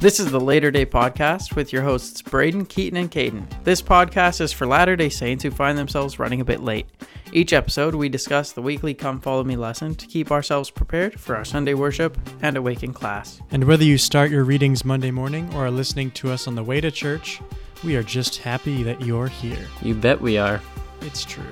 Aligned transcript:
This 0.00 0.18
is 0.18 0.30
the 0.30 0.40
Later 0.40 0.70
Day 0.70 0.86
Podcast 0.86 1.54
with 1.54 1.74
your 1.74 1.82
hosts 1.82 2.22
Braden, 2.22 2.64
Keaton, 2.64 2.96
and 2.96 3.10
Caden. 3.10 3.46
This 3.64 3.82
podcast 3.82 4.40
is 4.40 4.50
for 4.50 4.66
Latter 4.66 4.96
day 4.96 5.10
Saints 5.10 5.44
who 5.44 5.50
find 5.50 5.76
themselves 5.76 6.18
running 6.18 6.40
a 6.40 6.44
bit 6.44 6.62
late. 6.62 6.86
Each 7.34 7.52
episode, 7.52 7.94
we 7.94 8.08
discuss 8.08 8.52
the 8.52 8.62
weekly 8.62 8.94
Come 8.94 9.20
Follow 9.20 9.44
Me 9.44 9.56
lesson 9.56 9.94
to 9.96 10.06
keep 10.06 10.30
ourselves 10.30 10.70
prepared 10.70 11.20
for 11.20 11.36
our 11.36 11.44
Sunday 11.44 11.74
worship 11.74 12.16
and 12.40 12.56
awaken 12.56 12.94
class. 12.94 13.42
And 13.50 13.64
whether 13.64 13.84
you 13.84 13.98
start 13.98 14.30
your 14.30 14.42
readings 14.44 14.86
Monday 14.86 15.10
morning 15.10 15.52
or 15.52 15.66
are 15.66 15.70
listening 15.70 16.12
to 16.12 16.30
us 16.30 16.48
on 16.48 16.54
the 16.54 16.64
way 16.64 16.80
to 16.80 16.90
church, 16.90 17.42
we 17.84 17.94
are 17.94 18.02
just 18.02 18.38
happy 18.38 18.82
that 18.82 19.02
you're 19.02 19.28
here. 19.28 19.66
You 19.82 19.94
bet 19.94 20.18
we 20.18 20.38
are. 20.38 20.62
It's 21.02 21.26
true. 21.26 21.44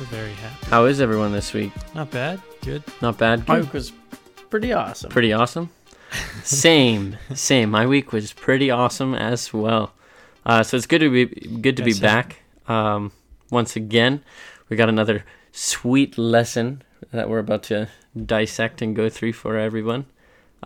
We're 0.00 0.06
very 0.06 0.32
happy. 0.32 0.66
How 0.66 0.86
is 0.86 1.00
everyone 1.00 1.30
this 1.30 1.54
week? 1.54 1.70
Not 1.94 2.10
bad. 2.10 2.42
Good. 2.62 2.82
Not 3.00 3.16
bad. 3.16 3.46
My 3.46 3.58
Good. 3.58 3.66
week 3.66 3.72
was 3.74 3.92
pretty 4.50 4.72
awesome. 4.72 5.10
Pretty 5.10 5.32
awesome. 5.32 5.70
Same, 6.42 7.16
same. 7.34 7.70
My 7.70 7.86
week 7.86 8.12
was 8.12 8.32
pretty 8.32 8.70
awesome 8.70 9.14
as 9.14 9.52
well. 9.52 9.92
Uh, 10.44 10.62
so 10.62 10.76
it's 10.76 10.86
good 10.86 11.00
to 11.00 11.10
be 11.10 11.26
good 11.60 11.76
to 11.76 11.82
be 11.82 11.90
Yes, 11.90 12.00
back 12.00 12.42
um, 12.68 13.12
once 13.50 13.76
again. 13.76 14.22
We 14.68 14.76
got 14.76 14.88
another 14.88 15.24
sweet 15.52 16.16
lesson 16.18 16.82
that 17.12 17.28
we're 17.28 17.38
about 17.38 17.64
to 17.64 17.88
dissect 18.24 18.82
and 18.82 18.94
go 18.94 19.08
through 19.08 19.32
for 19.32 19.56
everyone. 19.56 20.06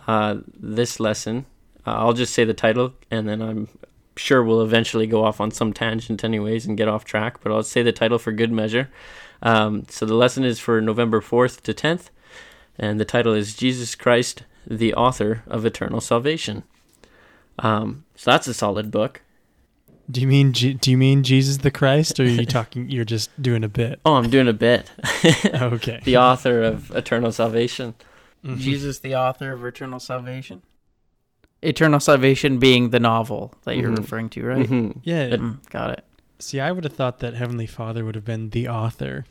Uh, 0.07 0.37
this 0.57 0.99
lesson, 0.99 1.45
uh, 1.85 1.91
I'll 1.91 2.13
just 2.13 2.33
say 2.33 2.43
the 2.43 2.53
title, 2.53 2.93
and 3.09 3.27
then 3.27 3.41
I'm 3.41 3.67
sure 4.15 4.43
we'll 4.43 4.61
eventually 4.61 5.07
go 5.07 5.23
off 5.23 5.41
on 5.41 5.51
some 5.51 5.73
tangent, 5.73 6.23
anyways, 6.23 6.65
and 6.65 6.77
get 6.77 6.87
off 6.87 7.05
track. 7.05 7.41
But 7.41 7.51
I'll 7.51 7.63
say 7.63 7.83
the 7.83 7.91
title 7.91 8.19
for 8.19 8.31
good 8.31 8.51
measure. 8.51 8.89
Um, 9.41 9.85
so 9.89 10.05
the 10.05 10.13
lesson 10.13 10.43
is 10.43 10.59
for 10.59 10.81
November 10.81 11.21
4th 11.21 11.61
to 11.61 11.73
10th, 11.73 12.09
and 12.77 12.99
the 12.99 13.05
title 13.05 13.33
is 13.33 13.55
Jesus 13.55 13.95
Christ, 13.95 14.43
the 14.67 14.93
author 14.93 15.43
of 15.47 15.65
eternal 15.65 16.01
salvation. 16.01 16.63
Um, 17.59 18.05
so 18.15 18.31
that's 18.31 18.47
a 18.47 18.53
solid 18.53 18.91
book. 18.91 19.21
Do 20.09 20.19
you 20.19 20.27
mean 20.27 20.51
Je- 20.53 20.73
do 20.73 20.91
you 20.91 20.97
mean 20.97 21.23
Jesus 21.23 21.57
the 21.57 21.71
Christ, 21.71 22.19
or 22.19 22.23
are 22.23 22.27
you 22.27 22.45
talking? 22.59 22.89
You're 22.89 23.05
just 23.05 23.29
doing 23.41 23.63
a 23.63 23.69
bit. 23.69 23.99
Oh, 24.05 24.15
I'm 24.15 24.29
doing 24.29 24.47
a 24.47 24.53
bit. 24.53 24.89
Okay. 25.53 25.99
the 26.03 26.17
author 26.17 26.61
of 26.63 26.91
eternal 26.91 27.31
salvation. 27.31 27.93
Mhm. 28.43 28.57
Jesus, 28.57 28.99
the 28.99 29.15
author 29.15 29.51
of 29.53 29.63
Eternal 29.63 29.99
Salvation. 29.99 30.63
Eternal 31.61 31.99
Salvation 31.99 32.57
being 32.57 32.89
the 32.89 32.99
novel 32.99 33.53
that 33.65 33.77
you're 33.77 33.91
Mhm. 33.91 33.97
referring 33.99 34.29
to, 34.31 34.43
right? 34.43 34.67
Mhm. 34.67 34.97
Yeah. 35.03 35.29
Mm, 35.35 35.69
got 35.69 35.91
it. 35.91 36.03
See, 36.39 36.59
I 36.59 36.71
would 36.71 36.83
have 36.83 36.93
thought 36.93 37.19
that 37.19 37.35
Heavenly 37.35 37.67
Father 37.67 38.03
would 38.03 38.15
have 38.15 38.25
been 38.25 38.49
the 38.49 38.67
author, 38.67 39.25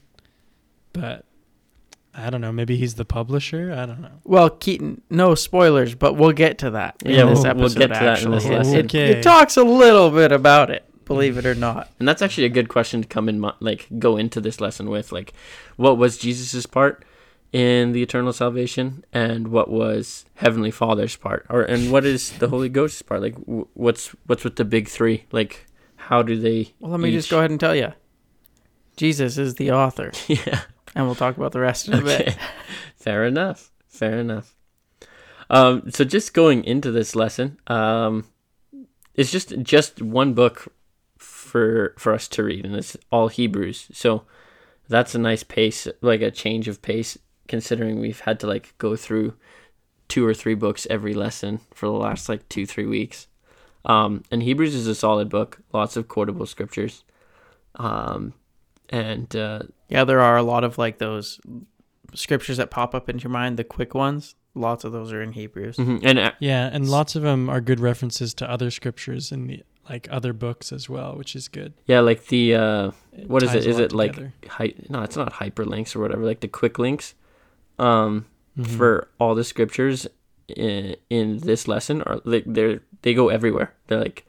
but 0.93 1.25
I 2.15 2.29
don't 2.31 2.41
know. 2.41 2.51
Maybe 2.53 2.77
he's 2.77 2.95
the 2.95 3.05
publisher. 3.05 3.73
I 3.73 3.87
don't 3.87 4.01
know. 4.01 4.11
Well, 4.25 4.51
Keaton, 4.51 5.03
no 5.11 5.35
spoilers, 5.37 5.95
but 5.95 6.15
we'll 6.17 6.33
get 6.33 6.59
to 6.59 6.71
that 6.71 6.97
in 7.05 7.13
Yeah, 7.13 7.25
this 7.27 7.39
we'll- 7.39 7.47
episode. 7.47 7.61
we'll 7.61 7.69
get 7.89 7.95
to 7.95 8.05
that 8.05 8.23
in 8.23 8.31
this 8.33 8.45
actually. 8.45 8.57
lesson. 8.59 8.75
It, 8.77 8.85
Okay. 8.87 9.11
it 9.11 9.23
talks 9.23 9.57
a 9.57 9.63
little 9.63 10.11
bit 10.11 10.33
about 10.33 10.71
it, 10.71 10.85
believe 11.05 11.39
it 11.39 11.47
or 11.47 11.55
not. 11.55 11.89
And 12.01 12.09
that's 12.09 12.21
actually 12.21 12.45
a 12.47 12.51
good 12.51 12.69
question 12.69 13.03
to 13.03 13.09
come 13.09 13.29
in, 13.29 13.41
mi- 13.41 13.53
like 13.61 13.87
go 13.99 14.17
into 14.17 14.41
this 14.41 14.61
lesson 14.61 14.91
with, 14.91 15.13
like, 15.13 15.33
what 15.77 15.99
was 15.99 16.19
Jesus's 16.19 16.67
part 16.67 17.05
in 17.53 17.93
the 17.93 18.03
eternal 18.03 18.33
salvation, 18.33 19.05
and 19.13 19.49
what 19.49 19.69
was 19.71 20.25
Heavenly 20.35 20.71
Father's 20.71 21.17
part, 21.17 21.47
or 21.49 21.63
and 21.63 21.91
what 21.93 22.05
is 22.05 22.31
the 22.39 22.49
Holy 22.49 22.69
Ghost's 22.69 23.03
part? 23.03 23.23
Like, 23.23 23.35
what's 23.75 24.09
what's 24.27 24.43
with 24.45 24.57
the 24.57 24.65
big 24.65 24.89
three? 24.89 25.25
Like, 25.33 25.67
how 25.97 26.23
do 26.23 26.39
they? 26.39 26.73
Well, 26.81 26.91
let 26.93 27.01
me 27.01 27.11
just 27.13 27.31
go 27.31 27.39
ahead 27.39 27.51
and 27.51 27.59
tell 27.61 27.75
you. 27.75 27.93
Jesus 28.97 29.39
is 29.39 29.55
the 29.55 29.71
author, 29.71 30.13
Yeah. 30.29 30.61
And 30.95 31.07
we'll 31.07 31.15
talk 31.15 31.37
about 31.37 31.53
the 31.53 31.61
rest 31.61 31.89
in 31.89 31.95
a 31.95 32.03
bit. 32.03 32.37
Fair 32.97 33.25
enough. 33.25 33.71
Fair 33.89 34.19
enough. 34.19 34.55
Um, 35.49 35.91
so 35.91 36.05
just 36.05 36.33
going 36.33 36.65
into 36.65 36.91
this 36.91 37.17
lesson, 37.17 37.59
um, 37.67 38.27
it's 39.15 39.33
just 39.33 39.59
just 39.63 40.01
one 40.01 40.33
book 40.33 40.73
for 41.19 41.95
for 41.99 42.15
us 42.15 42.29
to 42.29 42.45
read, 42.45 42.65
and 42.65 42.77
it's 42.77 42.97
all 43.11 43.29
Hebrews. 43.29 43.89
So 43.93 44.25
that's 44.89 45.15
a 45.15 45.19
nice 45.19 45.43
pace, 45.43 45.89
like 46.01 46.21
a 46.21 46.31
change 46.31 46.69
of 46.69 46.83
pace, 46.83 47.19
considering 47.49 48.01
we've 48.01 48.21
had 48.21 48.39
to 48.41 48.47
like 48.47 48.75
go 48.79 48.97
through 48.97 49.35
two 50.09 50.27
or 50.27 50.35
three 50.35 50.55
books 50.55 50.87
every 50.89 51.15
lesson 51.15 51.61
for 51.73 51.87
the 51.87 51.93
last 51.93 52.29
like 52.29 52.49
two 52.49 52.67
three 52.67 52.87
weeks. 52.87 53.27
Um, 53.85 54.23
and 54.31 54.43
Hebrews 54.43 54.75
is 54.75 54.87
a 54.87 54.95
solid 54.95 55.29
book, 55.29 55.59
lots 55.73 55.97
of 55.97 56.07
quotable 56.07 56.47
scriptures. 56.47 57.05
Um, 57.77 58.35
and 58.91 59.35
uh, 59.35 59.61
Yeah, 59.89 60.05
there 60.05 60.21
are 60.21 60.37
a 60.37 60.43
lot 60.43 60.65
of 60.65 60.77
like 60.79 60.99
those 60.99 61.41
scriptures 62.15 62.57
that 62.59 62.71
pop 62.71 62.95
up 62.95 63.09
into 63.09 63.25
your 63.25 63.31
mind, 63.31 63.57
the 63.57 63.65
quick 63.65 63.95
ones. 63.95 64.35
Lots 64.55 64.83
of 64.85 64.91
those 64.93 65.13
are 65.13 65.23
in 65.23 65.33
Hebrews. 65.33 65.77
mhm, 65.77 66.01
and 66.05 66.19
uh, 66.19 66.33
Yeah, 66.41 66.69
and 66.73 66.89
lots 66.89 67.15
of 67.17 67.23
them 67.23 67.49
are 67.49 67.61
good 67.61 67.79
references 67.81 68.35
to 68.35 68.51
other 68.51 68.71
scriptures 68.71 69.31
in 69.33 69.47
the 69.47 69.63
like 69.89 70.07
other 70.11 70.33
books 70.33 70.73
as 70.73 70.89
well, 70.89 71.17
which 71.17 71.35
is 71.35 71.49
good. 71.49 71.73
yeah, 71.87 72.01
like 72.01 72.27
the 72.27 72.55
uh, 72.55 72.91
what 73.27 73.43
is 73.43 73.55
it? 73.55 73.67
Is 73.67 73.79
it 73.79 73.83
a 73.83 73.85
it 73.87 73.93
like 73.93 74.13
together. 74.15 74.33
hy- 74.49 74.75
no? 74.89 75.03
It's 75.03 75.17
not 75.17 75.33
hyperlinks 75.35 75.97
or 75.97 76.01
whatever. 76.01 76.25
Like 76.25 76.41
the 76.41 76.49
quick 76.49 76.79
links, 76.79 77.15
um, 77.79 78.27
Mhm. 78.59 78.67
for 78.77 79.09
all 79.21 79.35
the 79.37 79.45
scriptures 79.45 80.07
in, 80.49 80.97
in 81.09 81.39
this 81.39 81.69
lesson 81.69 82.03
are 82.03 82.21
like 82.25 82.45
they're 82.47 82.81
they 83.03 83.15
go 83.15 83.29
everywhere. 83.29 83.73
They're 83.87 84.01
like 84.01 84.27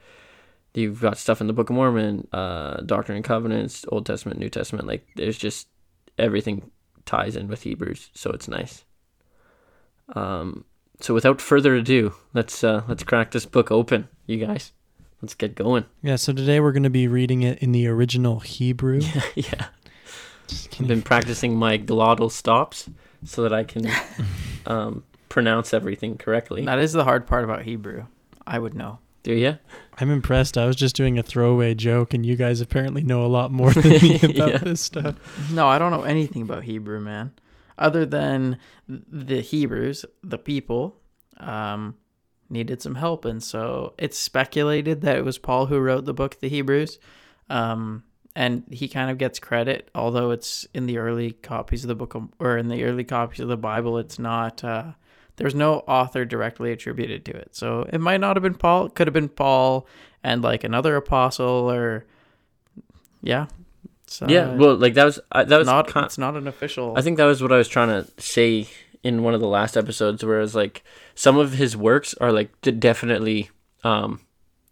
you've 0.74 1.00
got 1.00 1.18
stuff 1.18 1.40
in 1.40 1.46
the 1.46 1.52
Book 1.52 1.70
of 1.70 1.76
Mormon, 1.76 2.26
uh, 2.32 2.80
Doctrine 2.80 3.16
and 3.16 3.24
Covenants, 3.24 3.84
Old 3.88 4.06
Testament, 4.06 4.40
New 4.40 4.48
Testament. 4.48 4.86
Like 4.86 5.06
there's 5.16 5.38
just 5.38 5.68
everything 6.18 6.70
ties 7.04 7.36
in 7.36 7.48
with 7.48 7.62
Hebrews, 7.62 8.10
so 8.14 8.30
it's 8.30 8.48
nice. 8.48 8.84
Um, 10.14 10.64
so 11.00 11.14
without 11.14 11.40
further 11.40 11.74
ado, 11.74 12.14
let's 12.34 12.62
uh, 12.62 12.82
let's 12.88 13.02
crack 13.02 13.30
this 13.30 13.46
book 13.46 13.70
open, 13.70 14.08
you 14.26 14.38
guys. 14.38 14.72
Let's 15.20 15.34
get 15.34 15.54
going. 15.54 15.84
Yeah, 16.02 16.16
so 16.16 16.32
today 16.32 16.58
we're 16.58 16.72
going 16.72 16.82
to 16.82 16.90
be 16.90 17.06
reading 17.06 17.42
it 17.42 17.58
in 17.60 17.70
the 17.70 17.86
original 17.86 18.40
Hebrew. 18.40 19.00
yeah. 19.36 19.66
I've 20.80 20.88
been 20.88 21.02
practicing 21.02 21.56
my 21.56 21.78
glottal 21.78 22.30
stops 22.30 22.90
so 23.24 23.42
that 23.42 23.52
I 23.52 23.62
can 23.62 23.86
um, 24.66 25.04
pronounce 25.28 25.72
everything 25.72 26.18
correctly. 26.18 26.64
That 26.64 26.80
is 26.80 26.92
the 26.92 27.04
hard 27.04 27.28
part 27.28 27.44
about 27.44 27.62
Hebrew. 27.62 28.06
I 28.44 28.58
would 28.58 28.74
know. 28.74 28.98
Do 29.22 29.32
you? 29.34 29.58
I'm 29.98 30.10
impressed. 30.10 30.58
I 30.58 30.66
was 30.66 30.74
just 30.76 30.96
doing 30.96 31.18
a 31.18 31.22
throwaway 31.22 31.74
joke, 31.74 32.12
and 32.12 32.26
you 32.26 32.34
guys 32.34 32.60
apparently 32.60 33.02
know 33.02 33.24
a 33.24 33.28
lot 33.28 33.52
more 33.52 33.70
than 33.72 33.90
me 34.02 34.16
about 34.22 34.48
Yeah. 34.48 34.58
this 34.58 34.80
stuff. 34.80 35.16
No, 35.52 35.68
I 35.68 35.78
don't 35.78 35.92
know 35.92 36.02
anything 36.02 36.42
about 36.42 36.64
Hebrew, 36.64 36.98
man. 37.00 37.32
Other 37.78 38.04
than 38.04 38.58
the 38.88 39.40
Hebrews, 39.40 40.04
the 40.22 40.38
people, 40.38 40.96
um, 41.38 41.94
needed 42.50 42.82
some 42.82 42.96
help, 42.96 43.24
and 43.24 43.42
so 43.42 43.94
it's 43.96 44.18
speculated 44.18 45.00
that 45.02 45.16
it 45.16 45.24
was 45.24 45.38
Paul 45.38 45.66
who 45.66 45.78
wrote 45.78 46.04
the 46.04 46.12
book, 46.14 46.40
the 46.40 46.48
Hebrews. 46.48 46.98
Um, 47.48 48.02
and 48.34 48.64
he 48.70 48.88
kind 48.88 49.10
of 49.10 49.18
gets 49.18 49.38
credit, 49.38 49.90
although 49.94 50.30
it's 50.30 50.66
in 50.74 50.86
the 50.86 50.98
early 50.98 51.32
copies 51.32 51.84
of 51.84 51.88
the 51.88 51.94
book, 51.94 52.14
of, 52.14 52.28
or 52.40 52.56
in 52.58 52.68
the 52.68 52.82
early 52.84 53.04
copies 53.04 53.40
of 53.40 53.48
the 53.48 53.56
Bible, 53.56 53.98
it's 53.98 54.18
not. 54.18 54.64
Uh, 54.64 54.92
there's 55.36 55.54
no 55.54 55.78
author 55.88 56.24
directly 56.24 56.72
attributed 56.72 57.24
to 57.26 57.32
it, 57.32 57.54
so 57.56 57.88
it 57.92 58.00
might 58.00 58.20
not 58.20 58.36
have 58.36 58.42
been 58.42 58.54
Paul. 58.54 58.86
It 58.86 58.94
could 58.94 59.06
have 59.06 59.14
been 59.14 59.28
Paul 59.28 59.86
and 60.22 60.42
like 60.42 60.64
another 60.64 60.96
apostle, 60.96 61.70
or 61.70 62.04
yeah. 63.22 63.46
So 64.06 64.26
yeah. 64.28 64.54
Well, 64.54 64.76
like 64.76 64.94
that 64.94 65.04
was 65.04 65.20
uh, 65.32 65.44
that 65.44 65.56
was 65.56 65.66
not 65.66 65.88
kin- 65.88 66.04
it's 66.04 66.18
not 66.18 66.36
an 66.36 66.46
official. 66.46 66.94
I 66.96 67.02
think 67.02 67.16
that 67.16 67.24
was 67.24 67.42
what 67.42 67.52
I 67.52 67.56
was 67.56 67.68
trying 67.68 67.88
to 67.88 68.10
say 68.22 68.68
in 69.02 69.22
one 69.22 69.34
of 69.34 69.40
the 69.40 69.48
last 69.48 69.76
episodes, 69.76 70.24
where 70.24 70.38
it 70.38 70.42
was 70.42 70.54
like 70.54 70.84
some 71.14 71.38
of 71.38 71.54
his 71.54 71.76
works 71.76 72.14
are 72.20 72.30
like 72.30 72.50
d- 72.60 72.70
definitely, 72.72 73.50
um, 73.84 74.20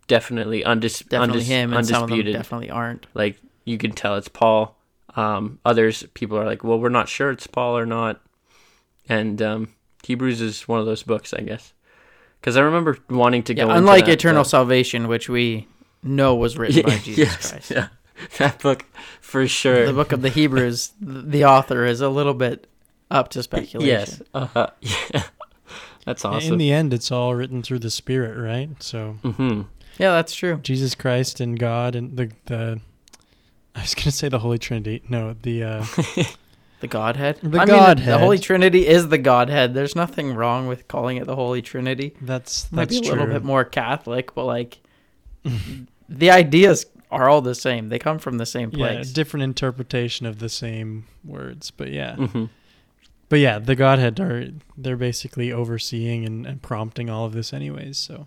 definitely 0.09 0.63
undis- 0.63 1.09
definitely 1.09 1.43
undis- 1.43 1.47
him, 1.47 1.73
and 1.73 1.87
some 1.87 2.03
of 2.03 2.09
them 2.09 2.15
undisputed. 2.19 2.35
definitely 2.35 2.71
aren't. 2.71 3.07
like 3.15 3.39
you 3.65 3.79
can 3.79 3.93
tell 3.93 4.17
it's 4.17 4.29
Paul. 4.29 4.77
Um, 5.17 5.59
others 5.65 6.05
people 6.15 6.39
are 6.39 6.45
like, 6.47 6.63
well, 6.63 6.79
we're 6.79 6.89
not 6.89 7.09
sure 7.09 7.31
it's 7.31 7.47
Paul 7.47 7.77
or 7.77 7.87
not. 7.87 8.21
And 9.09 9.43
um, 9.43 9.69
Hebrews 10.05 10.41
is 10.41 10.67
one 10.69 10.81
of 10.81 10.87
those 10.87 11.03
books, 11.03 11.33
I 11.35 11.41
guess, 11.43 11.73
because 12.41 12.57
I 12.57 12.61
remember 12.61 12.99
wanting 13.09 13.43
to 13.45 13.55
Yeah, 13.55 13.65
go. 13.65 13.71
into 13.71 13.79
unlike 13.79 14.07
that, 14.07 14.13
Eternal 14.13 14.43
but- 14.43 14.49
Salvation, 14.51 15.09
which 15.09 15.29
we 15.29 15.69
know 16.03 16.35
was 16.35 16.57
written 16.57 16.83
by 16.83 16.97
Jesus 17.05 17.19
yes, 17.19 17.51
Christ. 17.51 17.71
Yeah, 17.71 17.89
that 18.39 18.59
book 18.61 18.85
for 19.21 19.47
sure. 19.47 19.87
The 19.87 19.93
book 19.93 20.13
of 20.13 20.23
the 20.23 20.31
Hebrews, 20.31 20.93
the 21.01 21.45
author 21.45 21.85
is 21.85 22.01
a 22.01 22.09
little 22.09 22.35
bit 22.35 22.67
up 23.11 23.29
to 23.31 23.43
speculation. 23.43 23.89
Yes. 23.89 24.23
Uh, 24.33 24.69
yeah. 24.81 25.25
That's 26.07 26.25
awesome. 26.25 26.55
In 26.55 26.59
the 26.59 26.73
end, 26.73 26.95
it's 26.95 27.13
all 27.13 27.35
written 27.35 27.63
through 27.63 27.81
the 27.81 27.91
Spirit, 27.91 28.41
right? 28.41 28.71
So 28.83 29.19
mm-hmm. 29.23 29.63
Yeah, 29.99 30.13
that's 30.13 30.35
true. 30.35 30.57
Jesus 30.63 30.95
Christ 30.95 31.41
and 31.41 31.59
God 31.59 31.95
and 31.95 32.17
the 32.17 32.31
the. 32.47 32.81
I 33.75 33.83
was 33.83 33.95
gonna 33.95 34.11
say 34.11 34.29
the 34.31 34.39
Holy 34.39 34.59
Trinity. 34.59 35.03
No, 35.09 35.35
the 35.43 35.63
uh, 35.63 35.85
The 36.81 36.89
Godhead. 36.89 37.39
The 37.43 37.59
I 37.61 37.65
mean, 37.67 38.07
the 38.07 38.19
Holy 38.19 38.39
Trinity 38.39 38.87
is 38.87 39.09
the 39.09 39.19
Godhead. 39.19 39.75
There's 39.75 39.95
nothing 39.95 40.35
wrong 40.35 40.67
with 40.67 40.89
calling 40.89 41.17
it 41.19 41.27
the 41.27 41.37
Holy 41.37 41.61
Trinity. 41.63 42.15
that's 42.23 42.71
Might 42.73 42.89
that's 42.89 43.01
be 43.01 43.07
a 43.07 43.11
true. 43.11 43.19
little 43.21 43.35
bit 43.35 43.45
more 43.45 43.65
Catholic, 43.65 44.35
but 44.35 44.45
like 44.47 44.81
the 46.09 46.31
ideas 46.31 46.87
are 47.11 47.29
all 47.29 47.41
the 47.43 47.55
same. 47.55 47.89
They 47.89 47.99
come 47.99 48.19
from 48.19 48.39
the 48.39 48.47
same 48.47 48.71
yeah, 48.73 48.77
place. 48.95 49.13
different 49.13 49.45
interpretation 49.45 50.27
of 50.27 50.39
the 50.39 50.49
same 50.49 51.07
words, 51.25 51.71
but 51.71 51.91
yeah, 51.91 52.15
Mm-hmm. 52.17 52.45
but 53.29 53.41
yeah, 53.41 53.59
the 53.59 53.75
Godhead 53.75 54.19
are 54.21 54.49
they're 54.77 54.97
basically 54.97 55.53
overseeing 55.53 56.25
and, 56.25 56.47
and 56.47 56.63
prompting 56.63 57.11
all 57.11 57.25
of 57.27 57.33
this, 57.33 57.53
anyways. 57.53 57.99
So 57.99 58.27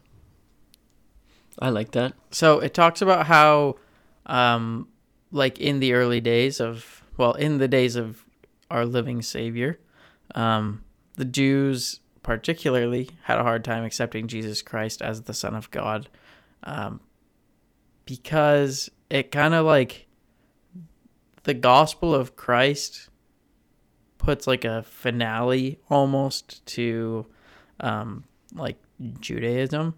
I 1.60 1.70
like 1.70 1.92
that. 1.92 2.14
So 2.32 2.60
it 2.60 2.74
talks 2.74 3.02
about 3.02 3.28
how, 3.28 3.78
um, 4.26 4.88
like 5.32 5.60
in 5.60 5.80
the 5.80 5.94
early 5.94 6.20
days 6.22 6.60
of, 6.60 7.04
well, 7.18 7.34
in 7.34 7.58
the 7.60 7.68
days 7.68 7.96
of 7.96 8.23
our 8.69 8.86
living 8.86 9.21
Savior, 9.21 9.80
um, 10.36 10.83
the 11.15 11.25
Jews 11.25 12.00
particularly 12.24 13.10
had 13.24 13.38
a 13.38 13.44
hard 13.44 13.63
time 13.63 13.83
accepting 13.83 14.27
Jesus 14.27 14.62
Christ 14.62 15.01
as 15.01 15.24
the 15.24 15.33
Son 15.33 15.56
of 15.56 15.69
God, 15.71 16.10
um, 16.63 17.01
because 18.06 18.89
it 19.10 19.31
kind 19.31 19.54
of 19.54 19.65
like 19.65 20.07
the 21.44 21.54
gospel 21.54 22.15
of 22.15 22.36
Christ 22.36 23.10
puts 24.18 24.48
like 24.48 24.63
a 24.63 24.83
finale 24.83 25.80
almost 25.89 26.65
to, 26.65 27.25
um, 27.81 28.24
like 28.56 28.77
Judaism. 29.19 29.95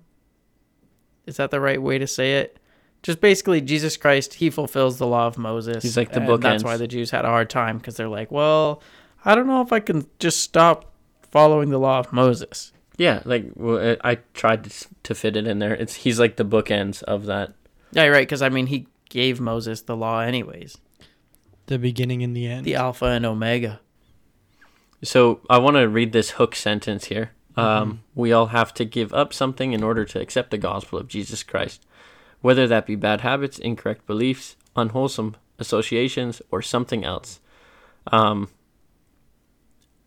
Is 1.28 1.38
that 1.38 1.52
the 1.52 1.60
right 1.62 1.82
way 1.82 2.00
to 2.00 2.08
say 2.08 2.40
it? 2.40 2.60
Just 3.06 3.22
basically, 3.22 3.62
Jesus 3.62 3.98
Christ, 3.98 4.34
he 4.34 4.50
fulfills 4.50 4.98
the 4.98 5.06
law 5.06 5.28
of 5.28 5.38
Moses. 5.38 5.84
He's 5.84 5.96
like 5.96 6.12
the 6.12 6.22
and 6.22 6.42
That's 6.42 6.64
why 6.64 6.76
the 6.76 6.88
Jews 6.88 7.12
had 7.12 7.24
a 7.24 7.28
hard 7.28 7.52
time 7.52 7.78
because 7.78 7.98
they're 7.98 8.08
like, 8.08 8.32
well, 8.32 8.82
I 9.24 9.36
don't 9.36 9.46
know 9.46 9.62
if 9.62 9.72
I 9.72 9.80
can 9.80 10.08
just 10.18 10.42
stop 10.42 10.92
following 11.30 11.70
the 11.70 11.78
law 11.78 12.00
of 12.00 12.12
Moses. 12.12 12.74
Yeah, 12.98 13.22
like 13.24 13.52
well, 13.54 13.96
I 14.04 14.14
I 14.14 14.16
tried 14.34 14.64
to, 14.64 14.88
to 15.04 15.14
fit 15.14 15.38
it 15.38 15.46
in 15.46 15.60
there. 15.60 15.76
It's 15.76 15.94
he's 15.94 16.20
like 16.20 16.38
the 16.38 16.46
bookends 16.46 17.04
of 17.04 17.28
that. 17.28 17.54
Yeah, 17.92 18.08
right. 18.08 18.28
Because 18.28 18.42
I 18.42 18.50
mean, 18.50 18.66
he 18.66 18.88
gave 19.08 19.40
Moses 19.40 19.84
the 19.84 19.96
law, 19.96 20.22
anyways. 20.22 20.80
The 21.68 21.78
beginning 21.78 22.24
and 22.24 22.36
the 22.36 22.48
end. 22.48 22.66
The 22.66 22.74
Alpha 22.74 23.06
and 23.06 23.24
Omega. 23.24 23.82
So 25.04 25.42
I 25.48 25.60
want 25.60 25.76
to 25.76 25.88
read 25.88 26.12
this 26.12 26.32
hook 26.32 26.56
sentence 26.56 27.06
here. 27.06 27.34
Um, 27.56 28.02
We 28.16 28.32
all 28.32 28.48
have 28.48 28.74
to 28.74 28.84
give 28.84 29.14
up 29.14 29.32
something 29.32 29.74
in 29.74 29.84
order 29.84 30.06
to 30.06 30.20
accept 30.20 30.50
the 30.50 30.58
gospel 30.58 30.98
of 30.98 31.08
Jesus 31.08 31.44
Christ, 31.44 31.86
whether 32.46 32.68
that 32.68 32.86
be 32.86 32.96
bad 32.96 33.22
habits, 33.22 33.58
incorrect 33.58 34.06
beliefs, 34.06 34.56
unwholesome 34.76 35.36
associations, 35.58 36.44
or 36.52 36.62
something 36.62 37.04
else. 37.04 37.40
Um, 38.12 38.50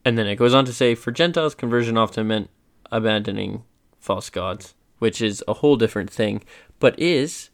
and 0.04 0.16
then 0.16 0.28
it 0.28 0.36
goes 0.36 0.54
on 0.54 0.64
to 0.66 0.72
say, 0.72 0.94
for 0.94 1.10
Gentiles, 1.10 1.56
conversion 1.56 1.98
often 1.98 2.28
meant 2.28 2.48
abandoning 2.92 3.64
false 3.98 4.30
gods, 4.30 4.74
which 5.00 5.20
is 5.20 5.42
a 5.48 5.54
whole 5.54 5.74
different 5.74 6.10
thing, 6.10 6.44
but 6.78 6.96
is 6.96 7.50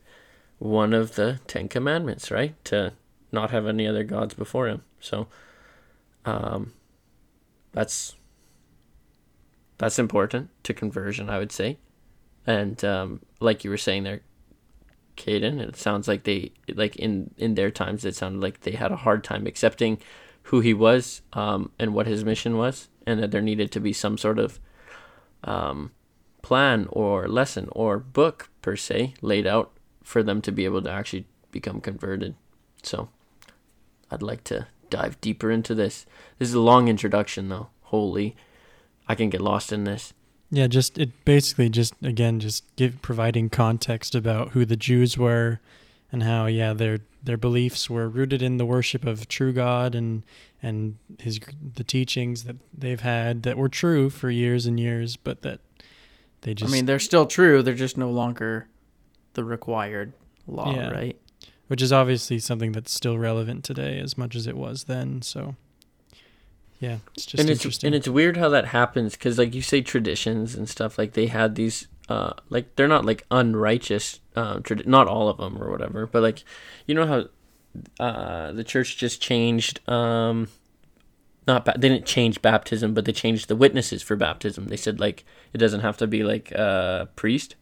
one 0.59 0.93
of 0.93 1.15
the 1.15 1.41
Ten 1.47 1.67
Commandments, 1.67 2.31
right? 2.31 2.63
To 2.67 2.93
not 3.33 3.53
have 3.53 3.67
any 3.67 3.87
other 3.87 4.05
gods 4.05 4.35
before 4.35 4.69
Him. 4.69 4.83
So, 5.01 5.29
um, 6.27 6.75
that's 7.73 8.17
that's 9.79 9.99
important 9.99 10.51
to 10.65 10.75
conversion, 10.75 11.31
I 11.31 11.39
would 11.39 11.53
say. 11.53 11.79
And 12.47 12.85
um, 12.85 13.23
like 13.41 13.65
you 13.65 13.71
were 13.71 13.79
saying 13.79 14.03
there, 14.03 14.21
Caden, 15.17 15.61
it 15.61 15.77
sounds 15.77 16.09
like 16.09 16.25
they 16.25 16.53
like 16.75 16.97
in 16.97 17.33
in 17.37 17.55
their 17.55 17.71
times 17.71 18.05
it 18.05 18.15
sounded 18.15 18.43
like 18.43 18.61
they 18.61 18.73
had 18.73 18.93
a 18.93 18.97
hard 18.97 19.25
time 19.25 19.47
accepting 19.47 19.99
who 20.45 20.61
he 20.61 20.75
was 20.75 21.23
um, 21.33 21.71
and 21.79 21.95
what 21.95 22.07
his 22.07 22.25
mission 22.25 22.57
was, 22.57 22.89
and 23.07 23.23
that 23.23 23.31
there 23.31 23.41
needed 23.41 23.73
to 23.73 23.81
be 23.81 23.93
some 23.93 24.19
sort 24.19 24.39
of 24.39 24.61
um, 25.43 25.93
plan 26.43 26.87
or 26.91 27.29
lesson 27.29 27.69
or 27.73 27.99
book 27.99 28.51
per 28.61 28.77
se 28.77 29.15
laid 29.23 29.47
out 29.47 29.73
for 30.03 30.23
them 30.23 30.43
to 30.43 30.53
be 30.53 30.65
able 30.65 30.83
to 30.83 30.91
actually 30.91 31.27
become 31.51 31.81
converted. 31.81 32.35
So, 32.83 33.09
I'd 34.11 34.23
like 34.23 34.45
to 34.45 34.67
dive 34.91 35.21
deeper 35.21 35.51
into 35.51 35.75
this. 35.75 36.05
This 36.39 36.49
is 36.49 36.55
a 36.55 36.61
long 36.61 36.89
introduction, 36.89 37.49
though. 37.49 37.69
Holy, 37.85 38.37
I 39.09 39.15
can 39.15 39.31
get 39.31 39.41
lost 39.41 39.73
in 39.73 39.85
this. 39.85 40.13
Yeah, 40.55 40.69
just 40.69 40.99
it 40.99 41.11
basically 41.25 41.69
just 41.69 41.95
again 42.03 42.39
just 42.39 42.63
give 42.77 43.03
providing 43.03 43.51
context 43.51 44.15
about 44.15 44.51
who 44.51 44.65
the 44.65 44.77
Jews 44.77 45.19
were 45.19 45.61
and 46.13 46.23
how 46.23 46.47
yeah 46.47 46.73
their 46.73 47.01
their 47.23 47.37
beliefs 47.37 47.91
were 47.91 48.09
rooted 48.09 48.41
in 48.43 48.57
the 48.59 48.65
worship 48.67 49.05
of 49.05 49.27
true 49.27 49.53
God 49.53 49.95
and 49.95 50.23
and 50.63 50.97
his 51.19 51.41
the 51.75 51.83
teachings 51.85 52.45
that 52.45 52.57
they've 52.77 53.01
had 53.01 53.43
that 53.43 53.57
were 53.57 53.69
true 53.69 54.11
for 54.11 54.31
years 54.31 54.65
and 54.67 54.79
years 54.79 55.17
but 55.17 55.43
that 55.43 55.61
they 56.43 56.55
just 56.55 56.71
I 56.71 56.77
mean, 56.77 56.87
they're 56.87 56.99
still 56.99 57.27
true. 57.27 57.63
They're 57.63 57.75
just 57.75 57.97
no 57.97 58.11
longer 58.11 58.69
the 59.33 59.43
required 59.45 60.13
law, 60.47 60.73
Yeah. 60.75 60.91
right? 60.91 61.17
which 61.67 61.81
is 61.81 61.91
obviously 61.93 62.39
something 62.39 62.73
that's 62.73 62.93
still 62.93 63.17
relevant 63.19 63.65
today 63.65 63.99
as 63.99 64.19
much 64.19 64.37
as 64.37 64.47
it 64.47 64.55
was 64.57 64.85
then 64.85 65.23
so 65.23 65.57
yeah 66.85 66.99
it's 67.15 67.27
just 67.27 67.41
and 67.41 67.51
it's 67.51 67.61
interesting. 67.61 67.87
and 67.89 67.95
it's 67.95 68.09
weird 68.09 68.37
how 68.37 68.49
that 68.49 68.67
happens 68.67 69.13
because 69.17 69.39
like 69.39 69.55
you 69.55 69.63
say 69.63 69.81
traditions 69.81 70.55
and 70.55 70.69
stuff 70.69 70.99
like 70.99 71.13
they 71.13 71.27
had 71.27 71.55
these 71.55 71.89
uh 72.09 72.33
like 72.51 72.75
they're 72.77 72.95
not 72.97 73.05
like 73.05 73.25
unrighteous 73.31 74.21
um 74.37 74.63
trad- 74.63 74.87
not 74.87 75.07
all 75.07 75.29
of 75.29 75.39
them 75.39 75.63
or 75.63 75.71
whatever 75.71 76.07
but 76.07 76.23
like 76.23 76.45
you 76.87 76.95
know 76.95 77.07
how 77.07 77.25
uh 78.05 78.53
the 78.53 78.65
church 78.65 78.97
just 78.97 79.21
changed 79.21 79.81
um 79.89 80.49
not 81.47 81.65
ba- 81.65 81.75
they 81.77 81.89
didn't 81.89 82.07
change 82.07 82.43
baptism 82.43 82.95
but 82.95 83.05
they 83.05 83.13
changed 83.13 83.49
the 83.49 83.57
witnesses 83.57 84.03
for 84.03 84.17
baptism. 84.17 84.67
They 84.67 84.77
said 84.77 85.01
like 85.01 85.25
it 85.53 85.59
doesn't 85.59 85.81
have 85.81 85.97
to 85.99 86.07
be 86.07 86.23
like 86.23 86.51
a 86.53 87.09
priest 87.17 87.57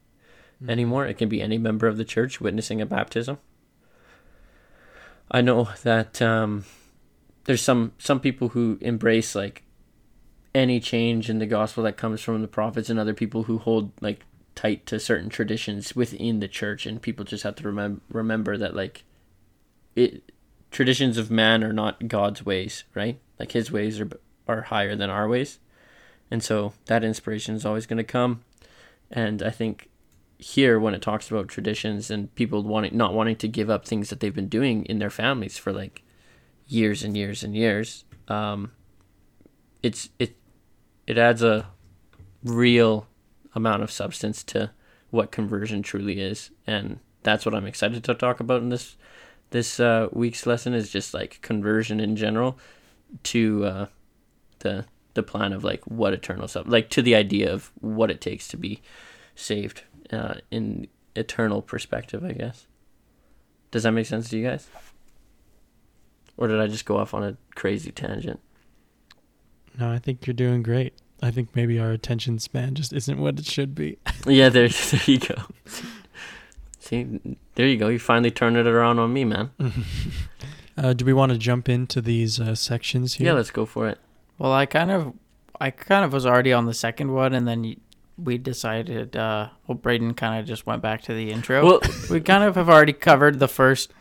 anymore. 0.69 1.07
It 1.07 1.19
can 1.19 1.29
be 1.29 1.43
any 1.43 1.59
member 1.59 1.87
of 1.87 1.97
the 1.97 2.05
church 2.05 2.41
witnessing 2.41 2.81
a 2.81 2.87
baptism. 2.87 3.39
I 5.31 5.41
know 5.41 5.71
that 5.83 6.21
um 6.23 6.65
there's 7.45 7.63
some 7.63 7.93
some 7.99 8.21
people 8.21 8.51
who 8.51 8.79
embrace 8.81 9.35
like 9.35 9.63
any 10.55 10.81
change 10.81 11.31
in 11.31 11.39
the 11.39 11.47
gospel 11.47 11.83
that 11.85 11.97
comes 11.97 12.21
from 12.21 12.43
the 12.43 12.49
prophets 12.49 12.91
and 12.91 12.99
other 12.99 13.15
people 13.15 13.45
who 13.45 13.59
hold 13.59 13.91
like 14.01 14.21
tight 14.55 14.85
to 14.87 15.01
certain 15.01 15.31
traditions 15.31 15.97
within 15.97 16.41
the 16.41 16.49
church 16.49 16.85
and 16.85 17.01
people 17.01 17.25
just 17.25 17.43
have 17.43 17.55
to 17.55 17.63
remem- 17.63 18.01
remember 18.11 18.59
that 18.59 18.77
like 18.77 19.05
it 19.97 20.31
traditions 20.71 21.17
of 21.17 21.31
man 21.31 21.65
are 21.65 21.73
not 21.73 22.09
God's 22.09 22.45
ways 22.45 22.85
right? 22.95 23.19
Like 23.39 23.53
his 23.53 23.73
ways 23.73 24.01
are 24.01 24.11
are 24.49 24.63
higher 24.63 24.97
than 24.97 25.11
our 25.11 25.29
ways. 25.29 25.59
And 26.31 26.43
so 26.43 26.73
that 26.87 27.05
inspiration 27.05 27.55
is 27.55 27.67
always 27.67 27.87
going 27.87 27.99
to 27.99 28.05
come. 28.05 28.43
And 29.11 29.43
I 29.43 29.51
think 29.51 29.91
here 30.39 30.79
when 30.81 30.95
it 30.95 31.03
talks 31.03 31.31
about 31.31 31.47
traditions 31.47 32.11
and 32.11 32.35
people 32.35 32.63
wanting 32.63 32.97
not 32.97 33.15
wanting 33.15 33.37
to 33.37 33.49
give 33.49 33.71
up 33.71 33.87
things 33.87 34.11
that 34.11 34.21
they've 34.21 34.35
been 34.35 34.49
doing 34.49 34.85
in 34.87 34.99
their 34.99 35.11
families 35.11 35.57
for 35.57 35.73
like 35.73 36.02
years 36.73 37.03
and 37.03 37.17
years 37.17 37.43
and 37.43 37.55
years 37.55 38.05
um 38.29 38.73
it's 39.83 40.09
it 40.19 40.37
it 41.07 41.19
adds 41.19 41.43
a 41.43 41.67
real 42.45 43.07
amount 43.55 43.83
of 43.83 43.91
substance 43.91 44.43
to 44.45 44.71
what 45.11 45.31
conversion 45.31 45.83
truly 45.83 46.21
is. 46.21 46.51
And 46.67 47.01
that's 47.23 47.47
what 47.47 47.55
i'm 47.55 47.67
excited 47.67 48.03
to 48.03 48.15
talk 48.15 48.41
about 48.41 48.63
in 48.63 48.69
this 48.69 48.97
this 49.51 49.79
uh, 49.79 50.09
week's 50.13 50.47
lesson 50.47 50.73
is 50.73 50.91
just 50.91 51.13
like 51.13 51.39
conversion 51.43 52.01
in 52.01 52.17
general 52.17 52.59
to 53.23 53.65
uh, 53.65 53.87
the 54.61 54.87
the 55.15 55.23
plan 55.23 55.53
of 55.53 55.63
like 55.63 55.85
what 55.85 56.15
eternal 56.15 56.49
stuff 56.49 56.67
like 56.67 56.89
to 56.89 57.03
the 57.03 57.15
idea 57.15 57.53
of 57.53 57.71
what 57.81 58.11
it 58.11 58.21
takes 58.21 58.49
to 58.49 58.57
be 58.57 58.81
saved 59.35 59.83
uh, 60.11 60.35
in 60.51 60.89
eternal 61.15 61.63
perspective 61.63 62.25
i 62.25 62.33
guess. 62.33 62.67
Does 63.71 63.85
that 63.85 63.93
make 63.93 64.07
sense 64.07 64.29
to 64.31 64.39
you 64.39 64.49
guys 64.49 64.69
or 66.43 66.49
did 66.49 66.61
i 66.61 66.67
just 66.67 66.85
go 66.85 66.97
off 66.99 67.15
on 67.15 67.23
a 67.23 67.37
crazy 67.55 67.91
tangent 67.93 68.41
no 69.79 69.91
i 69.91 69.99
think 69.99 70.27
you're 70.27 70.35
doing 70.35 70.63
great 70.63 70.93
i 71.23 71.31
think 71.31 71.49
maybe 71.55 71.79
our 71.79 71.93
attention 71.93 72.39
span 72.39 72.75
just 72.75 72.93
isn't 72.93 73.19
what 73.19 73.39
it 73.39 73.47
should 73.47 73.75
be 73.75 73.99
Yeah, 74.27 74.49
there, 74.51 74.69
there 74.91 75.01
you 75.07 75.19
go. 75.19 75.35
See, 76.79 77.21
there 77.55 77.67
you 77.67 77.77
go. 77.77 77.89
You 77.89 77.99
finally 77.99 78.31
turned 78.31 78.57
it 78.57 78.67
around 78.67 78.99
on 78.99 79.13
me, 79.13 79.25
man. 79.25 79.51
uh, 80.77 80.93
do 80.93 81.05
we 81.05 81.13
want 81.13 81.33
to 81.33 81.39
jump 81.39 81.69
into 81.69 82.01
these 82.01 82.39
uh, 82.41 82.55
sections 82.55 83.15
here 83.15 83.29
Yeah, 83.29 83.33
let's 83.33 83.51
go 83.51 83.67
for 83.67 83.89
it. 83.89 83.99
Well, 84.39 84.53
I 84.53 84.67
kind 84.67 84.91
of, 84.91 85.15
I 85.61 85.71
kind 85.71 86.05
of 86.05 86.13
was 86.13 86.27
already 86.27 86.53
on 86.53 86.67
the 86.67 86.75
second 86.75 87.13
one, 87.13 87.35
and 87.35 87.47
then 87.49 87.77
we 88.17 88.39
decided. 88.39 89.17
Uh, 89.17 89.49
well, 89.67 89.77
Braden 89.77 90.15
kind 90.15 90.39
of 90.41 90.47
just 90.47 90.67
went 90.67 90.83
back 90.83 91.03
to 91.03 91.15
the 91.15 91.31
intro. 91.31 91.65
Well, 91.65 91.81
we 92.11 92.21
kind 92.21 92.45
of 92.45 92.55
have 92.57 92.69
already 92.69 92.93
covered 92.93 93.39
the 93.39 93.49
first 93.49 93.93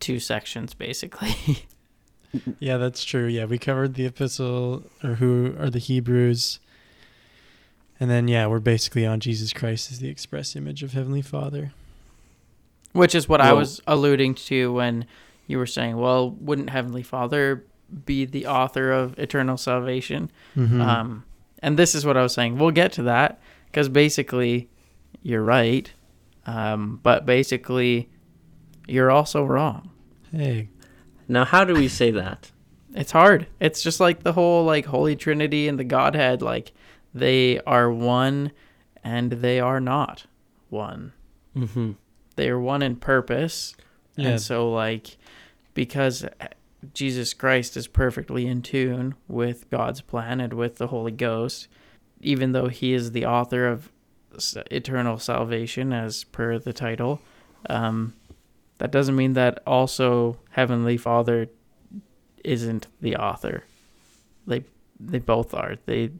two 0.00 0.18
sections, 0.18 0.74
basically. 0.74 1.66
Yeah, 2.58 2.76
that's 2.76 3.04
true. 3.04 3.26
Yeah, 3.26 3.46
we 3.46 3.58
covered 3.58 3.94
the 3.94 4.06
epistle 4.06 4.84
or 5.02 5.14
who 5.14 5.54
are 5.58 5.70
the 5.70 5.78
Hebrews. 5.78 6.60
And 8.00 8.10
then 8.10 8.28
yeah, 8.28 8.46
we're 8.46 8.60
basically 8.60 9.06
on 9.06 9.20
Jesus 9.20 9.52
Christ 9.52 9.90
as 9.90 9.98
the 9.98 10.08
express 10.08 10.54
image 10.54 10.82
of 10.82 10.92
Heavenly 10.92 11.22
Father. 11.22 11.72
Which 12.92 13.14
is 13.14 13.28
what 13.28 13.40
I 13.40 13.52
was 13.52 13.80
alluding 13.86 14.34
to 14.34 14.72
when 14.72 15.06
you 15.46 15.58
were 15.58 15.66
saying, 15.66 15.96
well, 15.96 16.30
wouldn't 16.30 16.70
Heavenly 16.70 17.02
Father 17.02 17.64
be 18.04 18.24
the 18.24 18.46
author 18.46 18.92
of 18.92 19.18
eternal 19.18 19.56
salvation? 19.56 20.30
Mm-hmm. 20.56 20.80
Um, 20.80 21.24
and 21.60 21.78
this 21.78 21.94
is 21.94 22.06
what 22.06 22.16
I 22.16 22.22
was 22.22 22.32
saying. 22.32 22.58
We'll 22.58 22.70
get 22.70 22.92
to 22.92 23.02
that 23.04 23.40
because 23.66 23.88
basically, 23.88 24.68
you're 25.22 25.42
right. 25.42 25.90
Um, 26.46 27.00
but 27.02 27.26
basically, 27.26 28.08
you're 28.86 29.10
also 29.10 29.44
wrong. 29.44 29.90
hey, 30.32 30.68
now 31.28 31.44
how 31.44 31.64
do 31.64 31.74
we 31.74 31.88
say 31.88 32.10
that? 32.10 32.50
It's 32.94 33.12
hard. 33.12 33.46
It's 33.60 33.82
just 33.82 34.00
like 34.00 34.22
the 34.22 34.32
whole 34.32 34.64
like 34.64 34.86
Holy 34.86 35.14
Trinity 35.14 35.68
and 35.68 35.78
the 35.78 35.84
Godhead. 35.84 36.42
Like 36.42 36.72
they 37.14 37.60
are 37.60 37.90
one, 37.90 38.52
and 39.04 39.32
they 39.32 39.60
are 39.60 39.80
not 39.80 40.26
one. 40.70 41.12
Mm-hmm. 41.56 41.92
They 42.36 42.48
are 42.48 42.60
one 42.60 42.82
in 42.82 42.96
purpose. 42.96 43.74
Yeah. 44.16 44.28
And 44.28 44.40
so, 44.40 44.70
like, 44.70 45.16
because 45.74 46.24
Jesus 46.94 47.34
Christ 47.34 47.76
is 47.76 47.86
perfectly 47.86 48.46
in 48.46 48.62
tune 48.62 49.14
with 49.26 49.70
God's 49.70 50.00
plan 50.00 50.40
and 50.40 50.52
with 50.52 50.76
the 50.76 50.88
Holy 50.88 51.12
Ghost, 51.12 51.68
even 52.20 52.52
though 52.52 52.68
he 52.68 52.92
is 52.92 53.12
the 53.12 53.26
author 53.26 53.66
of 53.66 53.90
eternal 54.70 55.18
salvation, 55.18 55.92
as 55.92 56.24
per 56.24 56.58
the 56.58 56.72
title, 56.72 57.20
um, 57.68 58.14
that 58.78 58.90
doesn't 58.90 59.16
mean 59.16 59.34
that 59.34 59.62
also 59.66 60.38
Heavenly 60.50 60.96
Father 60.96 61.48
isn't 62.44 62.86
the 63.00 63.16
author. 63.16 63.64
They 64.46 64.64
they 64.98 65.18
both 65.18 65.54
are. 65.54 65.76
They 65.86 66.10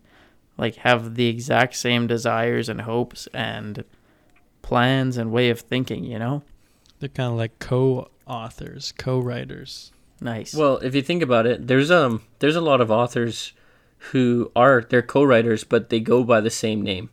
like 0.57 0.77
have 0.77 1.15
the 1.15 1.29
exact 1.29 1.77
same 1.77 2.07
desires 2.07 2.69
and 2.69 2.83
hopes 2.83 3.29
and 3.33 3.85
plans 4.62 5.17
and 5.17 5.33
way 5.33 5.50
of 5.50 5.61
thinking, 5.61 6.05
you 6.05 6.19
know? 6.19 6.43
They're 6.99 7.09
kind 7.09 7.31
of 7.31 7.38
like 7.38 7.59
co-authors, 7.61 8.93
co-writers. 8.99 9.93
Nice. 10.21 10.53
Well, 10.53 10.79
if 10.79 10.95
you 10.95 11.03
think 11.03 11.23
about 11.23 11.47
it, 11.47 11.69
there's 11.69 11.91
um 11.91 12.23
there's 12.41 12.57
a 12.57 12.61
lot 12.61 12.81
of 12.81 12.91
authors 12.91 13.53
who 14.12 14.50
are 14.57 14.85
they're 14.88 15.03
co-writers, 15.03 15.65
but 15.65 15.91
they 15.91 16.00
go 16.00 16.25
by 16.25 16.41
the 16.41 16.50
same 16.50 16.83
name, 16.83 17.11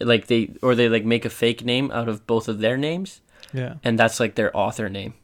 like 0.00 0.26
they 0.26 0.54
or 0.62 0.74
they 0.74 0.88
like 0.88 1.04
make 1.04 1.26
a 1.26 1.30
fake 1.30 1.64
name 1.64 1.90
out 1.92 2.08
of 2.08 2.26
both 2.26 2.48
of 2.48 2.60
their 2.60 2.78
names, 2.78 3.20
Yeah. 3.52 3.74
and 3.84 3.98
that's 3.98 4.20
like 4.20 4.34
their 4.34 4.56
author 4.56 4.88
name. 4.88 5.14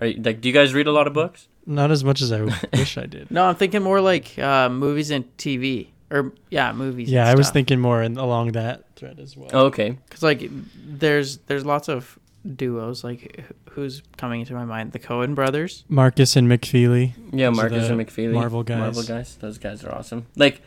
Right? 0.00 0.22
Like, 0.22 0.40
do 0.40 0.48
you 0.48 0.54
guys 0.54 0.72
read 0.72 0.86
a 0.86 0.92
lot 0.92 1.06
of 1.06 1.12
books? 1.12 1.48
Not 1.66 1.90
as 1.90 2.04
much 2.04 2.22
as 2.22 2.32
I 2.32 2.42
wish 2.72 2.96
I 2.96 3.06
did. 3.06 3.30
No, 3.30 3.44
I'm 3.44 3.54
thinking 3.56 3.82
more 3.82 4.00
like 4.00 4.38
uh, 4.38 4.68
movies 4.68 5.10
and 5.10 5.24
TV, 5.36 5.88
or 6.10 6.32
yeah, 6.48 6.72
movies. 6.72 7.10
Yeah, 7.10 7.28
I 7.28 7.34
was 7.34 7.50
thinking 7.50 7.80
more 7.80 8.02
in, 8.02 8.16
along 8.16 8.52
that 8.52 8.84
thread 8.96 9.18
as 9.18 9.36
well. 9.36 9.50
Oh, 9.52 9.66
okay. 9.66 9.90
because 9.90 10.22
like 10.22 10.48
there's 10.74 11.38
there's 11.48 11.64
lots 11.66 11.88
of 11.88 12.18
duos. 12.56 13.04
Like 13.04 13.44
who's 13.70 14.02
coming 14.16 14.40
into 14.40 14.54
my 14.54 14.64
mind? 14.64 14.92
The 14.92 14.98
Coen 14.98 15.34
brothers. 15.34 15.84
Markus 15.88 16.36
and 16.36 16.48
McFeely. 16.48 17.12
Yeah, 17.32 17.48
Those 17.48 17.56
Markus 17.56 17.88
and 17.88 18.00
McFeely, 18.00 18.32
Marvel 18.32 18.62
guys. 18.62 18.78
Marvel 18.78 19.02
guys. 19.02 19.36
Those 19.36 19.58
guys 19.58 19.84
are 19.84 19.94
awesome. 19.94 20.26
Like, 20.36 20.62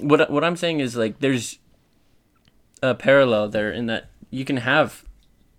what 0.00 0.30
what 0.30 0.44
I'm 0.44 0.56
saying 0.56 0.80
is 0.80 0.96
like 0.96 1.18
there's 1.20 1.58
a 2.82 2.94
parallel 2.94 3.48
there 3.48 3.72
in 3.72 3.86
that 3.86 4.10
you 4.30 4.44
can 4.44 4.58
have 4.58 5.04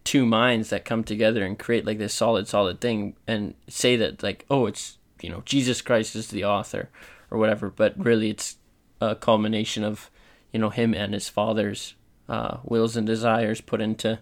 two 0.04 0.26
minds 0.26 0.70
that 0.70 0.86
come 0.86 1.04
together 1.04 1.46
and 1.46 1.58
create 1.58 1.86
like 1.86 1.98
this 1.98 2.14
solid 2.14 2.48
solid 2.48 2.82
thing 2.82 3.16
and 3.28 3.54
say 3.68 3.96
that 3.96 4.22
like 4.22 4.46
oh 4.50 4.66
it's 4.66 4.98
you 5.22 5.30
know 5.30 5.42
Jesus 5.46 5.82
Christ 5.82 6.16
is 6.16 6.28
the 6.28 6.44
author 6.44 6.90
or 7.32 7.38
whatever, 7.38 7.70
but 7.70 7.94
really 7.98 8.30
it's 8.30 8.58
a 9.02 9.16
culmination 9.16 9.84
of 9.84 10.10
you 10.52 10.60
know 10.60 10.70
him 10.70 10.94
and 10.94 11.14
his 11.14 11.30
father's 11.30 11.96
uh, 12.30 12.58
wills 12.64 12.96
and 12.96 13.06
desires 13.08 13.62
put 13.62 13.82
into 13.82 14.20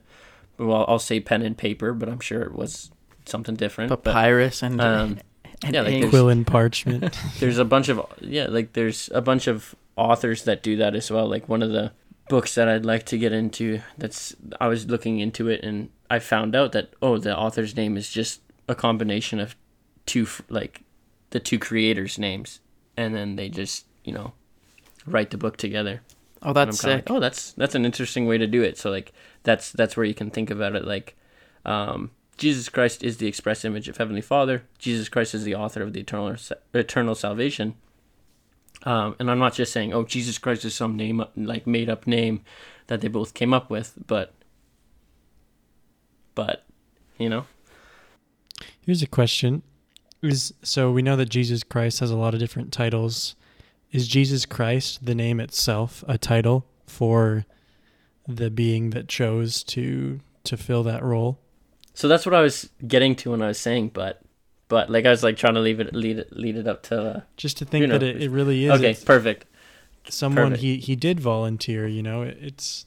well 0.57 0.85
I'll 0.87 0.99
say 0.99 1.19
pen 1.19 1.41
and 1.41 1.57
paper, 1.57 1.93
but 1.93 2.09
I'm 2.09 2.19
sure 2.19 2.41
it 2.41 2.53
was 2.53 2.91
something 3.25 3.55
different. 3.55 3.89
but- 3.89 4.03
Papyrus 4.03 4.61
and, 4.63 4.79
um, 4.81 5.19
and 5.63 5.73
yeah, 5.73 5.81
like 5.81 5.93
ink. 5.93 6.09
Quill 6.09 6.29
and 6.29 6.45
parchment. 6.45 7.17
there's 7.39 7.57
a 7.57 7.65
bunch 7.65 7.89
of 7.89 8.01
yeah 8.19 8.47
like 8.47 8.73
there's 8.73 9.09
a 9.13 9.21
bunch 9.21 9.47
of 9.47 9.75
authors 9.95 10.43
that 10.43 10.63
do 10.63 10.77
that 10.77 10.95
as 10.95 11.11
well 11.11 11.27
like 11.27 11.47
one 11.49 11.61
of 11.61 11.71
the 11.71 11.91
books 12.31 12.55
that 12.55 12.67
i'd 12.69 12.85
like 12.85 13.05
to 13.05 13.17
get 13.17 13.33
into 13.33 13.81
that's 13.97 14.35
i 14.59 14.67
was 14.67 14.87
looking 14.87 15.19
into 15.19 15.49
it 15.49 15.61
and 15.63 15.89
i 16.09 16.17
found 16.17 16.55
out 16.55 16.71
that 16.71 16.93
oh 17.01 17.17
the 17.17 17.37
author's 17.37 17.75
name 17.75 17.97
is 17.97 18.09
just 18.09 18.41
a 18.69 18.75
combination 18.75 19.39
of 19.39 19.55
two 20.05 20.27
like 20.49 20.81
the 21.31 21.39
two 21.39 21.59
creators 21.59 22.17
names. 22.17 22.59
And 22.95 23.15
then 23.15 23.35
they 23.35 23.49
just 23.49 23.85
you 24.03 24.13
know 24.13 24.33
write 25.05 25.31
the 25.31 25.37
book 25.37 25.57
together. 25.57 26.01
Oh, 26.43 26.53
that's 26.53 26.79
sick. 26.79 26.87
like, 26.87 27.11
oh 27.11 27.19
that's 27.19 27.53
that's 27.53 27.75
an 27.75 27.85
interesting 27.85 28.27
way 28.27 28.37
to 28.37 28.47
do 28.47 28.61
it. 28.61 28.77
So 28.77 28.89
like 28.91 29.13
that's 29.43 29.71
that's 29.71 29.97
where 29.97 30.05
you 30.05 30.13
can 30.13 30.29
think 30.29 30.49
about 30.49 30.75
it. 30.75 30.85
Like 30.85 31.15
um 31.63 32.09
jesus 32.37 32.69
christ 32.69 33.03
is 33.03 33.17
the 33.17 33.27
express 33.27 33.63
image 33.63 33.87
of 33.87 33.97
heavenly 33.97 34.21
father. 34.21 34.63
Jesus 34.79 35.09
christ 35.09 35.35
is 35.35 35.43
the 35.43 35.55
author 35.55 35.83
of 35.83 35.93
the 35.93 35.99
eternal 35.99 36.35
eternal 36.73 37.15
salvation 37.15 37.75
um, 38.83 39.15
and 39.19 39.29
I'm 39.29 39.39
not 39.39 39.53
just 39.53 39.71
saying, 39.71 39.93
oh, 39.93 40.03
Jesus 40.03 40.37
Christ 40.37 40.65
is 40.65 40.75
some 40.75 40.95
name, 40.95 41.23
like 41.35 41.67
made 41.67 41.89
up 41.89 42.07
name 42.07 42.41
that 42.87 43.01
they 43.01 43.07
both 43.07 43.33
came 43.33 43.53
up 43.53 43.69
with, 43.69 43.93
but, 44.07 44.33
but, 46.35 46.65
you 47.17 47.29
know, 47.29 47.45
Here's 48.83 49.03
a 49.03 49.07
question: 49.07 49.61
Is 50.23 50.53
so 50.63 50.91
we 50.91 51.01
know 51.01 51.15
that 51.15 51.29
Jesus 51.29 51.63
Christ 51.63 51.99
has 51.99 52.11
a 52.11 52.17
lot 52.17 52.33
of 52.33 52.39
different 52.39 52.73
titles. 52.73 53.35
Is 53.91 54.07
Jesus 54.07 54.45
Christ 54.45 55.05
the 55.05 55.15
name 55.15 55.39
itself 55.39 56.03
a 56.07 56.17
title 56.17 56.65
for 56.87 57.45
the 58.27 58.49
being 58.49 58.89
that 58.91 59.07
chose 59.07 59.63
to 59.65 60.19
to 60.43 60.57
fill 60.57 60.83
that 60.83 61.03
role? 61.03 61.39
so 61.93 62.07
that's 62.07 62.25
what 62.25 62.33
I 62.33 62.41
was 62.41 62.69
getting 62.87 63.15
to 63.17 63.31
when 63.31 63.41
I 63.41 63.47
was 63.47 63.59
saying, 63.59 63.89
but, 63.89 64.20
but 64.71 64.89
like 64.89 65.05
I 65.05 65.09
was 65.11 65.21
like 65.21 65.35
trying 65.35 65.55
to 65.55 65.59
leave 65.59 65.81
it, 65.81 65.93
lead 65.93 66.17
it, 66.19 66.31
lead 66.31 66.55
it 66.55 66.65
up 66.65 66.81
to, 66.83 66.95
uh, 67.01 67.21
Just 67.35 67.57
to 67.57 67.65
think 67.65 67.81
You 67.81 67.87
know, 67.87 67.97
that 67.99 68.07
it, 68.07 68.23
it 68.23 68.29
really 68.31 68.63
is 68.65 68.71
okay, 68.79 68.91
it's 68.91 69.03
perfect. 69.03 69.45
someone 70.07 70.45
perfect. 70.51 70.61
he 70.63 70.77
he 70.77 70.95
did 70.95 71.19
volunteer. 71.19 71.85
You 71.87 72.01
know, 72.01 72.21
it, 72.23 72.37
it's 72.41 72.85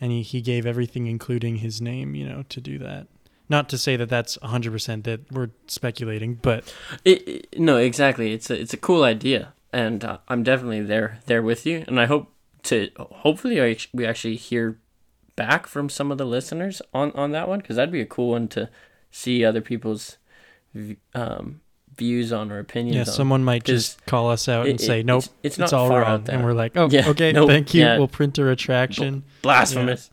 and 0.00 0.12
he 0.12 0.20
he 0.22 0.40
gave 0.42 0.66
everything, 0.66 1.06
including 1.06 1.56
his 1.56 1.80
name. 1.80 2.14
You 2.14 2.28
know, 2.28 2.44
to 2.50 2.60
do 2.60 2.78
that. 2.78 3.06
Not 3.48 3.68
to 3.70 3.78
say 3.78 3.96
that 3.96 4.08
that's 4.08 4.36
100% 4.38 5.02
that 5.04 5.32
we're 5.32 5.50
speculating, 5.66 6.34
but 6.40 6.72
It, 7.04 7.26
it- 7.28 7.58
no, 7.58 7.78
exactly. 7.78 8.32
It's 8.32 8.48
a, 8.48 8.54
it's 8.60 8.72
a 8.72 8.76
cool 8.76 9.02
idea. 9.02 9.54
And 9.72 10.04
uh, 10.04 10.18
I'm 10.28 10.44
definitely 10.44 10.82
there, 10.82 11.18
there 11.26 11.42
with 11.42 11.66
you. 11.66 11.82
And 11.88 11.98
I 11.98 12.06
hope 12.06 12.32
to, 12.64 12.90
hopefully 12.96 13.60
I, 13.60 13.76
we 13.92 14.06
actually 14.06 14.36
hear 14.36 14.78
back 15.34 15.66
from 15.66 15.88
some 15.88 16.12
of 16.12 16.18
the 16.18 16.24
listeners 16.26 16.80
on, 16.94 17.10
on 17.16 17.32
that 17.32 17.48
one. 17.48 17.60
Cause 17.60 17.74
that'd 17.74 17.90
be 17.90 18.00
a 18.00 18.06
cool 18.06 18.30
one 18.30 18.46
to 18.54 18.70
see 19.10 19.44
other 19.44 19.60
people's, 19.60 20.16
um, 21.14 21.60
views 21.96 22.32
on 22.32 22.50
or 22.52 22.58
opinions 22.58 22.94
yeah, 22.94 23.00
on. 23.02 23.06
someone 23.06 23.44
might 23.44 23.64
just 23.64 24.04
call 24.06 24.30
us 24.30 24.48
out 24.48 24.66
it- 24.66 24.70
and 24.70 24.80
say, 24.80 25.02
"Nope, 25.02 25.18
it's, 25.24 25.28
it's 25.42 25.58
it's, 25.58 25.72
not 25.72 25.72
all 25.72 25.88
wrong," 25.90 26.24
and 26.28 26.44
we're 26.44 26.52
like, 26.52 26.76
"Oh, 26.76 26.88
Yeah, 26.90 27.08
okay, 27.10 27.32
nope, 27.34 27.48
thank 27.48 27.74
you. 27.74 27.82
yeah. 27.82 27.98
We'll 27.98 28.08
print 28.08 28.38
a 28.38 28.44
retraction." 28.44 29.24
blasphemous. 29.42 30.10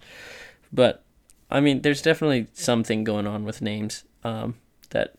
But 0.73 1.03
I 1.49 1.59
mean, 1.61 1.81
there's 1.81 2.01
definitely 2.01 2.47
something 2.53 3.03
going 3.03 3.25
on 3.27 3.43
with 3.45 3.61
names 3.61 4.03
um, 4.23 4.55
that 4.89 5.13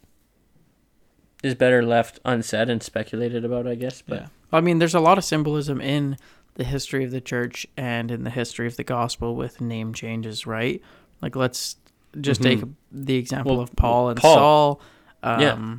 is 1.43 1.55
better 1.55 1.83
left 1.83 2.19
unsaid 2.25 2.69
and 2.69 2.83
speculated 2.83 3.45
about, 3.45 3.67
I 3.67 3.75
guess. 3.77 4.03
But 4.03 4.21
Yeah. 4.23 4.27
I 4.53 4.61
mean, 4.61 4.79
there's 4.79 4.95
a 4.95 5.01
lot 5.01 5.19
of 5.19 5.25
symbolism 5.25 5.81
in 5.81 6.17
the 6.55 6.65
history 6.65 7.05
of 7.05 7.13
the 7.13 7.21
church 7.21 7.67
and 7.77 8.11
in 8.11 8.25
the 8.25 8.31
history 8.31 8.67
of 8.67 8.77
the 8.77 8.83
gospel 8.85 9.37
with 9.37 9.61
name 9.61 9.95
changes, 9.95 10.47
right? 10.47 10.83
Like, 11.23 11.37
let's 11.37 11.77
just 12.21 12.43
take 12.43 12.59
Mhm. 12.61 12.73
the 12.91 13.15
example 13.17 13.53
Well, 13.57 13.63
of 13.63 13.77
Paul 13.77 14.09
and 14.11 14.19
Paul. 14.21 14.35
Saul. 14.35 14.81
Um, 15.23 15.41
Yeah. 15.41 15.77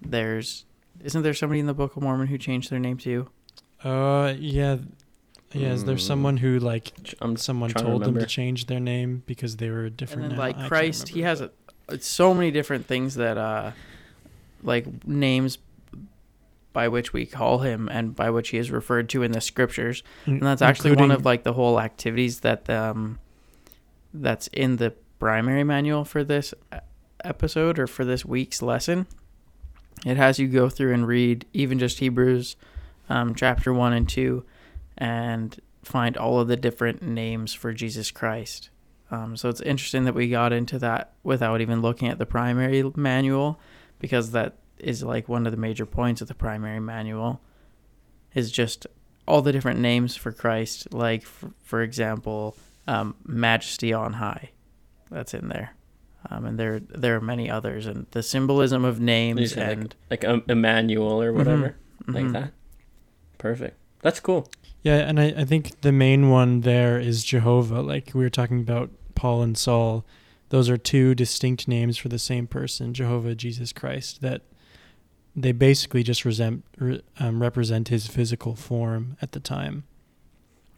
There's, 0.00 0.64
isn't 1.02 1.22
there 1.22 1.34
somebody 1.34 1.60
in 1.60 1.66
the 1.66 1.74
Book 1.74 1.96
of 1.96 2.02
Mormon 2.02 2.28
who 2.28 2.38
changed 2.38 2.70
their 2.70 2.78
name 2.78 2.98
too? 2.98 3.28
Uh, 3.82 4.34
yeah, 4.38 4.78
yeah. 5.52 5.72
Is 5.72 5.84
there 5.84 5.98
someone 5.98 6.36
who 6.36 6.58
like 6.58 6.92
I'm 7.20 7.36
someone 7.36 7.70
trying 7.70 7.84
to 7.84 7.90
told 7.90 8.04
them 8.04 8.18
to 8.18 8.26
change 8.26 8.66
their 8.66 8.80
name 8.80 9.22
because 9.26 9.56
they 9.56 9.70
were 9.70 9.88
different? 9.88 10.22
and 10.24 10.30
then 10.32 10.38
now? 10.38 10.44
like 10.44 10.58
I 10.58 10.68
Christ, 10.68 11.08
he 11.08 11.22
has 11.22 11.40
a, 11.40 11.50
so 12.00 12.34
many 12.34 12.50
different 12.50 12.86
things 12.86 13.14
that 13.16 13.38
uh, 13.38 13.72
like 14.62 15.06
names 15.06 15.58
by 16.72 16.88
which 16.88 17.12
we 17.12 17.24
call 17.26 17.58
him 17.58 17.88
and 17.88 18.14
by 18.14 18.30
which 18.30 18.50
he 18.50 18.58
is 18.58 18.70
referred 18.70 19.08
to 19.10 19.22
in 19.22 19.32
the 19.32 19.40
scriptures. 19.40 20.02
and 20.26 20.42
that's 20.42 20.62
actually 20.62 20.92
one 20.92 21.10
of 21.10 21.24
like 21.24 21.42
the 21.42 21.52
whole 21.52 21.80
activities 21.80 22.40
that 22.40 22.68
um 22.68 23.18
that's 24.14 24.46
in 24.48 24.76
the 24.76 24.92
primary 25.18 25.64
manual 25.64 26.04
for 26.04 26.22
this 26.24 26.54
episode 27.24 27.78
or 27.78 27.86
for 27.86 28.04
this 28.04 28.24
week's 28.24 28.62
lesson 28.62 29.06
it 30.06 30.16
has 30.16 30.38
you 30.38 30.46
go 30.46 30.68
through 30.68 30.94
and 30.94 31.06
read 31.06 31.44
even 31.52 31.78
just 31.78 31.98
hebrews 31.98 32.56
um, 33.08 33.34
chapter 33.34 33.72
1 33.72 33.92
and 33.92 34.08
2 34.08 34.44
and 34.96 35.60
find 35.82 36.16
all 36.16 36.40
of 36.40 36.48
the 36.48 36.56
different 36.56 37.02
names 37.02 37.54
for 37.54 37.72
jesus 37.72 38.10
christ. 38.10 38.70
Um, 39.10 39.36
so 39.36 39.48
it's 39.48 39.62
interesting 39.62 40.04
that 40.04 40.14
we 40.14 40.28
got 40.28 40.52
into 40.52 40.78
that 40.80 41.12
without 41.22 41.60
even 41.60 41.80
looking 41.80 42.08
at 42.08 42.18
the 42.18 42.26
primary 42.26 42.82
manual 42.94 43.58
because 43.98 44.32
that 44.32 44.58
is 44.78 45.02
like 45.02 45.28
one 45.28 45.46
of 45.46 45.52
the 45.52 45.58
major 45.58 45.86
points 45.86 46.20
of 46.20 46.28
the 46.28 46.34
primary 46.34 46.80
manual 46.80 47.40
is 48.34 48.52
just 48.52 48.86
all 49.26 49.42
the 49.42 49.52
different 49.52 49.80
names 49.80 50.16
for 50.16 50.32
Christ, 50.32 50.92
like 50.92 51.22
for, 51.24 51.50
for 51.62 51.82
example, 51.82 52.56
um, 52.86 53.14
Majesty 53.24 53.92
on 53.92 54.14
high, 54.14 54.50
that's 55.10 55.34
in 55.34 55.48
there, 55.48 55.74
um, 56.30 56.44
and 56.44 56.58
there 56.58 56.80
there 56.80 57.16
are 57.16 57.20
many 57.20 57.50
others, 57.50 57.86
and 57.86 58.06
the 58.10 58.22
symbolism 58.22 58.84
of 58.84 59.00
names 59.00 59.52
said, 59.54 59.78
and 59.78 59.94
like 60.10 60.24
um, 60.24 60.42
Emmanuel 60.48 61.22
or 61.22 61.32
whatever, 61.32 61.76
like 62.06 62.24
mhm. 62.24 62.32
that. 62.32 62.52
Perfect. 63.38 63.76
That's 64.02 64.20
cool. 64.20 64.50
Yeah, 64.82 64.98
and 64.98 65.18
I, 65.20 65.34
I 65.38 65.44
think 65.44 65.80
the 65.80 65.92
main 65.92 66.30
one 66.30 66.60
there 66.62 66.98
is 66.98 67.24
Jehovah. 67.24 67.80
Like 67.82 68.12
we 68.14 68.22
were 68.22 68.30
talking 68.30 68.60
about 68.60 68.90
Paul 69.14 69.42
and 69.42 69.56
Saul. 69.56 70.04
Those 70.50 70.70
are 70.70 70.76
two 70.78 71.14
distinct 71.14 71.68
names 71.68 71.98
for 71.98 72.08
the 72.08 72.18
same 72.18 72.46
person, 72.46 72.94
Jehovah, 72.94 73.34
Jesus 73.34 73.72
Christ, 73.72 74.22
that 74.22 74.42
they 75.36 75.52
basically 75.52 76.02
just 76.02 76.24
resent, 76.24 76.64
re, 76.78 77.02
um, 77.20 77.42
represent 77.42 77.88
his 77.88 78.06
physical 78.06 78.54
form 78.56 79.16
at 79.20 79.32
the 79.32 79.40
time. 79.40 79.84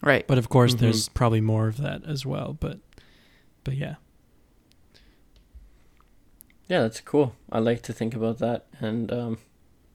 right. 0.03 0.27
But 0.27 0.39
of 0.39 0.49
course, 0.49 0.75
Mhm. 0.75 0.79
there's 0.79 1.09
probably 1.11 1.41
more 1.43 1.69
of 1.69 1.77
that 1.77 2.05
as 2.05 2.25
well. 2.27 2.57
But, 2.59 2.79
but 3.65 3.77
yeah, 3.77 3.97
Yeah, 6.71 6.83
that's 6.83 7.01
cool. 7.01 7.35
I 7.51 7.59
like 7.59 7.83
to 7.83 7.93
think 7.93 8.15
about 8.15 8.39
that, 8.39 8.67
and 8.79 9.13
um, 9.13 9.39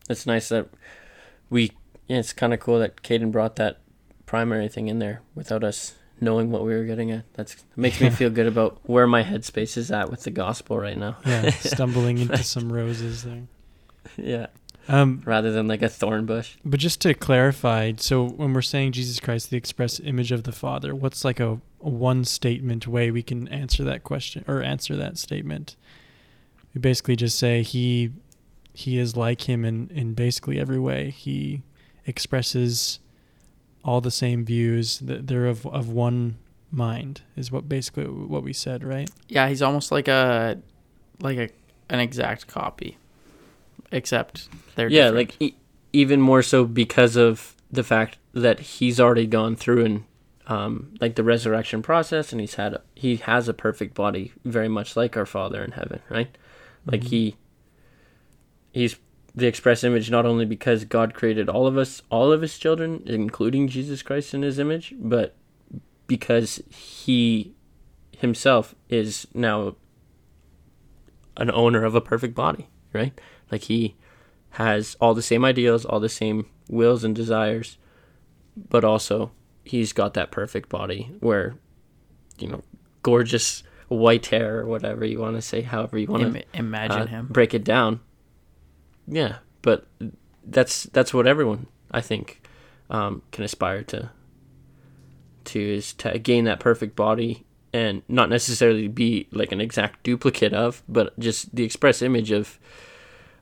it's 0.10 0.26
nice 0.28 0.50
that 0.50 0.68
we. 1.50 1.72
Yeah, 2.08 2.18
it's 2.18 2.34
kind 2.34 2.54
of 2.54 2.60
cool 2.60 2.78
that 2.80 2.98
Caden 3.02 3.32
brought 3.32 3.56
that 3.56 3.80
primary 4.26 4.68
thing 4.68 4.90
in 4.90 5.00
there 5.00 5.22
without 5.36 5.64
us 5.64 5.96
knowing 6.20 6.52
what 6.52 6.64
we 6.66 6.74
were 6.76 6.84
getting 6.84 7.12
at. 7.12 7.24
That's 7.34 7.54
it 7.54 7.64
makes 7.78 8.02
me 8.02 8.10
feel 8.22 8.30
good 8.30 8.46
about 8.46 8.78
where 8.84 9.08
my 9.08 9.24
headspace 9.24 9.78
is 9.78 9.90
at 9.90 10.12
with 10.12 10.24
the 10.24 10.32
gospel 10.32 10.78
right 10.78 10.98
now. 10.98 11.16
Yeah, 11.26 11.50
stumbling 11.52 12.18
into 12.18 12.44
some 12.44 12.72
roses 12.72 13.24
there. 13.24 13.44
yeah, 14.18 14.48
Um, 14.90 15.22
rather 15.26 15.52
than 15.54 15.68
like 15.70 15.82
a 15.82 15.90
thorn 15.90 16.26
bush. 16.26 16.58
but 16.66 16.80
just 16.80 17.00
to 17.02 17.14
clarify, 17.14 17.94
so 17.98 18.28
when 18.28 18.54
we're 18.54 18.62
saying 18.62 18.92
Jesus 18.92 19.20
Christ, 19.22 19.50
the 19.50 19.58
express 19.58 20.00
image 20.02 20.32
of 20.34 20.44
the 20.44 20.52
Father, 20.52 20.94
what's 20.94 21.24
like 21.24 21.40
a, 21.40 21.54
a 21.82 21.90
one 21.90 22.26
statement 22.26 22.86
way 22.86 23.12
we 23.12 23.24
can 23.24 23.48
answer 23.48 23.84
that 23.86 24.04
question 24.04 24.44
or 24.46 24.62
answer 24.62 24.96
that 24.98 25.18
statement? 25.18 25.76
We 26.76 26.82
basically 26.82 27.16
just 27.16 27.40
say 27.40 27.64
he 27.64 28.12
he 28.74 29.00
is 29.00 29.16
like 29.16 29.50
him 29.50 29.64
in, 29.64 29.90
in 29.96 30.14
basically 30.14 30.60
every 30.60 30.78
way. 30.78 31.10
He 31.10 31.64
expresses 32.06 33.00
all 33.84 34.02
the 34.02 34.12
same 34.12 34.46
views. 34.46 35.00
That 35.00 35.28
they're 35.28 35.48
of, 35.48 35.66
of 35.66 35.90
one 35.90 36.38
mind 36.72 37.22
is 37.38 37.52
what 37.52 37.70
basically 37.70 38.04
what 38.04 38.44
we 38.44 38.54
said, 38.54 38.84
right? 38.84 39.10
Yeah, 39.30 39.48
he's 39.48 39.62
almost 39.62 39.92
like 39.92 40.10
a 40.10 40.60
like 41.22 41.38
a 41.38 41.50
an 41.90 42.00
exact 42.00 42.48
copy, 42.48 42.98
except 43.92 44.50
they're 44.76 44.90
yeah, 44.90 45.12
different. 45.12 45.16
like 45.16 45.42
e- 45.42 45.56
even 45.94 46.20
more 46.20 46.42
so 46.42 46.66
because 46.66 47.16
of 47.16 47.56
the 47.72 47.84
fact 47.84 48.18
that 48.34 48.60
he's 48.60 49.00
already 49.00 49.26
gone 49.26 49.56
through 49.56 49.86
and 49.86 50.04
um, 50.48 50.94
like 51.00 51.16
the 51.16 51.24
resurrection 51.24 51.82
process, 51.82 52.32
and 52.32 52.42
he's 52.42 52.56
had 52.56 52.74
a, 52.74 52.82
he 52.94 53.16
has 53.16 53.48
a 53.48 53.54
perfect 53.54 53.96
body, 53.96 54.34
very 54.44 54.68
much 54.68 54.96
like 54.96 55.16
our 55.18 55.26
Father 55.26 55.64
in 55.64 55.72
heaven, 55.72 56.02
right? 56.10 56.38
Like 56.86 57.02
Mhm. 57.02 57.08
he 57.10 57.36
he's 58.72 58.98
the 59.34 59.48
express 59.48 59.84
image 59.84 60.10
not 60.10 60.26
only 60.26 60.46
because 60.46 60.86
God 60.86 61.14
created 61.14 61.50
all 61.50 61.68
of 61.68 61.78
us, 61.78 62.02
all 62.10 62.32
of 62.32 62.42
his 62.42 62.58
children, 62.58 63.04
including 63.06 63.68
Jesus 63.68 64.02
Christ 64.02 64.34
in 64.34 64.42
his 64.44 64.60
image, 64.60 64.94
but 64.98 65.36
because 66.08 66.62
he 66.70 67.54
himself 68.18 68.76
is 68.90 69.28
now 69.34 69.76
an 71.38 71.52
owner 71.52 71.84
of 71.84 71.96
a 71.96 72.02
perfect 72.02 72.34
body, 72.34 72.68
right? 72.94 73.20
Like 73.52 73.64
he 73.64 73.96
has 74.52 74.96
all 75.02 75.14
the 75.14 75.22
same 75.22 75.44
ideals, 75.44 75.84
all 75.84 76.00
the 76.00 76.08
same 76.08 76.46
wills 76.70 77.04
and 77.04 77.14
desires, 77.14 77.78
but 78.70 78.86
also 78.86 79.32
he's 79.66 79.92
got 79.92 80.14
that 80.14 80.32
perfect 80.32 80.70
body 80.70 81.12
where, 81.20 81.56
you 82.40 82.48
know, 82.48 82.62
gorgeous 83.04 83.64
white 83.88 84.28
hair 84.28 84.60
or 84.60 84.66
whatever 84.66 85.06
you 85.06 85.20
want 85.20 85.36
to 85.36 85.42
say, 85.42 85.62
however 85.62 85.98
you 85.98 86.08
want 86.08 86.34
to 86.34 86.44
imagine 86.54 87.02
uh, 87.02 87.08
him. 87.08 87.28
break 87.28 87.54
it 87.54 87.64
down. 87.64 88.00
Yeah, 89.08 89.38
but 89.62 89.88
that's 90.44 90.84
that's 90.86 91.14
what 91.14 91.28
everyone 91.28 91.68
I 91.92 92.02
think 92.02 92.42
um, 92.90 93.22
can 93.32 93.44
aspire 93.44 93.84
to. 93.84 94.12
To 95.46 95.60
is 95.60 95.94
to 95.96 96.18
gain 96.18 96.46
that 96.46 96.60
perfect 96.60 96.96
body 96.96 97.46
and 97.72 98.02
not 98.08 98.30
necessarily 98.30 98.88
be 98.88 99.28
like 99.32 99.52
an 99.52 99.62
exact 99.62 100.02
duplicate 100.04 100.54
of, 100.54 100.82
but 100.88 101.18
just 101.20 101.56
the 101.56 101.64
express 101.64 102.02
image 102.02 102.32
of. 102.32 102.60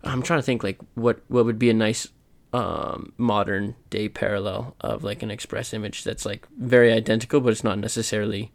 I'm 0.03 0.21
trying 0.21 0.39
to 0.39 0.43
think 0.43 0.63
like 0.63 0.79
what 0.95 1.21
what 1.29 1.45
would 1.45 1.59
be 1.59 1.69
a 1.69 1.73
nice 1.73 2.09
um, 2.51 3.13
modern 3.17 3.75
day 3.89 4.09
parallel 4.09 4.75
of 4.81 5.03
like 5.03 5.23
an 5.23 5.31
express 5.31 5.73
image 5.73 6.03
that's 6.03 6.25
like 6.25 6.47
very 6.57 6.91
identical, 6.91 7.39
but 7.39 7.53
it's 7.53 7.63
not 7.63 7.79
necessarily 7.79 8.51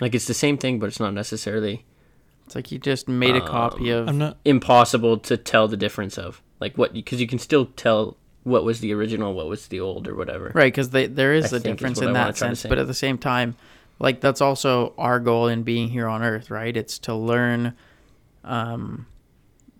like 0.00 0.14
it's 0.14 0.26
the 0.26 0.34
same 0.34 0.58
thing, 0.58 0.78
but 0.78 0.86
it's 0.86 1.00
not 1.00 1.14
necessarily 1.14 1.84
It's 2.46 2.54
like 2.54 2.70
you 2.72 2.78
just 2.78 3.08
made 3.08 3.36
a 3.36 3.40
copy 3.46 3.92
Um, 3.92 4.02
of. 4.02 4.08
I'm 4.08 4.18
not. 4.18 4.36
impossible 4.44 5.18
to 5.18 5.36
tell 5.36 5.68
the 5.68 5.76
difference 5.76 6.18
of 6.18 6.42
like 6.60 6.76
what 6.76 6.92
because 6.92 7.20
you 7.20 7.26
can 7.26 7.38
still 7.38 7.66
tell 7.76 8.16
what 8.42 8.64
was 8.64 8.80
the 8.80 8.92
original 8.92 9.32
what 9.34 9.46
was 9.48 9.68
the 9.68 9.80
old 9.80 10.06
or 10.06 10.14
whatever 10.14 10.52
Right, 10.54 10.72
because 10.72 10.90
there 10.90 11.32
is 11.32 11.52
I 11.52 11.56
a 11.56 11.60
think 11.60 11.76
is 11.78 11.78
difference 11.78 11.96
what 11.98 12.08
in 12.10 12.16
I 12.16 12.20
wanna 12.20 12.32
that 12.32 12.36
try 12.38 12.48
to 12.48 12.56
sense, 12.56 12.60
say. 12.60 12.68
but 12.68 12.78
at 12.78 12.86
the 12.86 12.92
same 12.94 13.16
time, 13.18 13.56
like 13.98 14.20
that's 14.20 14.40
also 14.42 14.92
our 14.98 15.18
goal 15.20 15.46
in 15.48 15.62
being 15.62 15.88
here 15.88 16.08
on 16.08 16.22
Earth, 16.22 16.50
right? 16.50 16.76
It's 16.76 16.98
to 17.00 17.14
learn, 17.14 17.74
um, 18.44 19.06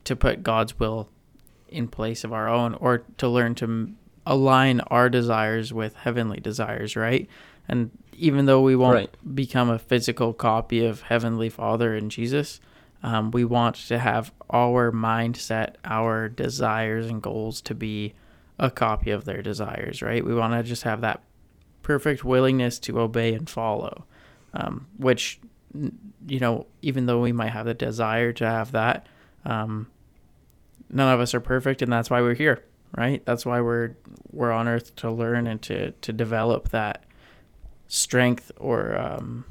to 0.05 0.17
put 0.17 0.43
God's 0.43 0.79
will 0.79 1.09
in 1.69 1.89
place 1.89 2.25
of 2.25 2.33
our 2.33 2.49
own, 2.49 2.75
or 2.75 2.99
to 3.19 3.29
learn 3.29 3.55
to 3.57 3.65
m- 3.65 3.97
align 4.25 4.81
our 4.89 5.11
desires 5.11 5.73
with 5.73 5.97
heavenly 5.97 6.41
desires, 6.41 6.95
right? 6.97 7.29
And 7.69 7.91
even 8.13 8.47
though 8.47 8.61
we 8.61 8.77
won't 8.77 8.95
Right. 8.95 9.35
become 9.35 9.71
a 9.71 9.79
physical 9.79 10.33
copy 10.33 10.85
of 10.85 11.03
Heavenly 11.03 11.49
Father 11.49 11.95
and 11.95 12.11
Jesus, 12.11 12.61
um, 13.03 13.31
we 13.31 13.45
want 13.45 13.75
to 13.89 13.99
have 13.99 14.33
our 14.51 14.93
mindset, 14.93 15.75
our 15.85 16.29
desires 16.29 17.07
and 17.07 17.21
goals 17.23 17.61
to 17.63 17.75
be 17.75 18.15
a 18.59 18.71
copy 18.71 19.11
of 19.11 19.25
their 19.25 19.43
desires, 19.43 20.01
right? 20.01 20.25
We 20.25 20.35
want 20.35 20.53
to 20.55 20.63
just 20.63 20.85
have 20.85 21.01
that 21.01 21.23
perfect 21.83 22.25
willingness 22.25 22.79
to 22.81 23.01
obey 23.01 23.35
and 23.35 23.49
follow, 23.51 24.05
um, 24.55 24.87
which, 24.97 25.41
you 26.27 26.39
know, 26.41 26.67
even 26.83 27.07
though 27.07 27.21
we 27.21 27.33
might 27.33 27.51
have 27.51 27.67
the 27.67 27.75
desire 27.75 28.33
to 28.33 28.47
have 28.47 28.73
that, 28.73 29.07
um, 29.45 29.89
none 30.89 31.13
of 31.13 31.21
us 31.21 31.35
are 31.35 31.41
perfect, 31.41 31.83
and 31.83 31.93
that's 31.93 32.09
why 32.09 32.23
we're 32.23 32.35
here, 32.35 32.63
right? 32.97 33.25
That's 33.27 33.45
why 33.45 33.61
we're 33.61 33.97
we're 34.31 34.53
on 34.53 34.67
Earth 34.69 34.95
to 34.97 35.11
learn 35.11 35.47
and 35.47 35.61
to 35.63 35.91
to 35.91 36.13
develop 36.13 36.69
that 36.71 37.05
strength 37.89 38.51
or 38.59 38.97
um, 38.99 39.45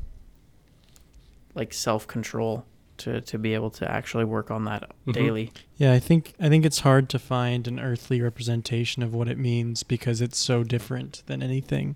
like 1.56 1.74
self 1.74 2.08
control 2.08 2.66
to 2.98 3.22
to 3.22 3.38
be 3.38 3.54
able 3.54 3.70
to 3.72 3.90
actually 3.90 4.26
work 4.26 4.52
on 4.52 4.66
that 4.66 4.92
Mhm. 5.08 5.14
daily. 5.14 5.52
Yeah, 5.78 5.94
I 5.94 6.00
think 6.00 6.34
I 6.40 6.50
think 6.50 6.66
it's 6.66 6.80
hard 6.80 7.10
to 7.10 7.20
find 7.20 7.68
an 7.68 7.80
earthly 7.80 8.22
representation 8.22 9.02
of 9.04 9.14
what 9.14 9.28
it 9.28 9.38
means 9.38 9.84
because 9.84 10.22
it's 10.22 10.38
so 10.38 10.64
different 10.64 11.24
than 11.26 11.42
anything. 11.42 11.96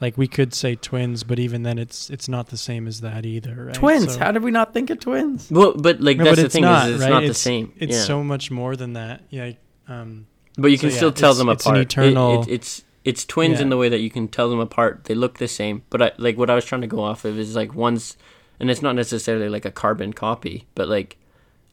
Like 0.00 0.18
we 0.18 0.26
could 0.26 0.52
say 0.52 0.74
twins, 0.74 1.22
but 1.24 1.38
even 1.38 1.62
then, 1.62 1.78
it's 1.78 2.10
it's 2.10 2.28
not 2.28 2.48
the 2.48 2.56
same 2.56 2.86
as 2.86 3.00
that 3.00 3.24
either. 3.24 3.66
Right? 3.66 3.74
Twins. 3.74 4.14
So- 4.14 4.18
How 4.18 4.32
did 4.32 4.42
we 4.42 4.50
not 4.50 4.74
think 4.74 4.90
of 4.90 5.00
twins? 5.00 5.48
well 5.50 5.72
but 5.74 6.00
like 6.00 6.18
No, 6.18 6.24
that's 6.24 6.36
but 6.36 6.40
the 6.40 6.46
it's 6.46 6.54
thing 6.54 6.62
not, 6.62 6.88
is 6.88 6.94
it's 6.96 7.02
right? 7.02 7.10
not 7.10 7.20
the 7.20 7.24
It's- 7.26 7.38
same 7.38 7.72
It's 7.78 7.96
yeah. 7.96 8.02
so 8.02 8.22
much 8.24 8.50
more 8.50 8.76
than 8.76 8.92
that. 8.94 9.22
Yeah. 9.30 9.52
Um, 9.88 10.26
but 10.58 10.68
you 10.70 10.76
so 10.76 10.80
can 10.82 10.90
yeah, 10.90 10.96
still 10.96 11.12
tell 11.12 11.30
it's- 11.30 11.38
them 11.38 11.48
it's 11.48 11.66
an 11.66 11.70
apart 11.72 11.78
It- 11.80 11.92
eternal- 11.92 12.42
it, 12.42 12.48
it's 12.48 12.83
it's 13.04 13.24
twins 13.24 13.60
in 13.60 13.68
the 13.68 13.76
way 13.76 13.88
that 13.88 14.00
you 14.00 14.10
can 14.10 14.28
tell 14.28 14.48
them 14.50 14.58
apart. 14.60 15.04
They 15.04 15.14
look 15.14 15.38
the 15.38 15.48
same. 15.48 15.82
But 15.90 16.02
I, 16.02 16.12
like 16.16 16.36
what 16.38 16.50
i 16.50 16.54
was 16.54 16.64
trying 16.64 16.80
to 16.80 16.86
go 16.86 17.02
off 17.02 17.24
of 17.24 17.38
is 17.38 17.54
like 17.54 17.74
one's 17.74 18.16
and 18.58 18.70
it's 18.70 18.82
not 18.82 18.94
necessarily 18.96 19.48
like 19.48 19.64
a 19.64 19.70
carbon 19.70 20.12
copy 20.12 20.66
but 20.74 20.88
like 20.88 21.16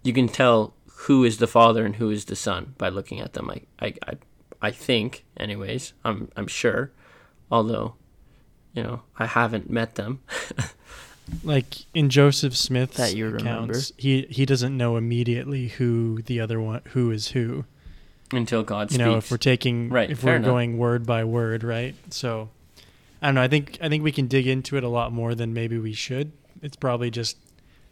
you 0.04 0.14
can 0.14 0.28
tell 0.28 0.74
who 1.06 1.24
is 1.24 1.38
the 1.38 1.48
father 1.48 1.86
and 1.86 1.96
who 1.96 2.10
is 2.10 2.26
the 2.26 2.36
son 2.36 2.74
by 2.78 2.90
looking 2.90 3.20
at 3.20 3.34
them. 3.34 3.50
I 3.50 3.62
i 3.80 3.94
i, 4.08 4.14
I 4.62 4.72
think 4.72 5.26
anyways 5.38 5.94
i'm 6.04 6.30
i'm 6.36 6.48
sure. 6.48 6.92
Although 7.50 7.96
you 8.74 8.84
know 8.84 9.02
i 9.18 9.26
haven't 9.26 9.70
met 9.70 9.96
them. 9.96 10.22
Like 11.44 11.86
in 11.94 12.10
Joseph 12.10 12.58
Smith's 12.58 12.98
That 12.98 13.16
you 13.16 13.26
remember. 13.26 13.72
accounts, 13.74 13.94
he 13.98 14.24
he 14.30 14.46
doesn't 14.46 14.76
know 14.76 14.98
immediately 14.98 15.70
who 15.70 16.22
the 16.24 16.40
other 16.40 16.60
one 16.60 16.82
who 16.90 17.12
is 17.12 17.30
who. 17.30 17.66
Until 18.38 18.64
god 18.64 18.92
you 18.92 18.96
speaks 18.96 19.06
know 19.06 19.18
if 19.18 19.30
we're 19.32 19.38
taking 19.38 19.90
Right, 19.90 20.10
if 20.10 20.24
we're 20.24 20.36
enough. 20.36 20.46
going 20.50 20.78
word 20.78 21.06
by 21.06 21.24
word 21.24 21.64
right 21.64 21.96
so 22.10 22.50
i 23.22 23.28
don't 23.28 23.36
know 23.36 23.42
i 23.42 23.48
think 23.48 23.78
i 23.82 23.90
think 23.90 24.04
we 24.04 24.12
can 24.12 24.28
dig 24.28 24.48
into 24.48 24.78
it 24.78 24.84
a 24.84 24.90
lot 24.90 25.12
more 25.12 25.36
than 25.36 25.54
maybe 25.54 25.78
we 25.78 25.94
should 25.94 26.32
it's 26.62 26.76
probably 26.76 27.10
just 27.10 27.38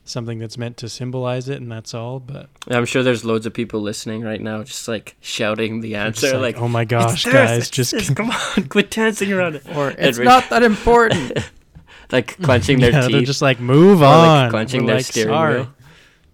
something 0.05 0.39
that's 0.39 0.57
meant 0.57 0.75
to 0.77 0.89
symbolize 0.89 1.49
it 1.49 1.61
and 1.61 1.71
that's 1.71 1.93
all 1.93 2.19
but 2.19 2.49
i'm 2.69 2.85
sure 2.85 3.03
there's 3.03 3.23
loads 3.23 3.45
of 3.45 3.53
people 3.53 3.79
listening 3.79 4.21
right 4.23 4.41
now 4.41 4.63
just 4.63 4.87
like 4.87 5.15
shouting 5.21 5.81
the 5.81 5.93
answer 5.95 6.31
like, 6.33 6.55
like 6.55 6.57
oh 6.57 6.67
my 6.67 6.83
gosh 6.83 7.25
"It's 7.27 7.33
guys 7.33 7.57
it's 7.59 7.69
just 7.69 7.91
this, 7.91 8.09
come 8.09 8.31
on 8.31 8.63
quit 8.69 8.89
dancing 8.89 9.31
around 9.31 9.55
it 9.55 9.63
Or 9.75 9.89
it's 9.91 10.17
Edward. 10.17 10.23
not 10.25 10.49
that 10.49 10.63
important. 10.63 11.37
like 12.11 12.37
clenching 12.41 12.79
their 12.79 12.89
yeah, 12.93 13.01
teeth 13.01 13.11
they're 13.11 13.21
just 13.21 13.41
like 13.43 13.59
move 13.59 14.01
or 14.01 14.05
on 14.05 14.27
like 14.43 14.49
clenching 14.49 14.81
We're 14.81 14.87
their 14.87 14.95
like, 14.95 15.05
steering 15.05 15.29
sorry. 15.29 15.55
wheel. 15.59 15.73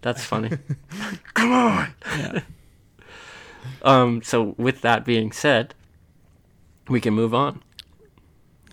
That's 0.01 0.23
funny. 0.23 0.51
Come 1.33 1.51
on. 1.51 1.87
yeah 2.17 2.39
Um. 3.85 4.21
So 4.23 4.55
with 4.57 4.81
that 4.81 5.05
being 5.05 5.31
said, 5.31 5.73
we 6.89 6.99
can 6.99 7.13
move 7.13 7.33
on. 7.33 7.61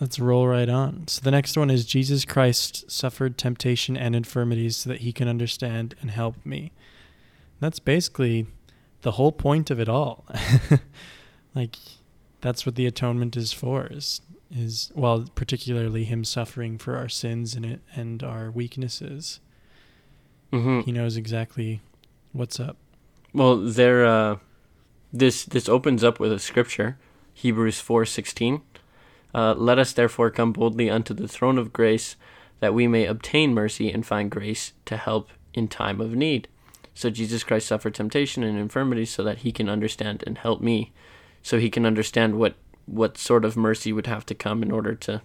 Let's 0.00 0.18
roll 0.18 0.48
right 0.48 0.68
on. 0.68 1.06
So 1.06 1.20
the 1.20 1.30
next 1.30 1.56
one 1.56 1.70
is 1.70 1.84
Jesus 1.84 2.24
Christ 2.24 2.90
suffered 2.90 3.38
temptation 3.38 3.96
and 3.96 4.16
infirmities 4.16 4.76
so 4.76 4.90
that 4.90 5.02
he 5.02 5.12
can 5.12 5.28
understand 5.28 5.94
and 6.00 6.10
help 6.10 6.44
me. 6.44 6.72
That's 7.60 7.78
basically 7.78 8.46
the 9.02 9.12
whole 9.12 9.30
point 9.30 9.70
of 9.70 9.78
it 9.78 9.88
all. 9.88 10.24
like 11.54 11.76
that's 12.40 12.66
what 12.66 12.74
the 12.74 12.86
atonement 12.86 13.36
is 13.36 13.52
for 13.52 13.86
is 13.86 14.20
is 14.54 14.90
well 14.94 15.26
particularly 15.34 16.04
him 16.04 16.24
suffering 16.24 16.78
for 16.78 16.96
our 16.96 17.08
sins 17.08 17.54
and 17.54 17.64
it 17.64 17.80
and 17.94 18.22
our 18.24 18.50
weaknesses. 18.50 19.40
hmm 20.50 20.80
He 20.80 20.90
knows 20.90 21.16
exactly 21.16 21.80
what's 22.32 22.58
up. 22.58 22.76
Well, 23.32 23.56
there. 23.58 24.04
Uh, 24.04 24.36
this 25.12 25.44
this 25.44 25.68
opens 25.68 26.02
up 26.02 26.18
with 26.18 26.32
a 26.32 26.38
scripture, 26.38 26.98
Hebrews 27.34 27.80
four 27.80 28.04
sixteen. 28.04 28.62
Uh, 29.34 29.54
Let 29.54 29.78
us 29.78 29.92
therefore 29.92 30.30
come 30.30 30.52
boldly 30.52 30.90
unto 30.90 31.14
the 31.14 31.28
throne 31.28 31.58
of 31.58 31.72
grace, 31.72 32.16
that 32.60 32.74
we 32.74 32.86
may 32.86 33.06
obtain 33.06 33.54
mercy 33.54 33.90
and 33.90 34.04
find 34.04 34.30
grace 34.30 34.72
to 34.84 34.96
help 34.96 35.30
in 35.54 35.68
time 35.68 36.00
of 36.00 36.14
need. 36.14 36.48
So 36.94 37.08
Jesus 37.08 37.42
Christ 37.42 37.68
suffered 37.68 37.94
temptation 37.94 38.42
and 38.42 38.58
infirmity 38.58 39.06
so 39.06 39.22
that 39.22 39.38
he 39.38 39.52
can 39.52 39.68
understand 39.68 40.22
and 40.26 40.36
help 40.36 40.60
me. 40.60 40.92
So 41.42 41.58
he 41.58 41.70
can 41.70 41.86
understand 41.86 42.38
what 42.38 42.54
what 42.84 43.16
sort 43.16 43.44
of 43.44 43.56
mercy 43.56 43.92
would 43.92 44.06
have 44.06 44.26
to 44.26 44.34
come 44.34 44.62
in 44.62 44.70
order 44.70 44.94
to 44.94 45.22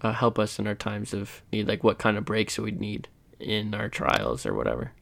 uh, 0.00 0.12
help 0.12 0.38
us 0.38 0.58
in 0.58 0.66
our 0.66 0.74
times 0.74 1.14
of 1.14 1.42
need, 1.52 1.68
like 1.68 1.84
what 1.84 1.98
kind 1.98 2.16
of 2.16 2.24
breaks 2.24 2.58
we'd 2.58 2.80
need 2.80 3.08
in 3.38 3.74
our 3.74 3.88
trials 3.88 4.44
or 4.44 4.54
whatever. 4.54 4.92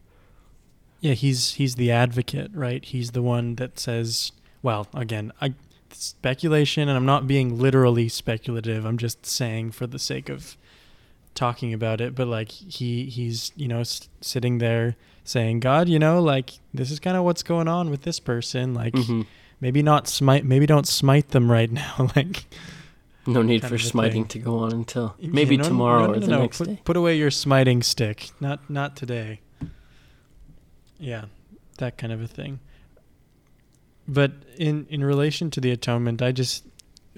Yeah, 1.01 1.13
he's 1.15 1.55
he's 1.55 1.75
the 1.77 1.91
advocate, 1.91 2.51
right? 2.55 2.85
He's 2.85 3.11
the 3.13 3.23
one 3.23 3.57
that 3.57 3.79
says, 3.79 4.33
well, 4.63 4.87
again, 4.95 5.33
I 5.41 5.55
speculation 5.91 6.89
and 6.89 6.97
I'm 6.97 7.07
not 7.07 7.27
being 7.27 7.59
literally 7.59 8.09
speculative. 8.09 8.85
I'm 8.85 8.99
just 8.99 9.25
saying 9.27 9.73
for 9.73 9.87
the 9.87 9.99
sake 9.99 10.29
of 10.29 10.57
talking 11.35 11.73
about 11.73 12.01
it, 12.01 12.15
but 12.15 12.27
like 12.29 12.51
he 12.51 13.05
he's, 13.07 13.53
you 13.57 13.69
know, 13.69 13.81
s- 13.81 14.09
sitting 14.21 14.59
there 14.59 14.97
saying, 15.25 15.61
"God, 15.61 15.89
you 15.89 15.99
know, 15.99 16.21
like 16.23 16.55
this 16.73 16.91
is 16.91 16.99
kind 16.99 17.17
of 17.17 17.25
what's 17.25 17.43
going 17.43 17.69
on 17.69 17.91
with 17.91 18.03
this 18.03 18.21
person. 18.21 18.75
Like 18.75 18.95
hmm 18.97 19.23
maybe 19.61 19.83
not 19.83 20.07
smite 20.07 20.45
maybe 20.45 20.67
don't 20.67 20.87
smite 20.87 21.29
them 21.31 21.51
right 21.51 21.71
now. 21.71 22.11
like 22.17 22.45
No 23.27 23.43
need 23.43 23.65
for 23.65 23.79
smiting 23.79 24.25
thing. 24.25 24.29
to 24.29 24.39
go 24.39 24.59
on 24.59 24.73
until 24.73 25.15
you 25.19 25.33
maybe 25.33 25.57
know, 25.57 25.65
tomorrow 25.65 26.07
no, 26.07 26.13
or 26.13 26.15
no, 26.15 26.21
the 26.21 26.27
no, 26.29 26.41
next 26.43 26.59
put, 26.59 26.69
day. 26.69 26.81
Put 26.85 26.97
away 26.97 27.17
your 27.17 27.31
smiting 27.31 27.83
stick. 27.83 28.31
Not 28.41 28.69
not 28.71 28.97
today. 28.97 29.41
Yeah, 30.99 31.25
that 31.79 31.99
kind 31.99 32.13
of 32.13 32.21
a 32.23 32.27
thing. 32.27 32.61
But 34.09 34.33
in 34.57 34.87
in 34.89 35.03
relation 35.05 35.51
to 35.53 35.61
the 35.61 35.71
atonement, 35.71 36.23
I 36.23 36.33
just 36.33 36.65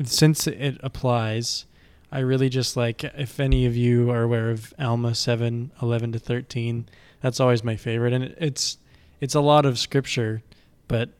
since 0.04 0.46
it 0.46 0.78
applies, 0.82 1.66
I 2.10 2.20
really 2.20 2.48
just 2.48 2.76
like 2.76 3.04
if 3.04 3.38
any 3.40 3.66
of 3.66 3.76
you 3.76 4.10
are 4.10 4.22
aware 4.22 4.50
of 4.50 4.72
Alma 4.78 5.14
7, 5.14 5.70
11 5.82 6.12
to 6.12 6.18
13, 6.18 6.88
that's 7.20 7.40
always 7.40 7.62
my 7.64 7.76
favorite 7.76 8.12
and 8.12 8.24
it, 8.24 8.38
it's 8.40 8.78
it's 9.20 9.34
a 9.34 9.40
lot 9.40 9.66
of 9.66 9.78
scripture, 9.78 10.42
but 10.86 11.10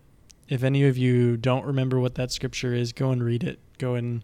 if 0.48 0.62
any 0.62 0.84
of 0.86 0.96
you 0.96 1.36
don't 1.36 1.66
remember 1.66 2.00
what 2.00 2.14
that 2.14 2.30
scripture 2.32 2.72
is, 2.72 2.92
go 2.92 3.10
and 3.10 3.22
read 3.22 3.44
it. 3.44 3.58
Go 3.76 3.94
and 3.94 4.22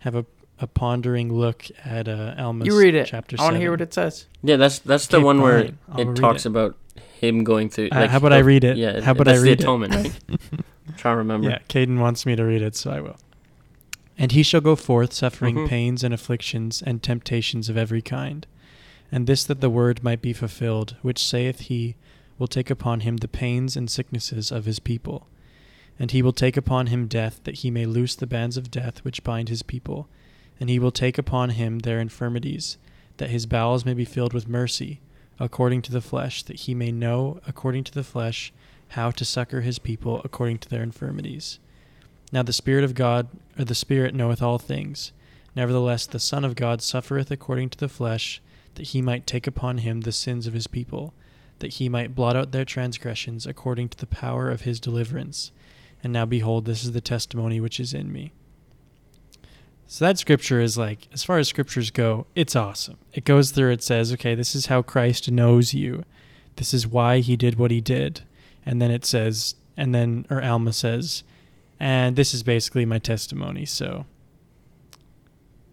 have 0.00 0.14
a, 0.14 0.24
a 0.60 0.66
pondering 0.68 1.32
look 1.32 1.64
at 1.84 2.06
uh, 2.06 2.34
Alma 2.38 2.64
You 2.66 2.78
read 2.78 2.94
it. 2.94 3.06
chapter 3.08 3.34
I 3.38 3.42
want 3.42 3.52
to 3.54 3.56
7. 3.56 3.60
hear 3.60 3.70
what 3.72 3.80
it 3.80 3.92
says. 3.92 4.26
Yeah, 4.42 4.56
that's 4.56 4.78
that's 4.78 5.08
the 5.08 5.16
Okay, 5.16 5.24
one 5.24 5.40
where 5.42 5.64
fine. 5.64 5.78
I'll 5.90 6.10
it 6.12 6.14
talks 6.16 6.46
it. 6.46 6.50
about 6.50 6.76
him 7.20 7.44
going 7.44 7.68
through. 7.68 7.88
Uh, 7.92 8.08
how 8.08 8.16
about 8.18 8.32
I 8.32 8.40
oh, 8.40 8.44
read 8.44 8.64
it? 8.64 8.76
Yeah, 8.76 9.00
How 9.00 9.12
about 9.12 9.28
I 9.28 9.34
read 9.36 9.42
the 9.42 9.50
it? 9.52 9.60
atonement, 9.60 9.94
right? 9.94 10.18
Try 10.96 11.12
to 11.12 11.16
remember. 11.16 11.50
Yeah, 11.50 11.58
Caden 11.68 11.98
wants 12.00 12.24
me 12.26 12.34
to 12.36 12.42
read 12.44 12.62
it, 12.62 12.74
so 12.74 12.90
I 12.90 13.00
will. 13.00 13.16
And 14.18 14.32
he 14.32 14.42
shall 14.42 14.60
go 14.60 14.76
forth 14.76 15.12
suffering 15.12 15.54
Mhm. 15.56 15.68
pains 15.68 16.04
and 16.04 16.12
afflictions 16.12 16.82
and 16.82 17.02
temptations 17.02 17.68
of 17.68 17.76
every 17.76 18.02
kind. 18.02 18.46
And 19.12 19.26
this 19.26 19.44
that 19.44 19.60
the 19.60 19.70
word 19.70 20.02
might 20.02 20.22
be 20.22 20.32
fulfilled, 20.32 20.96
which 21.02 21.22
saith 21.22 21.60
he 21.60 21.96
will 22.38 22.46
take 22.48 22.70
upon 22.70 23.00
him 23.00 23.18
the 23.18 23.28
pains 23.28 23.76
and 23.76 23.90
sicknesses 23.90 24.50
of 24.50 24.64
his 24.64 24.78
people. 24.78 25.26
And 25.98 26.10
he 26.10 26.22
will 26.22 26.32
take 26.32 26.56
upon 26.56 26.86
him 26.86 27.06
death, 27.06 27.40
that 27.44 27.56
he 27.56 27.70
may 27.70 27.84
loose 27.86 28.14
the 28.14 28.26
bands 28.26 28.56
of 28.56 28.70
death 28.70 29.04
which 29.04 29.24
bind 29.24 29.48
his 29.50 29.62
people. 29.62 30.08
And 30.58 30.70
he 30.70 30.78
will 30.78 30.92
take 30.92 31.18
upon 31.18 31.50
him 31.50 31.80
their 31.80 32.00
infirmities, 32.00 32.78
that 33.18 33.30
his 33.30 33.46
bowels 33.46 33.84
may 33.84 33.94
be 33.94 34.04
filled 34.06 34.32
with 34.32 34.48
mercy, 34.48 35.00
according 35.40 35.82
to 35.82 35.90
the 35.92 36.00
flesh, 36.02 36.42
that 36.44 36.60
he 36.60 36.74
may 36.74 36.92
know, 36.92 37.40
according 37.46 37.82
to 37.84 37.92
the 37.92 38.04
flesh, 38.04 38.52
how 38.88 39.10
to 39.10 39.24
succor 39.24 39.62
his 39.62 39.78
people 39.78 40.20
according 40.24 40.58
to 40.58 40.68
their 40.68 40.82
infirmities. 40.82 41.58
Now 42.30 42.42
the 42.42 42.52
Spirit 42.52 42.84
of 42.84 42.94
God, 42.94 43.28
or 43.58 43.64
the 43.64 43.74
Spirit 43.74 44.14
knoweth 44.14 44.42
all 44.42 44.58
things. 44.58 45.12
Nevertheless, 45.56 46.06
the 46.06 46.20
Son 46.20 46.44
of 46.44 46.54
God 46.54 46.82
suffereth 46.82 47.30
according 47.30 47.70
to 47.70 47.78
the 47.78 47.88
flesh, 47.88 48.40
that 48.74 48.88
he 48.88 49.02
might 49.02 49.26
take 49.26 49.46
upon 49.46 49.78
him 49.78 50.02
the 50.02 50.12
sins 50.12 50.46
of 50.46 50.54
his 50.54 50.66
people, 50.66 51.12
that 51.58 51.74
he 51.74 51.88
might 51.88 52.14
blot 52.14 52.36
out 52.36 52.52
their 52.52 52.64
transgressions 52.64 53.46
according 53.46 53.88
to 53.88 53.98
the 53.98 54.06
power 54.06 54.50
of 54.50 54.62
his 54.62 54.78
deliverance. 54.78 55.50
And 56.02 56.12
now 56.12 56.24
behold, 56.26 56.64
this 56.64 56.84
is 56.84 56.92
the 56.92 57.00
testimony 57.00 57.60
which 57.60 57.80
is 57.80 57.92
in 57.92 58.12
me. 58.12 58.32
So 59.92 60.04
that 60.04 60.20
scripture 60.20 60.60
is 60.60 60.78
like, 60.78 61.08
as 61.12 61.24
far 61.24 61.38
as 61.38 61.48
scriptures 61.48 61.90
go, 61.90 62.28
it's 62.36 62.54
awesome. 62.54 62.96
It 63.12 63.24
goes 63.24 63.50
through, 63.50 63.72
it 63.72 63.82
says, 63.82 64.12
okay, 64.12 64.36
this 64.36 64.54
is 64.54 64.66
how 64.66 64.82
Christ 64.82 65.28
knows 65.32 65.74
you. 65.74 66.04
This 66.54 66.72
is 66.72 66.86
why 66.86 67.18
he 67.18 67.36
did 67.36 67.58
what 67.58 67.72
he 67.72 67.80
did. 67.80 68.20
And 68.64 68.80
then 68.80 68.92
it 68.92 69.04
says, 69.04 69.56
and 69.76 69.92
then, 69.92 70.26
or 70.30 70.40
Alma 70.40 70.72
says, 70.72 71.24
and 71.80 72.14
this 72.14 72.32
is 72.32 72.44
basically 72.44 72.84
my 72.84 73.00
testimony. 73.00 73.64
So, 73.64 74.06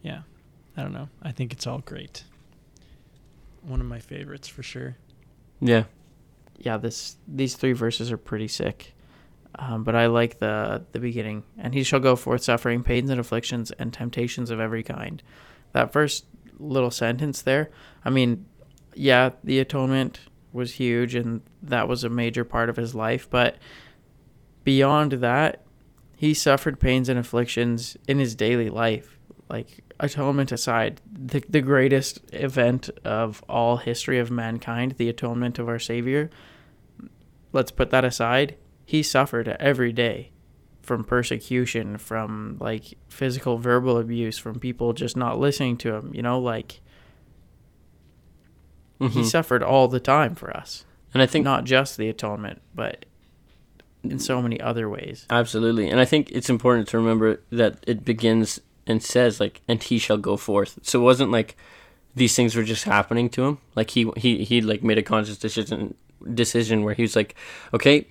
yeah, 0.02 0.22
I 0.76 0.82
don't 0.82 0.94
know. 0.94 1.10
I 1.22 1.32
think 1.32 1.54
it's 1.54 1.68
all 1.68 1.84
great. 1.86 2.24
One 3.62 3.82
of 3.82 3.86
my 3.86 4.00
favorites 4.00 4.48
for 4.48 4.64
sure. 4.64 4.98
Yeah. 5.62 5.84
Yeah, 6.58 6.78
this 6.78 7.18
these 7.28 7.54
three 7.54 7.74
verses 7.74 8.12
are 8.12 8.18
pretty 8.18 8.48
sick. 8.48 8.96
Um, 9.56 9.84
but 9.84 9.96
I 9.96 10.08
like 10.08 10.40
the 10.40 10.86
the 10.92 11.00
beginning. 11.00 11.44
And 11.58 11.74
he 11.74 11.84
shall 11.84 12.00
go 12.00 12.16
forth 12.16 12.44
suffering 12.44 12.84
pains 12.84 13.10
and 13.10 13.20
afflictions 13.20 13.72
and 13.72 13.94
temptations 13.94 14.52
of 14.52 14.60
every 14.60 14.84
kind. 14.84 15.22
That 15.74 15.92
first 15.92 16.26
little 16.60 16.92
sentence 16.92 17.42
there. 17.42 17.70
I 18.04 18.10
mean, 18.10 18.46
yeah, 18.94 19.32
the 19.44 19.60
atonement 19.60 20.20
was 20.54 20.74
huge 20.74 21.16
and 21.16 21.42
that 21.62 21.88
was 21.88 22.04
a 22.04 22.10
major 22.10 22.44
part 22.44 22.70
of 22.70 22.78
his 22.78 22.96
life, 22.96 23.30
but 23.30 23.58
beyond 24.64 25.14
that, 25.14 25.64
he 26.16 26.34
suffered 26.34 26.80
pains 26.80 27.10
and 27.10 27.20
afflictions 27.20 27.96
in 28.08 28.18
his 28.18 28.34
daily 28.36 28.70
life. 28.70 29.20
Like 29.50 29.84
atonement 30.00 30.52
aside, 30.52 31.00
the 31.10 31.44
the 31.48 31.62
greatest 31.62 32.20
event 32.34 32.90
of 33.06 33.44
all 33.48 33.78
history 33.78 34.20
of 34.20 34.30
mankind, 34.30 34.96
the 34.98 35.10
atonement 35.10 35.60
of 35.60 35.70
our 35.70 35.80
Savior. 35.80 36.30
Let's 37.54 37.72
put 37.72 37.92
that 37.92 38.04
aside. 38.04 38.58
He 38.88 39.04
suffered 39.04 39.50
every 39.60 39.92
day 39.92 40.32
from 40.82 41.04
persecution, 41.04 41.98
from 41.98 42.56
like 42.62 42.98
physical 43.10 43.58
verbal 43.58 43.98
abuse, 43.98 44.38
from 44.38 44.62
people 44.62 44.94
just 44.94 45.18
not 45.18 45.38
listening 45.38 45.76
to 45.80 45.94
him, 45.94 46.12
you 46.16 46.22
know, 46.22 46.40
like 46.40 46.80
he 49.00 49.06
Mhm. 49.08 49.26
suffered 49.26 49.62
all 49.62 49.90
the 49.90 50.00
time 50.00 50.36
for 50.36 50.56
us. 50.56 50.86
and 51.14 51.22
I 51.22 51.26
think 51.26 51.44
Not 51.46 51.64
just 51.66 51.98
the 51.98 52.10
atonement, 52.10 52.62
but 52.76 53.06
in 54.04 54.20
so 54.20 54.42
many 54.42 54.60
other 54.62 54.88
ways. 54.90 55.26
Absolutely. 55.30 55.90
And 55.90 56.00
I 56.00 56.06
think 56.06 56.32
it's 56.32 56.50
important 56.50 56.88
to 56.90 56.98
remember 56.98 57.42
that 57.52 57.84
it 57.88 58.06
begins 58.06 58.60
and 58.86 59.02
says 59.04 59.40
like 59.40 59.62
and 59.68 59.82
he 59.82 59.98
shall 60.00 60.18
go 60.18 60.38
forth. 60.38 60.80
So 60.84 61.00
it 61.02 61.04
wasn't 61.04 61.32
like 61.32 61.58
these 62.16 62.36
things 62.36 62.56
were 62.56 62.64
just 62.64 62.84
happening 62.84 63.30
to 63.32 63.44
him. 63.46 63.58
Like 63.76 63.90
he 63.92 64.10
he 64.16 64.44
he 64.44 64.62
like 64.62 64.84
made 64.84 64.98
a 64.98 65.02
conscious 65.04 65.38
decision 65.38 65.96
decision 66.34 66.84
where 66.84 66.94
he 66.94 67.02
was 67.04 67.16
like, 67.16 67.36
"Okay, 67.74 68.08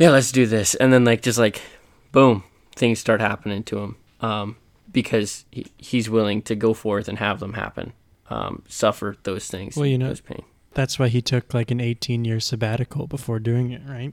yeah, 0.00 0.10
let's 0.10 0.32
do 0.32 0.46
this." 0.46 0.74
And 0.74 0.92
then 0.92 1.04
like 1.04 1.22
just 1.22 1.38
like 1.38 1.62
boom, 2.10 2.42
things 2.74 2.98
start 2.98 3.20
happening 3.20 3.62
to 3.64 3.78
him. 3.78 3.96
Um 4.20 4.56
because 4.90 5.44
he, 5.52 5.66
he's 5.78 6.10
willing 6.10 6.42
to 6.42 6.56
go 6.56 6.74
forth 6.74 7.06
and 7.06 7.18
have 7.18 7.38
them 7.38 7.52
happen. 7.52 7.92
Um 8.28 8.62
suffer 8.68 9.16
those 9.22 9.46
things. 9.46 9.76
Well, 9.76 9.86
you 9.86 9.98
know- 9.98 10.08
those 10.08 10.20
pain. 10.20 10.42
That's 10.72 10.98
why 11.00 11.08
he 11.08 11.20
took 11.20 11.52
like 11.52 11.70
an 11.72 11.80
18 11.80 12.24
year 12.24 12.38
sabbatical 12.40 13.06
before 13.06 13.38
doing 13.40 13.70
it, 13.72 13.82
right? 13.88 14.12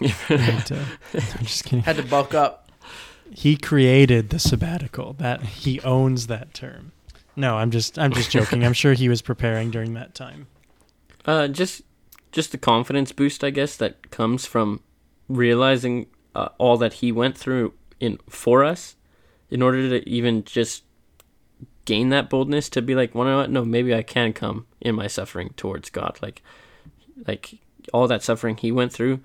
Right, 0.28 0.72
uh, 0.72 0.84
I'm 1.14 1.44
just 1.44 1.64
kidding. 1.64 1.80
Had 1.84 1.96
to 1.96 2.02
bulk 2.02 2.34
up. 2.34 2.70
He 3.30 3.56
created 3.56 4.30
the 4.30 4.38
sabbatical. 4.38 5.14
That 5.14 5.42
he 5.42 5.80
owns 5.82 6.26
that 6.26 6.54
term. 6.54 6.92
No, 7.36 7.56
I'm 7.56 7.70
just 7.70 7.98
I'm 7.98 8.12
just 8.12 8.30
joking. 8.30 8.64
I'm 8.64 8.72
sure 8.72 8.92
he 8.94 9.08
was 9.08 9.22
preparing 9.22 9.70
during 9.70 9.94
that 9.94 10.14
time. 10.14 10.48
Uh, 11.24 11.48
just 11.48 11.82
just 12.32 12.50
the 12.52 12.58
confidence 12.58 13.12
boost, 13.12 13.42
I 13.44 13.50
guess, 13.50 13.76
that 13.76 14.10
comes 14.10 14.44
from 14.46 14.80
realizing 15.28 16.06
uh, 16.34 16.48
all 16.58 16.76
that 16.78 16.94
he 16.94 17.12
went 17.12 17.36
through 17.36 17.74
in 18.00 18.18
for 18.28 18.64
us, 18.64 18.96
in 19.50 19.62
order 19.62 19.88
to 19.88 20.08
even 20.08 20.44
just 20.44 20.84
gain 21.84 22.08
that 22.10 22.28
boldness 22.28 22.68
to 22.68 22.82
be 22.82 22.94
like, 22.94 23.14
well, 23.14 23.24
you 23.26 23.30
know 23.30 23.38
what? 23.38 23.50
No, 23.50 23.64
maybe 23.64 23.94
I 23.94 24.02
can 24.02 24.32
come 24.32 24.66
in 24.80 24.94
my 24.94 25.06
suffering 25.06 25.54
towards 25.56 25.88
God. 25.88 26.18
Like, 26.20 26.42
like 27.26 27.58
all 27.92 28.08
that 28.08 28.22
suffering 28.22 28.56
he 28.56 28.72
went 28.72 28.92
through 28.92 29.20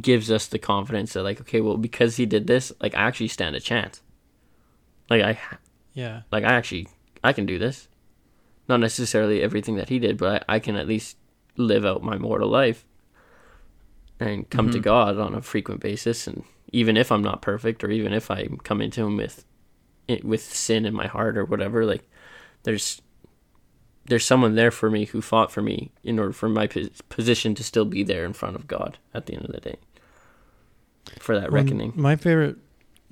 gives 0.00 0.30
us 0.30 0.46
the 0.46 0.58
confidence 0.58 1.14
that, 1.14 1.22
like, 1.22 1.40
okay, 1.40 1.60
well, 1.60 1.76
because 1.76 2.16
he 2.16 2.26
did 2.26 2.46
this, 2.46 2.70
like, 2.80 2.94
I 2.94 3.02
actually 3.02 3.28
stand 3.28 3.56
a 3.56 3.60
chance. 3.60 4.02
Like, 5.10 5.22
I 5.22 5.38
Yeah. 5.94 6.22
like 6.30 6.44
I 6.44 6.52
actually 6.52 6.88
I 7.22 7.32
can 7.32 7.46
do 7.46 7.58
this. 7.58 7.88
Not 8.68 8.80
necessarily 8.80 9.42
everything 9.42 9.76
that 9.76 9.88
he 9.88 9.98
did, 9.98 10.16
but 10.16 10.44
I, 10.48 10.56
I 10.56 10.58
can 10.58 10.76
at 10.76 10.88
least 10.88 11.16
live 11.56 11.84
out 11.84 12.02
my 12.02 12.16
mortal 12.18 12.48
life 12.48 12.84
and 14.20 14.48
come 14.50 14.70
to 14.70 14.78
Mhm. 14.78 14.82
God 14.82 15.18
on 15.18 15.34
a 15.34 15.42
frequent 15.42 15.80
basis. 15.80 16.26
And 16.26 16.44
even 16.72 16.96
if 16.96 17.10
I'm 17.12 17.22
not 17.22 17.42
perfect, 17.42 17.82
or 17.84 17.90
even 17.90 18.12
if 18.12 18.30
I 18.30 18.46
come 18.62 18.80
into 18.80 19.02
Him 19.04 19.16
with 19.16 19.44
with 20.22 20.42
sin 20.42 20.84
in 20.84 20.92
my 20.94 21.06
heart 21.06 21.36
or 21.38 21.44
whatever, 21.46 21.84
like 21.86 22.08
there's 22.64 23.00
there's 24.06 24.24
someone 24.24 24.54
there 24.54 24.70
for 24.70 24.90
me 24.90 25.06
who 25.06 25.22
fought 25.22 25.50
for 25.50 25.62
me 25.62 25.90
in 26.02 26.18
order 26.18 26.32
for 26.32 26.48
my 26.48 26.66
pos- 26.66 27.00
position 27.08 27.54
to 27.54 27.64
still 27.64 27.86
be 27.86 28.02
there 28.02 28.26
in 28.26 28.34
front 28.34 28.54
of 28.54 28.66
God 28.66 28.98
at 29.14 29.24
the 29.26 29.34
end 29.34 29.46
of 29.46 29.52
the 29.52 29.60
day 29.62 29.76
for 31.20 31.34
that 31.38 31.50
Well, 31.50 31.62
reckoning. 31.62 31.92
My 31.96 32.16
favorite, 32.16 32.56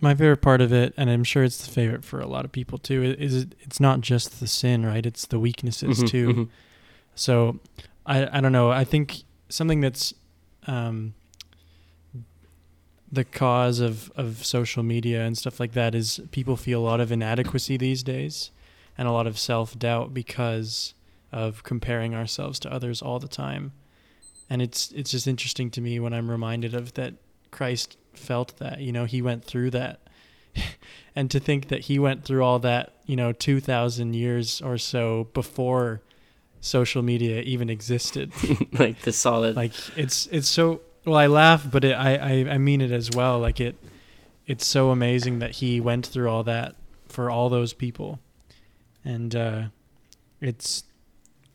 my 0.00 0.14
favorite 0.14 0.42
part 0.42 0.60
of 0.60 0.70
it, 0.70 0.92
and 0.98 1.08
I'm 1.08 1.24
sure 1.24 1.44
it's 1.44 1.64
the 1.64 1.72
favorite 1.72 2.04
for 2.04 2.20
a 2.20 2.26
lot 2.26 2.44
of 2.44 2.52
people 2.52 2.76
too, 2.76 3.02
is 3.02 3.34
it, 3.44 3.54
it's 3.60 3.80
not 3.80 4.02
just 4.02 4.38
the 4.40 4.46
sin, 4.46 4.84
right? 4.84 5.06
It's 5.06 5.24
the 5.26 5.38
weaknesses 5.38 6.02
Mhm, 6.02 6.06
too. 6.08 6.28
mhm. 6.34 6.48
So 7.14 7.58
I 8.04 8.38
I 8.38 8.40
don't 8.42 8.52
know. 8.52 8.70
I 8.70 8.84
think 8.84 9.22
something 9.48 9.80
that's 9.80 10.12
um, 10.66 11.14
the 13.10 13.24
cause 13.24 13.80
of 13.80 14.10
of 14.16 14.44
social 14.44 14.82
media 14.82 15.22
and 15.22 15.36
stuff 15.36 15.60
like 15.60 15.72
that 15.72 15.94
is 15.94 16.20
people 16.30 16.56
feel 16.56 16.80
a 16.80 16.84
lot 16.84 17.00
of 17.00 17.12
inadequacy 17.12 17.76
these 17.76 18.02
days 18.02 18.50
and 18.96 19.06
a 19.06 19.12
lot 19.12 19.26
of 19.26 19.38
self 19.38 19.78
doubt 19.78 20.14
because 20.14 20.94
of 21.30 21.62
comparing 21.62 22.14
ourselves 22.14 22.58
to 22.60 22.72
others 22.72 23.02
all 23.02 23.18
the 23.18 23.28
time. 23.28 23.72
And 24.48 24.60
it's 24.60 24.90
it's 24.92 25.10
just 25.10 25.26
interesting 25.26 25.70
to 25.72 25.80
me 25.80 25.98
when 25.98 26.12
I'm 26.12 26.30
reminded 26.30 26.74
of 26.74 26.94
that 26.94 27.14
Christ 27.50 27.96
felt 28.14 28.58
that, 28.58 28.80
you 28.80 28.92
know, 28.92 29.04
he 29.04 29.22
went 29.22 29.44
through 29.44 29.70
that. 29.70 30.00
and 31.16 31.30
to 31.30 31.40
think 31.40 31.68
that 31.68 31.80
he 31.82 31.98
went 31.98 32.24
through 32.24 32.44
all 32.44 32.58
that, 32.58 32.94
you 33.06 33.16
know, 33.16 33.32
2000 33.32 34.14
years 34.14 34.60
or 34.60 34.76
so 34.76 35.28
before 35.32 36.02
social 36.62 37.02
media 37.02 37.42
even 37.42 37.68
existed. 37.68 38.32
like 38.72 39.02
the 39.02 39.12
solid. 39.12 39.54
like 39.56 39.72
it's 39.98 40.26
it's 40.28 40.48
so 40.48 40.80
well 41.04 41.16
I 41.16 41.26
laugh 41.26 41.68
but 41.70 41.84
it, 41.84 41.92
I, 41.92 42.14
I 42.16 42.32
I 42.54 42.58
mean 42.58 42.80
it 42.80 42.90
as 42.92 43.10
well 43.10 43.38
like 43.38 43.60
it 43.60 43.76
it's 44.46 44.66
so 44.66 44.90
amazing 44.90 45.40
that 45.40 45.50
he 45.56 45.80
went 45.80 46.06
through 46.06 46.30
all 46.30 46.44
that 46.44 46.76
for 47.08 47.30
all 47.30 47.50
those 47.50 47.74
people 47.74 48.18
and 49.04 49.36
uh 49.36 49.62
it's 50.40 50.84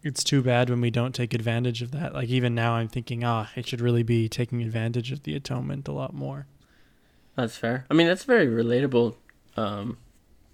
it's 0.03 0.23
too 0.23 0.41
bad 0.43 0.69
when 0.69 0.81
we 0.81 0.91
don't 0.91 1.15
take 1.15 1.33
advantage 1.33 1.81
of 1.81 1.91
that 1.91 2.13
like 2.13 2.29
even 2.29 2.53
now 2.53 2.73
I'm 2.73 2.87
thinking 2.89 3.23
ah 3.23 3.47
it 3.55 3.65
should 3.65 3.81
really 3.81 4.03
be 4.03 4.29
taking 4.29 4.61
advantage 4.61 5.11
of 5.11 5.23
the 5.23 5.35
atonement 5.35 5.87
a 5.87 5.91
lot 5.93 6.13
more 6.13 6.45
That's 7.35 7.57
fair. 7.57 7.85
I 7.89 7.93
mean, 7.93 8.07
that's 8.07 8.23
very 8.23 8.47
relatable 8.47 9.15
um, 9.55 9.97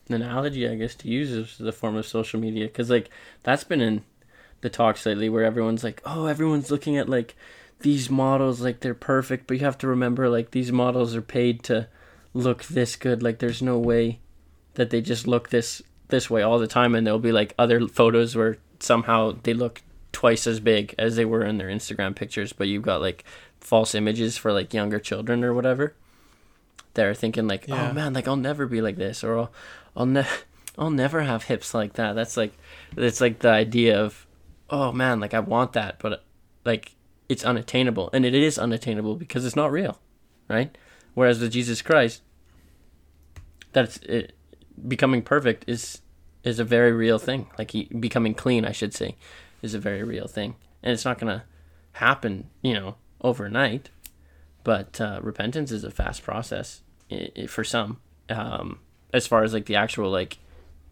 analogy, 0.10 0.68
I 0.68 0.76
guess, 0.76 0.96
to 0.96 1.08
use 1.08 1.32
as 1.32 1.58
the 1.58 1.72
form 1.72 1.96
of 1.96 2.06
social 2.06 2.40
media. 2.42 2.66
Because, 2.66 2.90
like, 2.90 3.10
that's 3.44 3.64
been 3.64 3.80
in 3.80 4.04
the 4.64 4.70
talks 4.72 5.06
lately 5.06 5.30
where 5.30 5.44
everyone's 5.46 5.84
like, 5.84 6.02
oh, 6.06 6.26
everyone's 6.26 6.72
looking 6.72 6.98
at, 6.98 7.08
like, 7.08 7.36
these 7.82 8.10
models, 8.10 8.60
like, 8.62 8.80
they're 8.80 8.96
perfect. 8.96 9.46
But 9.46 9.58
you 9.60 9.64
have 9.66 9.78
to 9.80 9.88
remember, 9.88 10.28
like, 10.30 10.50
these 10.52 10.72
models 10.72 11.16
are 11.16 11.22
paid 11.22 11.62
to 11.66 11.88
look 12.34 12.64
this 12.64 12.96
good. 12.96 13.22
Like, 13.22 13.38
there's 13.40 13.62
no 13.62 13.78
way 13.78 14.20
that 14.74 14.90
they 14.90 15.02
just 15.02 15.28
look 15.28 15.50
this 15.50 15.82
this 16.08 16.30
way 16.30 16.42
all 16.42 16.58
the 16.60 16.68
time. 16.68 16.96
And 16.96 17.06
there'll 17.06 17.20
be, 17.20 17.32
like, 17.32 17.54
other 17.60 17.88
photos 17.88 18.36
where 18.36 18.58
somehow 18.80 19.36
they 19.44 19.54
look 19.54 19.82
twice 20.12 20.48
as 20.48 20.60
big 20.60 20.96
as 20.98 21.16
they 21.16 21.26
were 21.26 21.44
in 21.44 21.58
their 21.60 21.70
Instagram 21.70 22.16
pictures. 22.16 22.54
But 22.54 22.68
you've 22.68 22.82
got, 22.84 23.02
like, 23.02 23.24
false 23.60 23.94
images 23.94 24.38
for, 24.38 24.52
like, 24.52 24.74
younger 24.74 25.00
children 25.00 25.44
or 25.44 25.54
whatever 25.54 25.94
they're 26.96 27.16
thinking 27.16 27.48
like, 27.48 27.66
oh, 27.70 27.74
Yeah. 27.76 27.90
oh 27.90 27.94
man, 27.94 28.14
like 28.14 28.28
I'll 28.28 28.36
never 28.36 28.68
be 28.68 28.80
like 28.80 28.98
this, 28.98 29.24
or 29.24 29.36
I'll, 29.40 29.52
I'll 29.98 30.06
ne- 30.06 30.28
I'll 30.78 30.92
never 30.92 31.22
have 31.22 31.44
hips 31.46 31.74
like 31.74 31.94
that. 31.94 32.14
That's 32.14 32.38
like, 32.38 32.54
it's 32.96 33.20
like 33.20 33.40
the 33.40 33.50
idea 33.50 34.00
of, 34.00 34.28
oh 34.70 34.92
man, 34.92 35.20
like 35.20 35.34
I 35.34 35.40
want 35.40 35.74
that, 35.74 36.00
but 36.00 36.24
like 36.66 36.96
it's 37.30 37.44
unattainable, 37.44 38.10
and 38.14 38.26
it 38.26 38.34
is 38.34 38.58
unattainable 38.58 39.16
because 39.16 39.46
it's 39.46 39.56
not 39.56 39.72
real, 39.72 40.00
right? 40.50 40.76
Whereas 41.14 41.40
with 41.40 41.52
Jesus 41.52 41.82
Christ, 41.82 42.22
that's 43.72 43.98
it, 43.98 44.34
becoming 44.88 45.22
perfect 45.22 45.66
is 45.68 46.02
is 46.44 46.60
a 46.60 46.66
very 46.66 46.92
real 46.92 47.20
thing. 47.20 47.48
Like 47.58 47.72
he 47.72 47.86
becoming 47.86 48.34
clean, 48.34 48.66
I 48.66 48.72
should 48.72 48.94
say, 48.94 49.16
is 49.62 49.74
a 49.74 49.80
very 49.80 50.04
real 50.04 50.28
thing, 50.28 50.56
and 50.82 50.94
it's 50.94 51.06
not 51.06 51.20
gonna 51.20 51.46
happen, 51.94 52.50
you 52.62 52.74
know, 52.74 52.96
overnight 53.22 53.90
but 54.64 55.00
uh, 55.02 55.20
repentance 55.22 55.72
is 55.72 55.84
a 55.84 55.92
fast 55.92 56.24
process 56.24 56.82
i 57.12 57.30
i 57.38 57.46
for 57.46 57.64
some 57.64 58.00
um, 58.30 58.80
as 59.14 59.28
far 59.28 59.44
as 59.44 59.54
like 59.54 59.66
the 59.66 59.76
actual 59.76 60.10
like 60.10 60.38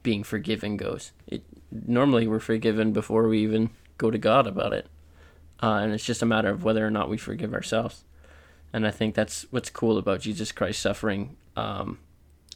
being 0.03 0.23
forgiven 0.23 0.77
goes. 0.77 1.11
It 1.27 1.43
normally 1.71 2.27
we're 2.27 2.39
forgiven 2.39 2.91
before 2.91 3.27
we 3.27 3.39
even 3.39 3.69
go 3.97 4.11
to 4.11 4.17
god 4.17 4.47
about 4.47 4.73
it. 4.73 4.87
Uh, 5.61 5.79
and 5.81 5.93
it's 5.93 6.05
just 6.05 6.21
a 6.21 6.25
matter 6.25 6.49
of 6.49 6.63
whether 6.63 6.85
or 6.85 6.91
not 6.91 7.09
we 7.09 7.17
forgive 7.17 7.53
ourselves. 7.53 8.03
And 8.73 8.87
i 8.87 8.91
think 8.91 9.15
that's 9.15 9.45
what's 9.51 9.69
cool 9.69 9.97
about 9.97 10.21
jesus 10.21 10.53
christ 10.53 10.79
suffering 10.79 11.35
um, 11.57 11.99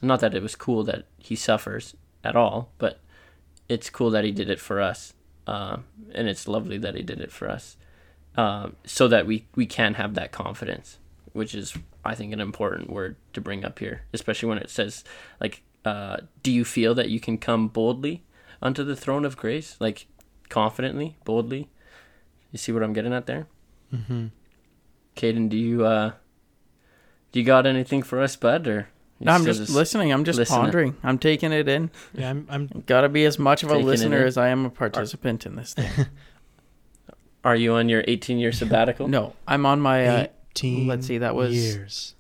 not 0.02 0.22
that 0.22 0.34
it 0.34 0.42
was 0.42 0.56
cool 0.56 0.82
that 0.86 1.08
he 1.18 1.36
suffers 1.36 1.94
at 2.24 2.38
all 2.38 2.70
but 2.78 3.02
it's 3.68 3.90
cool 3.90 4.10
that 4.12 4.24
he 4.24 4.32
did 4.32 4.50
it 4.50 4.62
for 4.62 4.80
us 4.80 5.14
uh, 5.46 5.78
and 6.14 6.30
it's 6.30 6.48
lovely 6.48 6.78
that 6.78 6.96
he 6.96 7.04
did 7.04 7.20
it 7.20 7.34
for 7.34 7.50
us 7.50 7.76
um, 8.38 8.78
so 8.86 9.10
that 9.10 9.28
we, 9.28 9.46
we 9.56 9.66
can 9.66 9.96
have 9.96 10.14
that 10.14 10.32
confidence 10.32 11.00
which 11.34 11.54
is 11.54 11.76
I 12.06 12.16
think 12.16 12.32
an 12.32 12.40
important 12.40 12.90
word 12.90 13.18
to 13.34 13.42
bring 13.42 13.66
up 13.66 13.80
here, 13.80 14.04
especially 14.14 14.48
when 14.48 14.60
it 14.60 14.70
says 14.70 15.04
like, 15.42 15.64
uh, 15.86 16.18
"Do 16.44 16.52
you 16.52 16.66
feel 16.66 16.96
that 16.96 17.10
you 17.10 17.20
can 17.20 17.38
come 17.38 17.68
boldly 17.68 18.24
unto 18.62 18.84
the 18.84 18.96
throne 18.96 19.26
of 19.26 19.38
grace, 19.38 19.78
like 19.80 20.08
confidently, 20.50 21.18
boldly?" 21.24 21.70
You 22.52 22.58
see 22.58 22.72
what 22.72 22.84
I'm 22.84 22.94
getting 22.94 23.14
at 23.14 23.26
there, 23.26 23.48
mm-hmm. 23.94 24.28
Caden? 25.16 25.50
Do 25.50 25.58
you 25.58 25.86
uh, 25.86 26.12
do 27.32 27.40
you 27.40 27.46
got 27.46 27.66
anything 27.66 28.02
for 28.02 28.22
us, 28.22 28.36
bud? 28.38 28.66
Or 28.68 28.88
No, 29.20 29.34
I'm 29.34 29.42
still 29.42 29.54
just 29.54 29.74
listening. 29.76 30.12
I'm 30.14 30.24
just 30.24 30.40
listening? 30.40 30.62
pondering. 30.62 30.96
I'm 31.04 31.18
taking 31.20 31.52
it 31.52 31.68
in. 31.68 31.92
yeah 32.14 32.30
I'm, 32.30 32.48
I'm 32.50 32.68
Got 32.86 33.02
to 33.02 33.10
be 33.10 33.26
as 33.26 33.38
much 33.38 33.62
of 33.64 33.72
a 33.72 33.78
listener 33.78 34.26
as 34.26 34.38
I 34.38 34.48
am 34.50 34.66
a 34.66 34.70
participant 34.70 35.46
in 35.46 35.56
this 35.58 35.74
thing. 35.74 35.90
Are 37.44 37.56
you 37.56 37.74
on 37.74 37.90
your 37.90 38.04
18 38.08 38.40
year 38.40 38.52
sabbatical? 38.52 39.08
No, 39.08 39.34
I'm 39.48 39.66
on 39.66 39.82
my. 39.82 40.08
Uh, 40.08 40.28
18 40.52 40.88
let's 40.88 41.06
see, 41.06 41.18
that 41.18 41.36
was- 41.36 41.54
years 41.54 42.16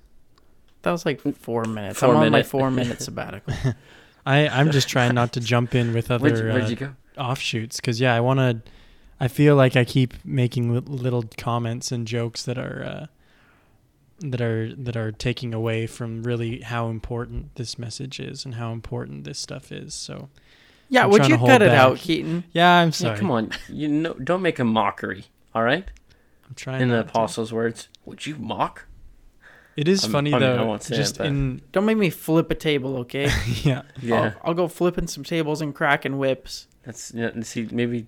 that 0.85 0.91
was 0.91 1.05
like 1.05 1.19
four 1.37 1.65
minutes. 1.65 1.99
Four 1.99 2.15
I'm 2.15 2.23
on 2.23 2.31
my 2.31 2.43
four 2.43 2.71
minute 2.79 3.01
sabbatical. 3.01 3.53
I 4.25 4.47
I'm 4.47 4.71
just 4.71 4.87
trying 4.87 5.13
not 5.13 5.33
to 5.33 5.39
jump 5.41 5.75
in 5.75 5.93
with 5.93 6.09
other 6.09 6.23
Where'd, 6.31 6.45
where'd 6.45 6.63
uh, 6.63 6.67
you 6.67 6.75
go? 6.77 6.95
offshoots 7.17 7.77
because 7.77 8.01
yeah 8.01 8.13
i 8.13 8.19
want 8.19 8.39
to 8.39 8.61
i 9.21 9.27
feel 9.29 9.55
like 9.55 9.77
i 9.77 9.85
keep 9.85 10.13
making 10.25 10.73
li- 10.73 10.81
little 10.85 11.23
comments 11.37 11.89
and 11.91 12.05
jokes 12.07 12.43
that 12.43 12.57
are 12.57 12.83
uh, 12.83 13.05
that 14.19 14.41
are 14.41 14.73
that 14.75 14.97
are 14.97 15.11
taking 15.13 15.53
away 15.53 15.87
from 15.87 16.23
really 16.23 16.59
how 16.61 16.89
important 16.89 17.55
this 17.55 17.77
message 17.79 18.19
is 18.19 18.43
and 18.45 18.55
how 18.55 18.71
important 18.73 19.23
this 19.25 19.39
stuff 19.39 19.71
is 19.71 19.93
so 19.93 20.27
Yeah, 20.89 21.03
I'm 21.05 21.09
would 21.11 21.23
you 21.23 21.35
to 21.35 21.37
hold 21.37 21.49
cut 21.51 21.61
it 21.61 21.69
back. 21.69 21.77
out, 21.79 21.97
Keaton? 21.97 22.43
yeah 22.51 22.79
i'm 22.81 22.87
Yeah, 22.87 22.91
sorry 22.91 23.17
come 23.19 23.31
on, 23.31 23.51
you 23.69 23.87
know, 23.87 24.13
don't 24.15 24.41
make 24.41 24.59
a 24.59 24.65
mockery. 24.65 25.25
All 25.53 25.63
right, 25.63 25.85
i'm 26.49 26.55
trying 26.55 26.81
in 26.81 26.89
the 26.89 26.95
not 26.97 27.03
to. 27.03 27.09
apostles' 27.11 27.53
words, 27.53 27.87
would 28.03 28.25
you 28.25 28.35
mock? 28.35 28.87
It 29.75 29.87
is 29.87 30.03
I'm- 30.03 30.11
funny 30.11 30.33
I 30.33 30.39
mean, 30.39 30.49
I 30.49 30.55
though 30.55 30.65
won't 30.67 30.83
say 30.83 30.95
it, 30.95 30.97
just 30.97 31.17
but- 31.17 31.27
in 31.27 31.61
Don't 31.71 31.85
make 31.85 31.97
me 31.97 32.09
flip 32.09 32.49
a 32.51 32.55
table, 32.55 32.97
okay? 32.97 33.29
yeah 33.63 33.81
Yeah, 34.01 34.15
I'll, 34.43 34.49
I'll 34.49 34.53
go 34.53 34.67
flipping 34.67 35.07
some 35.07 35.23
tables 35.23 35.61
and 35.61 35.73
cracking 35.75 36.17
whips. 36.17 36.67
that's 36.83 37.13
yeah, 37.13 37.31
see 37.41 37.67
maybe 37.71 38.07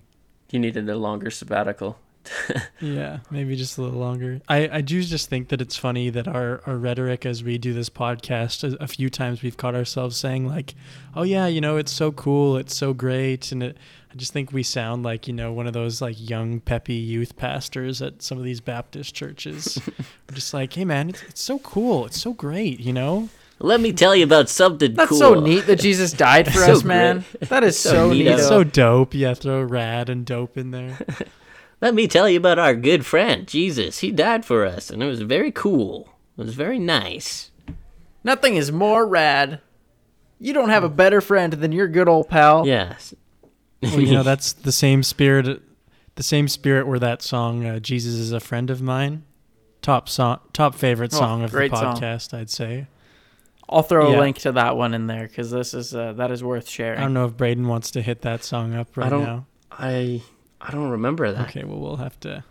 you 0.50 0.58
needed 0.58 0.88
a 0.88 0.96
longer 0.96 1.30
sabbatical. 1.30 1.98
Yeah, 2.80 3.18
maybe 3.30 3.56
just 3.56 3.76
a 3.76 3.82
little 3.82 3.98
longer. 3.98 4.40
I, 4.48 4.68
I 4.68 4.80
do 4.82 5.02
just 5.02 5.28
think 5.28 5.48
that 5.48 5.60
it's 5.60 5.76
funny 5.76 6.10
that 6.10 6.28
our, 6.28 6.62
our 6.64 6.76
rhetoric 6.76 7.26
as 7.26 7.42
we 7.42 7.58
do 7.58 7.72
this 7.74 7.88
podcast, 7.90 8.62
a, 8.62 8.80
a 8.82 8.86
few 8.86 9.10
times 9.10 9.42
we've 9.42 9.56
caught 9.56 9.74
ourselves 9.74 10.16
saying, 10.16 10.46
like, 10.46 10.74
oh, 11.16 11.24
yeah, 11.24 11.46
you 11.48 11.60
know, 11.60 11.76
it's 11.76 11.90
so 11.92 12.12
cool, 12.12 12.56
it's 12.56 12.76
so 12.76 12.92
great. 12.94 13.50
And 13.50 13.62
it, 13.64 13.76
I 14.12 14.14
just 14.16 14.32
think 14.32 14.52
we 14.52 14.62
sound 14.62 15.02
like, 15.02 15.26
you 15.26 15.34
know, 15.34 15.52
one 15.52 15.66
of 15.66 15.72
those 15.72 16.00
like 16.00 16.14
young, 16.18 16.60
peppy 16.60 16.94
youth 16.94 17.36
pastors 17.36 18.00
at 18.00 18.22
some 18.22 18.38
of 18.38 18.44
these 18.44 18.60
Baptist 18.60 19.12
churches. 19.14 19.80
We're 20.28 20.34
just 20.36 20.54
like, 20.54 20.72
hey, 20.72 20.84
man, 20.84 21.08
it's, 21.10 21.22
it's 21.24 21.42
so 21.42 21.58
cool, 21.58 22.06
it's 22.06 22.20
so 22.20 22.32
great, 22.32 22.78
you 22.80 22.92
know? 22.92 23.28
Let 23.60 23.80
me 23.80 23.92
tell 23.92 24.14
you 24.14 24.22
about 24.22 24.48
something 24.48 24.94
That's 24.94 25.08
cool. 25.08 25.18
so 25.18 25.34
neat 25.40 25.66
that 25.66 25.80
Jesus 25.80 26.12
died 26.28 26.46
for 26.46 26.60
So 26.60 26.72
us, 26.74 26.84
man. 26.84 27.24
That 27.40 27.64
is 27.64 27.76
So 27.76 27.90
so, 27.90 28.08
neat. 28.10 28.18
neat. 28.18 28.24
Yeah. 28.26 28.34
It's 28.34 28.46
so 28.46 28.62
dope. 28.62 29.14
Yeah, 29.14 29.34
throw 29.34 29.60
rad 29.64 30.08
and 30.08 30.24
dope 30.24 30.56
in 30.56 30.70
there. 30.70 30.96
Let 31.80 31.94
me 31.94 32.08
tell 32.08 32.28
you 32.28 32.38
about 32.38 32.58
our 32.58 32.74
good 32.74 33.06
friend 33.06 33.46
Jesus. 33.46 34.00
He 34.00 34.10
died 34.10 34.44
for 34.44 34.66
us, 34.66 34.90
and 34.90 35.02
it 35.02 35.06
was 35.06 35.20
very 35.22 35.52
cool. 35.52 36.08
It 36.36 36.42
was 36.44 36.54
very 36.54 36.78
nice. 36.78 37.50
Nothing 38.24 38.56
is 38.56 38.72
more 38.72 39.06
rad. 39.06 39.60
You 40.40 40.52
don't 40.52 40.70
have 40.70 40.84
a 40.84 40.88
better 40.88 41.20
friend 41.20 41.52
than 41.52 41.72
your 41.72 41.88
good 41.88 42.08
old 42.08 42.28
pal. 42.28 42.66
Yes. 42.66 43.14
well, 43.82 44.00
you 44.00 44.12
know, 44.12 44.22
that's 44.24 44.52
the 44.52 44.72
same 44.72 45.02
spirit, 45.02 45.62
the 46.16 46.22
same 46.22 46.48
spirit 46.48 46.86
where 46.86 46.98
that 46.98 47.22
song 47.22 47.64
uh, 47.64 47.78
"Jesus 47.78 48.14
is 48.14 48.32
a 48.32 48.40
friend 48.40 48.70
of 48.70 48.82
mine," 48.82 49.24
top 49.82 50.08
song, 50.08 50.40
top 50.52 50.74
favorite 50.74 51.14
Oh, 51.14 51.18
song 51.18 51.42
of 51.44 51.50
the 51.52 51.56
great 51.56 51.70
song. 51.72 51.96
podcast, 51.96 52.34
I'd 52.34 52.50
say. 52.50 52.86
I'll 53.68 53.82
throw 53.82 54.10
Yeah. 54.10 54.18
a 54.18 54.20
link 54.20 54.38
to 54.38 54.52
that 54.52 54.76
one 54.76 54.94
in 54.94 55.06
there 55.08 55.28
because 55.28 55.50
this 55.50 55.74
is 55.74 55.94
uh, 55.94 56.12
that 56.14 56.30
is 56.32 56.42
worth 56.42 56.68
sharing. 56.68 56.98
I 56.98 57.02
don't 57.02 57.14
know 57.14 57.26
if 57.26 57.36
Braden 57.36 57.68
wants 57.68 57.90
to 57.92 58.02
hit 58.02 58.22
that 58.22 58.42
song 58.42 58.74
up 58.74 58.96
right 58.96 59.10
don't- 59.10 59.22
now. 59.24 59.46
I 59.70 60.22
I 60.60 60.70
don't 60.70 60.90
remember 60.90 61.30
that. 61.32 61.48
Okay, 61.48 61.64
well 61.64 61.78
we'll 61.78 61.96
have 61.96 62.18
to, 62.20 62.44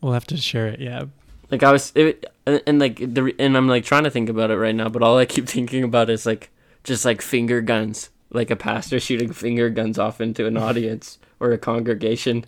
we'll 0.00 0.12
have 0.12 0.26
to 0.28 0.36
share 0.36 0.66
it. 0.66 0.80
Yeah, 0.80 1.04
Like 1.50 1.62
I 1.62 1.72
was, 1.72 1.92
it, 1.94 2.24
and, 2.46 2.62
and 2.66 2.78
like 2.78 3.14
the 3.14 3.22
re- 3.24 3.34
and 3.38 3.56
I'm 3.56 3.68
like 3.68 3.84
trying 3.84 4.04
to 4.04 4.10
think 4.10 4.28
about 4.28 4.50
it 4.50 4.56
right 4.56 4.74
now, 4.74 4.88
but 4.88 5.02
all 5.02 5.18
I 5.18 5.26
keep 5.26 5.48
thinking 5.48 5.84
about 5.84 6.10
is 6.10 6.26
like 6.26 6.50
just 6.82 7.04
like 7.04 7.22
finger 7.22 7.60
guns, 7.60 8.10
like 8.30 8.50
a 8.50 8.56
pastor 8.56 9.00
shooting 9.00 9.32
finger 9.32 9.70
guns 9.70 9.98
off 9.98 10.20
into 10.20 10.46
an 10.46 10.56
audience 10.56 11.18
or 11.40 11.52
a 11.52 11.58
congregation. 11.58 12.44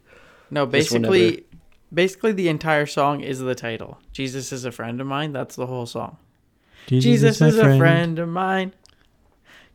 no, 0.50 0.66
basically, 0.66 1.44
basically 1.92 2.32
the 2.32 2.48
entire 2.48 2.86
song 2.86 3.20
is 3.20 3.40
the 3.40 3.54
title. 3.54 3.98
Jesus 4.12 4.52
is 4.52 4.64
a 4.64 4.72
friend 4.72 5.00
of 5.00 5.06
mine. 5.06 5.32
That's 5.32 5.56
the 5.56 5.66
whole 5.66 5.86
song. 5.86 6.18
Jesus, 6.86 7.40
my 7.40 7.48
is 7.48 7.58
a 7.58 7.76
friend 7.76 8.18
of 8.18 8.28
mine. 8.28 8.72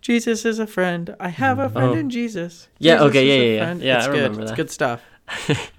Jesus 0.01 0.45
is 0.45 0.57
a 0.59 0.65
friend. 0.67 1.15
I 1.19 1.29
have 1.29 1.59
a 1.59 1.69
friend 1.69 1.91
Oh. 1.91 1.93
in 1.93 2.09
Jesus. 2.09 2.67
Yeah, 2.79 2.95
Jesus 2.95 3.07
okay, 3.09 3.23
is 3.23 3.27
yeah, 3.27 3.33
a 3.33 3.37
yeah, 3.37 3.53
yeah. 3.53 3.63
friend. 3.65 3.81
Yeah, 3.81 3.97
it's 3.97 4.07
I 4.07 4.11
good. 4.11 4.15
remember 4.23 4.41
It's 4.43 4.51
good 4.51 4.71
stuff. 4.71 5.01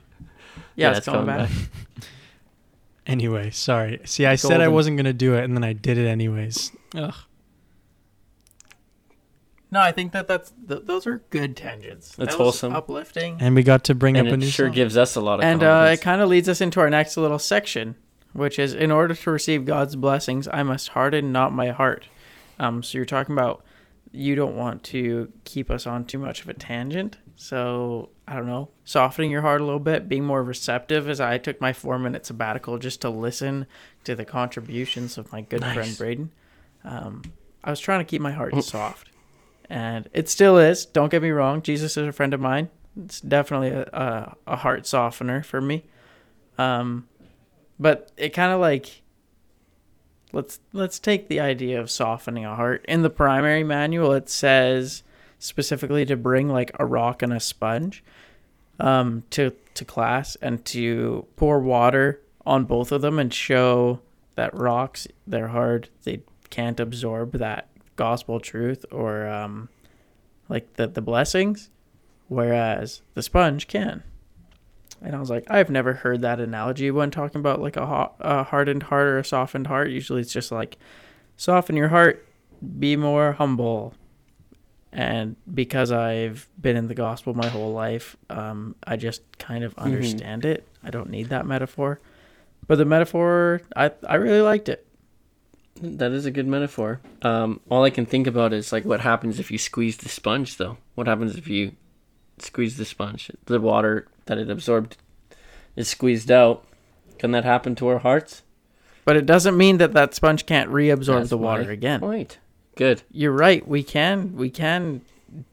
Yeah, 0.74 0.96
it's 0.96 1.04
coming 1.04 1.26
back. 1.26 1.50
Anyway, 3.04 3.50
sorry. 3.50 4.00
See, 4.04 4.24
I 4.26 4.36
said 4.36 4.60
I 4.60 4.68
wasn't 4.68 4.96
gonna 4.96 5.12
do 5.12 5.34
it, 5.34 5.42
and 5.42 5.56
then 5.56 5.64
I 5.64 5.72
did 5.72 5.98
it 5.98 6.06
anyways. 6.06 6.70
Ugh. 6.94 7.12
No, 9.72 9.80
I 9.80 9.90
think 9.90 10.12
that 10.12 10.28
that's 10.28 10.52
th- 10.68 10.82
those 10.84 11.06
are 11.06 11.22
good 11.30 11.56
tangents. 11.56 12.08
That's 12.14 12.16
That 12.16 12.26
was 12.26 12.34
wholesome. 12.60 12.74
uplifting, 12.76 13.38
And 13.40 13.54
we 13.54 13.62
got 13.62 13.84
to 13.84 13.94
bring 13.94 14.16
and 14.16 14.28
up 14.28 14.32
a 14.32 14.34
it 14.34 14.38
new 14.38 14.46
sure 14.46 14.66
song. 14.68 14.74
gives 14.74 14.96
us 14.96 15.16
a 15.16 15.20
lot 15.20 15.40
of 15.40 15.44
and 15.44 15.62
uh, 15.62 15.88
it 15.92 16.00
kind 16.00 16.20
of 16.20 16.28
leads 16.28 16.48
us 16.48 16.60
into 16.60 16.78
our 16.78 16.90
next 16.90 17.16
little 17.16 17.38
section, 17.38 17.96
which 18.34 18.58
is 18.58 18.72
in 18.74 18.90
order 18.90 19.14
to 19.14 19.30
receive 19.30 19.64
God's 19.64 19.96
blessings, 19.96 20.46
I 20.52 20.62
must 20.62 20.88
harden 20.90 21.32
not 21.32 21.52
my 21.52 21.68
heart. 21.70 22.06
Um, 22.58 22.82
so 22.82 22.98
you're 22.98 23.04
talking 23.04 23.32
about 23.34 23.64
you 24.12 24.34
don't 24.34 24.56
want 24.56 24.82
to 24.84 25.32
keep 25.44 25.70
us 25.70 25.86
on 25.86 26.04
too 26.04 26.18
much 26.18 26.42
of 26.42 26.48
a 26.48 26.54
tangent. 26.54 27.16
So 27.36 28.10
I 28.28 28.36
don't 28.36 28.46
know, 28.46 28.68
softening 28.84 29.30
your 29.30 29.40
heart 29.40 29.60
a 29.60 29.64
little 29.64 29.80
bit, 29.80 30.08
being 30.08 30.24
more 30.24 30.42
receptive. 30.42 31.08
As 31.08 31.20
I 31.20 31.38
took 31.38 31.60
my 31.60 31.72
four 31.72 31.98
minute 31.98 32.26
sabbatical 32.26 32.78
just 32.78 33.00
to 33.00 33.10
listen 33.10 33.66
to 34.04 34.14
the 34.14 34.24
contributions 34.24 35.18
of 35.18 35.32
my 35.32 35.40
good 35.40 35.64
friend 35.64 35.96
Braden. 35.96 36.30
Um, 36.84 37.22
I 37.64 37.70
was 37.70 37.80
trying 37.80 38.00
to 38.00 38.04
keep 38.04 38.20
my 38.20 38.32
heart 38.32 38.62
soft, 38.62 39.08
and 39.68 40.08
it 40.12 40.28
still 40.28 40.58
is. 40.58 40.84
Don't 40.84 41.10
get 41.10 41.22
me 41.22 41.30
wrong. 41.30 41.62
Jesus 41.62 41.96
is 41.96 42.06
a 42.06 42.12
friend 42.12 42.34
of 42.34 42.40
mine. 42.40 42.68
It's 43.02 43.20
definitely 43.20 43.68
a 43.68 43.82
a, 43.92 44.36
a 44.46 44.56
heart 44.56 44.86
softener 44.86 45.42
for 45.42 45.60
me. 45.60 45.84
Um, 46.58 47.08
but 47.78 48.12
it 48.16 48.30
kind 48.30 48.52
of 48.52 48.60
like 48.60 49.01
let's 50.32 50.60
let's 50.72 50.98
take 50.98 51.28
the 51.28 51.40
idea 51.40 51.80
of 51.80 51.90
softening 51.90 52.44
a 52.44 52.56
heart. 52.56 52.84
In 52.88 53.02
the 53.02 53.10
primary 53.10 53.64
manual, 53.64 54.12
it 54.12 54.28
says 54.28 55.02
specifically 55.38 56.04
to 56.06 56.16
bring 56.16 56.48
like 56.48 56.70
a 56.78 56.86
rock 56.86 57.22
and 57.22 57.32
a 57.32 57.40
sponge 57.40 58.02
um, 58.80 59.24
to 59.30 59.52
to 59.74 59.84
class 59.84 60.36
and 60.36 60.64
to 60.66 61.26
pour 61.36 61.60
water 61.60 62.20
on 62.44 62.64
both 62.64 62.92
of 62.92 63.02
them 63.02 63.18
and 63.18 63.32
show 63.32 64.00
that 64.34 64.56
rocks 64.58 65.06
they're 65.26 65.48
hard 65.48 65.88
they 66.04 66.20
can't 66.50 66.80
absorb 66.80 67.32
that 67.32 67.68
gospel 67.96 68.40
truth 68.40 68.84
or 68.90 69.26
um, 69.26 69.68
like 70.48 70.74
the 70.74 70.86
the 70.86 71.00
blessings, 71.00 71.70
whereas 72.28 73.02
the 73.14 73.22
sponge 73.22 73.66
can. 73.66 74.02
And 75.04 75.16
I 75.16 75.20
was 75.20 75.30
like, 75.30 75.44
I've 75.50 75.70
never 75.70 75.94
heard 75.94 76.22
that 76.22 76.40
analogy 76.40 76.90
when 76.90 77.10
talking 77.10 77.40
about 77.40 77.60
like 77.60 77.76
a, 77.76 77.86
ho- 77.86 78.12
a 78.20 78.44
hardened 78.44 78.84
heart 78.84 79.08
or 79.08 79.18
a 79.18 79.24
softened 79.24 79.66
heart. 79.66 79.90
Usually 79.90 80.20
it's 80.20 80.32
just 80.32 80.52
like, 80.52 80.78
soften 81.36 81.76
your 81.76 81.88
heart, 81.88 82.26
be 82.78 82.96
more 82.96 83.32
humble. 83.32 83.94
And 84.92 85.36
because 85.52 85.90
I've 85.90 86.48
been 86.60 86.76
in 86.76 86.86
the 86.86 86.94
gospel 86.94 87.34
my 87.34 87.48
whole 87.48 87.72
life, 87.72 88.16
um, 88.30 88.76
I 88.86 88.96
just 88.96 89.22
kind 89.38 89.64
of 89.64 89.74
understand 89.78 90.44
it. 90.44 90.68
I 90.84 90.90
don't 90.90 91.10
need 91.10 91.30
that 91.30 91.46
metaphor. 91.46 91.98
But 92.66 92.76
the 92.78 92.84
metaphor, 92.84 93.62
I, 93.74 93.90
I 94.06 94.16
really 94.16 94.42
liked 94.42 94.68
it. 94.68 94.86
That 95.80 96.12
is 96.12 96.26
a 96.26 96.30
good 96.30 96.46
metaphor. 96.46 97.00
Um, 97.22 97.60
all 97.70 97.82
I 97.82 97.90
can 97.90 98.06
think 98.06 98.26
about 98.26 98.52
is 98.52 98.70
like 98.70 98.84
what 98.84 99.00
happens 99.00 99.40
if 99.40 99.50
you 99.50 99.58
squeeze 99.58 99.96
the 99.96 100.08
sponge, 100.08 100.58
though. 100.58 100.76
What 100.94 101.06
happens 101.06 101.36
if 101.36 101.48
you 101.48 101.72
squeeze 102.38 102.76
the 102.76 102.84
sponge? 102.84 103.30
The 103.46 103.60
water 103.60 104.06
that 104.26 104.38
it 104.38 104.50
absorbed 104.50 104.96
is 105.76 105.88
squeezed 105.88 106.30
out. 106.30 106.64
Can 107.18 107.30
that 107.32 107.44
happen 107.44 107.74
to 107.76 107.88
our 107.88 107.98
hearts? 107.98 108.42
But 109.04 109.16
it 109.16 109.26
doesn't 109.26 109.56
mean 109.56 109.78
that 109.78 109.92
that 109.94 110.14
sponge 110.14 110.46
can't 110.46 110.70
reabsorb 110.70 111.18
That's 111.18 111.30
the 111.30 111.38
water 111.38 111.64
my 111.64 111.72
again. 111.72 112.00
Point. 112.00 112.38
Good. 112.76 113.02
You're 113.10 113.32
right. 113.32 113.66
We 113.66 113.82
can 113.82 114.36
we 114.36 114.48
can 114.50 115.02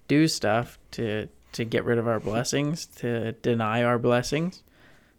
do 0.07 0.27
stuff 0.27 0.77
to 0.91 1.29
to 1.53 1.65
get 1.65 1.83
rid 1.83 1.97
of 1.97 2.07
our 2.07 2.19
blessings, 2.19 2.85
to 2.85 3.31
deny 3.33 3.83
our 3.83 3.97
blessings, 3.97 4.63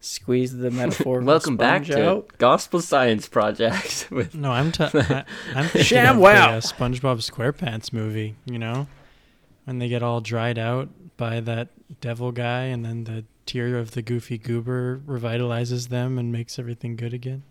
squeeze 0.01 0.57
the 0.57 0.71
metaphor. 0.71 1.21
Welcome 1.21 1.57
back 1.57 1.85
sponge 1.85 1.97
to 1.97 2.09
out. 2.09 2.39
Gospel 2.39 2.81
Science 2.81 3.29
Project 3.29 4.09
with 4.13 4.35
No, 4.35 4.53
I'm 4.53 4.73
t- 4.73 4.85
I, 4.95 5.25
I'm 5.55 5.65
thinking 5.65 5.83
Sham 5.83 6.17
of 6.17 6.23
wow. 6.23 6.53
the 6.53 6.57
uh, 6.57 6.61
SpongeBob 6.61 7.19
SquarePants 7.19 7.93
movie. 7.93 8.37
You 8.45 8.59
know, 8.59 8.87
when 9.65 9.79
they 9.79 9.89
get 9.89 10.03
all 10.03 10.21
dried 10.21 10.59
out 10.59 10.89
by 11.17 11.41
that 11.41 11.69
devil 12.01 12.33
guy, 12.33 12.65
and 12.65 12.85
then 12.85 13.05
the 13.05 13.25
tear 13.51 13.77
of 13.77 13.93
the 13.93 14.03
Goofy 14.03 14.39
Goober 14.39 15.01
revitalizes 15.05 15.89
them 15.89 16.19
and 16.19 16.31
makes 16.31 16.57
everything 16.57 16.95
good 16.95 17.13
again. 17.13 17.43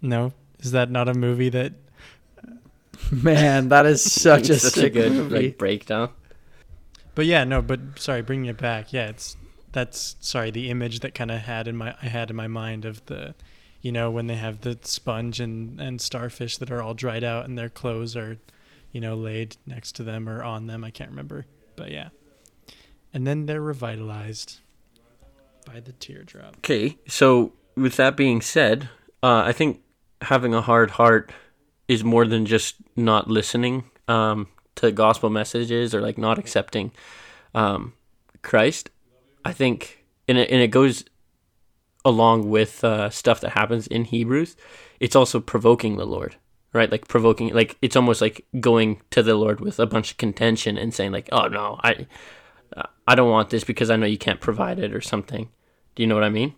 No, 0.00 0.32
is 0.60 0.70
that 0.70 0.88
not 0.88 1.08
a 1.08 1.14
movie 1.14 1.48
that? 1.48 1.72
Man, 3.10 3.70
that 3.70 3.86
is 3.86 4.02
such 4.12 4.48
a 4.48 4.58
such 4.58 4.74
sick 4.74 4.94
a 4.94 5.00
good 5.00 5.12
movie. 5.12 5.46
like 5.46 5.58
breakdown. 5.58 6.10
But 7.16 7.26
yeah, 7.26 7.42
no. 7.42 7.60
But 7.60 7.98
sorry, 7.98 8.22
bringing 8.22 8.46
it 8.46 8.56
back. 8.56 8.92
Yeah, 8.92 9.08
it's 9.08 9.36
that's 9.72 10.14
sorry. 10.20 10.52
The 10.52 10.70
image 10.70 11.00
that 11.00 11.14
kind 11.14 11.32
of 11.32 11.40
had 11.40 11.66
in 11.66 11.76
my 11.76 11.96
I 12.00 12.06
had 12.06 12.30
in 12.30 12.36
my 12.36 12.46
mind 12.46 12.84
of 12.84 13.04
the, 13.06 13.34
you 13.82 13.90
know, 13.90 14.12
when 14.12 14.28
they 14.28 14.36
have 14.36 14.60
the 14.60 14.78
sponge 14.82 15.40
and 15.40 15.80
and 15.80 16.00
starfish 16.00 16.56
that 16.58 16.70
are 16.70 16.80
all 16.80 16.94
dried 16.94 17.24
out 17.24 17.46
and 17.46 17.58
their 17.58 17.68
clothes 17.68 18.14
are, 18.16 18.38
you 18.92 19.00
know, 19.00 19.16
laid 19.16 19.56
next 19.66 19.96
to 19.96 20.04
them 20.04 20.28
or 20.28 20.44
on 20.44 20.68
them. 20.68 20.84
I 20.84 20.90
can't 20.90 21.10
remember, 21.10 21.46
but 21.74 21.90
yeah. 21.90 22.10
And 23.12 23.26
then 23.26 23.46
they're 23.46 23.60
revitalized 23.60 24.60
by 25.66 25.80
the 25.80 25.92
teardrop. 25.92 26.56
Okay, 26.58 26.98
so 27.08 27.52
with 27.76 27.96
that 27.96 28.16
being 28.16 28.40
said, 28.40 28.88
uh, 29.22 29.42
I 29.44 29.52
think 29.52 29.80
having 30.22 30.54
a 30.54 30.60
hard 30.60 30.92
heart 30.92 31.32
is 31.88 32.04
more 32.04 32.26
than 32.26 32.46
just 32.46 32.76
not 32.96 33.28
listening 33.28 33.84
um, 34.06 34.48
to 34.76 34.92
gospel 34.92 35.30
messages 35.30 35.94
or 35.94 36.00
like 36.00 36.18
not 36.18 36.38
accepting 36.38 36.92
um, 37.54 37.94
Christ. 38.42 38.90
I 39.44 39.52
think, 39.52 40.04
and 40.28 40.38
it, 40.38 40.50
and 40.50 40.60
it 40.60 40.68
goes 40.68 41.04
along 42.04 42.48
with 42.48 42.84
uh, 42.84 43.10
stuff 43.10 43.40
that 43.40 43.50
happens 43.50 43.86
in 43.86 44.04
Hebrews. 44.04 44.56
It's 45.00 45.16
also 45.16 45.40
provoking 45.40 45.96
the 45.96 46.06
Lord, 46.06 46.36
right? 46.72 46.90
Like 46.90 47.08
provoking, 47.08 47.52
like 47.54 47.76
it's 47.82 47.96
almost 47.96 48.20
like 48.20 48.44
going 48.60 49.00
to 49.10 49.22
the 49.22 49.34
Lord 49.34 49.60
with 49.60 49.80
a 49.80 49.86
bunch 49.86 50.12
of 50.12 50.16
contention 50.18 50.76
and 50.76 50.94
saying 50.94 51.12
like, 51.12 51.28
"Oh 51.32 51.48
no, 51.48 51.80
I, 51.82 52.06
I 53.06 53.14
don't 53.14 53.30
want 53.30 53.50
this 53.50 53.64
because 53.64 53.90
I 53.90 53.96
know 53.96 54.06
you 54.06 54.18
can't 54.18 54.40
provide 54.40 54.78
it 54.78 54.94
or 54.94 55.00
something." 55.00 55.48
Do 55.94 56.02
you 56.02 56.06
know 56.06 56.14
what 56.14 56.24
I 56.24 56.30
mean? 56.30 56.54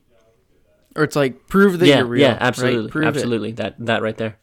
Or 0.94 1.04
it's 1.04 1.16
like 1.16 1.48
prove 1.48 1.78
that 1.78 1.86
yeah, 1.86 1.98
you're 1.98 2.06
real. 2.06 2.20
yeah, 2.20 2.32
right? 2.32 2.42
absolutely, 2.42 3.02
it. 3.02 3.06
absolutely. 3.06 3.52
That 3.52 3.74
that 3.78 4.02
right 4.02 4.16
there. 4.16 4.36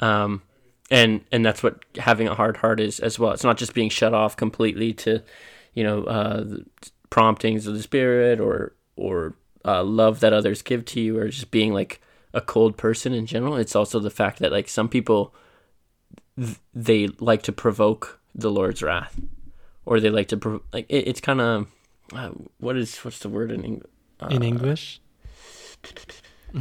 Um, 0.00 0.42
and 0.90 1.22
and 1.30 1.44
that's 1.44 1.62
what 1.62 1.84
having 1.96 2.28
a 2.28 2.34
hard 2.34 2.58
heart 2.58 2.80
is 2.80 3.00
as 3.00 3.18
well. 3.18 3.32
It's 3.32 3.44
not 3.44 3.58
just 3.58 3.74
being 3.74 3.90
shut 3.90 4.14
off 4.14 4.36
completely 4.36 4.92
to, 4.94 5.22
you 5.74 5.84
know, 5.84 6.04
uh, 6.04 6.44
the 6.44 6.64
promptings 7.10 7.66
of 7.66 7.74
the 7.74 7.82
spirit 7.82 8.40
or 8.40 8.74
or 8.96 9.34
uh, 9.64 9.84
love 9.84 10.20
that 10.20 10.32
others 10.32 10.62
give 10.62 10.84
to 10.86 11.00
you, 11.00 11.18
or 11.18 11.28
just 11.28 11.50
being 11.50 11.72
like 11.72 12.00
a 12.32 12.40
cold 12.40 12.76
person 12.76 13.12
in 13.12 13.26
general. 13.26 13.56
It's 13.56 13.76
also 13.76 14.00
the 14.00 14.10
fact 14.10 14.38
that 14.38 14.52
like 14.52 14.68
some 14.68 14.88
people, 14.88 15.34
th- 16.36 16.58
they 16.74 17.08
like 17.18 17.42
to 17.42 17.52
provoke 17.52 18.20
the 18.34 18.50
Lord's 18.50 18.82
wrath, 18.82 19.20
or 19.86 20.00
they 20.00 20.10
like 20.10 20.28
to 20.28 20.36
prov- 20.36 20.62
like 20.72 20.86
it, 20.88 21.08
it's 21.08 21.20
kind 21.20 21.40
of 21.40 21.66
uh, 22.12 22.30
what 22.58 22.76
is 22.76 22.96
what's 22.98 23.18
the 23.20 23.28
word 23.28 23.50
in 23.52 23.64
English? 23.64 23.90
In 24.30 24.42
English, 24.42 25.00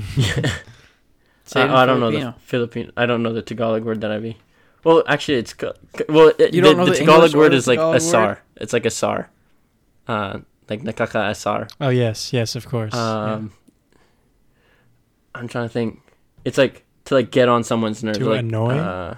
Say 1.46 1.62
I, 1.62 1.84
I 1.84 1.86
don't 1.86 2.00
know 2.00 2.12
the 2.12 2.36
Philippine. 2.40 2.92
I 2.96 3.06
don't 3.06 3.24
know 3.24 3.34
the 3.34 3.42
Tagalog 3.42 3.84
word 3.84 4.02
that 4.02 4.12
I 4.12 4.20
be. 4.20 4.38
Well, 4.84 5.04
actually, 5.08 5.40
it's 5.40 5.54
ca- 5.54 5.74
ca- 5.98 6.06
well. 6.08 6.32
It, 6.38 6.54
You 6.54 6.62
the, 6.62 6.68
don't 6.70 6.78
know 6.78 6.86
the, 6.86 6.92
the 6.92 6.98
Tagalog 6.98 7.34
word 7.36 7.52
the 7.52 7.58
is 7.58 7.68
like 7.68 7.80
Tagalog 7.80 7.96
asar. 7.96 8.28
word? 8.28 8.38
It's 8.58 8.72
like 8.74 8.86
asar. 8.86 9.30
Uh, 10.08 10.40
like 10.70 10.84
nakaka 10.84 11.30
asar. 11.32 11.68
oh 11.82 11.90
yes, 11.90 12.32
yes, 12.32 12.56
of 12.56 12.68
course. 12.68 12.94
yeah. 12.94 13.34
Um, 13.34 13.52
I'm 15.34 15.48
trying 15.48 15.66
to 15.68 15.74
think. 15.74 16.02
It's 16.46 16.58
like 16.58 16.86
to 17.06 17.16
like 17.16 17.32
get 17.32 17.50
on 17.50 17.64
someone's 17.64 18.04
nerves. 18.04 18.20
To 18.20 18.30
like, 18.30 18.40
annoy? 18.40 18.78
Uh, 18.78 19.16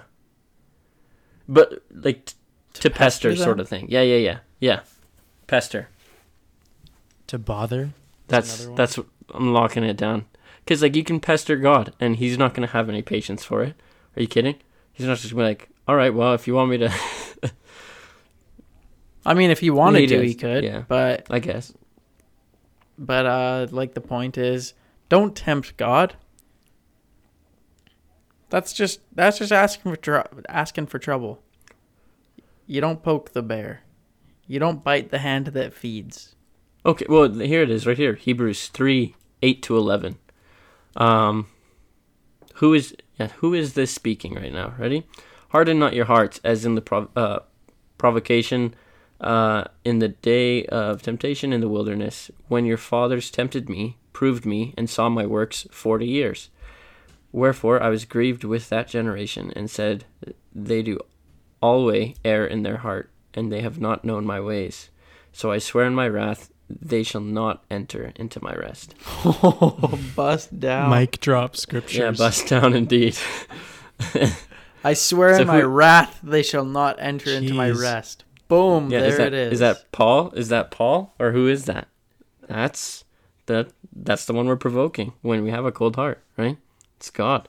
but 1.48 1.82
like 1.92 2.32
t- 2.72 2.80
to, 2.82 2.90
pester, 2.90 3.30
pester 3.30 3.36
sort 3.44 3.60
of 3.60 3.68
thing. 3.68 3.86
Yeah, 3.88 4.02
yeah, 4.02 4.16
yeah, 4.16 4.38
yeah. 4.60 4.80
Pester. 5.46 5.88
To 7.28 7.38
bother. 7.38 7.90
That's 8.28 8.66
that's 8.76 8.98
I'm 9.34 9.52
locking 9.52 9.84
it 9.84 9.96
down. 9.96 10.26
Cause 10.66 10.82
like 10.82 10.94
you 10.96 11.04
can 11.04 11.18
pester 11.20 11.56
God, 11.56 11.92
and 12.00 12.16
He's 12.16 12.38
not 12.38 12.54
gonna 12.54 12.66
have 12.68 12.88
any 12.88 13.02
patience 13.02 13.44
for 13.44 13.62
it. 13.62 13.74
Are 14.16 14.22
you 14.22 14.28
kidding? 14.28 14.56
He's 14.92 15.06
not 15.06 15.18
just 15.18 15.32
gonna 15.32 15.42
be 15.44 15.48
like, 15.48 15.68
all 15.88 15.96
right, 15.96 16.14
well, 16.14 16.34
if 16.34 16.46
you 16.46 16.54
want 16.54 16.70
me 16.70 16.78
to, 16.78 16.92
I 19.26 19.34
mean, 19.34 19.50
if 19.50 19.60
he 19.60 19.70
wanted 19.70 20.00
He 20.00 20.06
to, 20.08 20.16
does, 20.18 20.26
he 20.26 20.34
could. 20.34 20.64
yeah. 20.64 20.82
But 20.86 21.26
I 21.30 21.38
guess. 21.38 21.72
but 22.98 23.26
uh, 23.26 23.66
like 23.70 23.94
the 23.94 24.00
point 24.00 24.36
is, 24.38 24.74
don't 25.08 25.34
tempt 25.34 25.76
God. 25.76 26.14
That's 28.50 28.72
just 28.72 29.00
that's 29.14 29.38
just 29.38 29.52
asking 29.52 29.92
for 29.92 29.96
tr- 29.96 30.42
asking 30.48 30.86
for 30.86 30.98
trouble. 30.98 31.42
You 32.72 32.80
don't 32.80 33.02
poke 33.02 33.34
the 33.34 33.42
bear. 33.42 33.82
You 34.46 34.58
don't 34.58 34.82
bite 34.82 35.10
the 35.10 35.18
hand 35.18 35.48
that 35.48 35.74
feeds. 35.74 36.36
Okay, 36.86 37.04
well, 37.06 37.30
here 37.30 37.60
it 37.60 37.68
is, 37.68 37.86
right 37.86 37.98
here. 37.98 38.14
Hebrews 38.14 38.68
three 38.68 39.14
eight 39.42 39.62
to 39.64 39.76
eleven. 39.76 40.16
Um, 40.96 41.48
who 42.54 42.72
is 42.72 42.96
yeah? 43.18 43.28
Who 43.40 43.52
is 43.52 43.74
this 43.74 43.90
speaking 43.90 44.36
right 44.36 44.54
now? 44.54 44.72
Ready? 44.78 45.06
Harden 45.50 45.78
not 45.78 45.92
your 45.92 46.06
hearts, 46.06 46.40
as 46.42 46.64
in 46.64 46.74
the 46.74 46.80
prov- 46.80 47.10
uh, 47.14 47.40
provocation 47.98 48.74
uh, 49.20 49.64
in 49.84 49.98
the 49.98 50.08
day 50.08 50.64
of 50.64 51.02
temptation 51.02 51.52
in 51.52 51.60
the 51.60 51.68
wilderness, 51.68 52.30
when 52.48 52.64
your 52.64 52.78
fathers 52.78 53.30
tempted 53.30 53.68
me, 53.68 53.98
proved 54.14 54.46
me, 54.46 54.72
and 54.78 54.88
saw 54.88 55.10
my 55.10 55.26
works 55.26 55.66
forty 55.70 56.06
years. 56.06 56.48
Wherefore 57.32 57.82
I 57.82 57.90
was 57.90 58.06
grieved 58.06 58.44
with 58.44 58.70
that 58.70 58.88
generation, 58.88 59.52
and 59.54 59.68
said, 59.68 60.06
They 60.54 60.82
do 60.82 60.98
always 61.62 62.16
err 62.24 62.44
in 62.46 62.62
their 62.62 62.78
heart, 62.78 63.10
and 63.34 63.50
they 63.52 63.60
have 63.62 63.80
not 63.80 64.04
known 64.04 64.26
my 64.26 64.40
ways. 64.40 64.90
So 65.32 65.50
I 65.50 65.58
swear 65.58 65.86
in 65.86 65.94
my 65.94 66.08
wrath, 66.08 66.50
they 66.68 67.02
shall 67.02 67.20
not 67.20 67.64
enter 67.70 68.12
into 68.16 68.42
my 68.42 68.54
rest. 68.54 68.94
Oh, 69.24 69.98
bust 70.16 70.58
down. 70.60 70.90
Mic 70.90 71.20
drop 71.20 71.56
scriptures. 71.56 71.98
Yeah, 71.98 72.10
bust 72.12 72.46
down 72.48 72.74
indeed. 72.74 73.16
I 74.84 74.94
swear 74.94 75.36
So 75.36 75.42
in 75.42 75.46
my 75.46 75.58
we- 75.58 75.62
wrath 75.64 76.18
they 76.22 76.42
shall 76.42 76.64
not 76.64 76.96
enter 76.98 77.30
into 77.30 77.54
my 77.54 77.70
rest. 77.70 78.24
Boom, 78.48 78.90
Yeah, 78.90 79.00
there 79.00 79.08
is 79.10 79.16
that, 79.16 79.26
it 79.28 79.34
is. 79.34 79.52
Is 79.54 79.58
that 79.60 79.92
Paul? 79.92 80.30
Is 80.32 80.48
that 80.48 80.70
Paul? 80.70 81.14
Or 81.18 81.32
who 81.32 81.48
is 81.48 81.64
that? 81.66 81.88
That's 82.48 83.04
the 83.46 83.70
that's 83.94 84.26
the 84.26 84.32
one 84.32 84.46
we're 84.46 84.56
provoking 84.56 85.12
when 85.22 85.42
we 85.42 85.50
have 85.50 85.64
a 85.64 85.72
cold 85.72 85.96
heart, 85.96 86.22
right? 86.36 86.58
It's 86.96 87.10
God. 87.10 87.48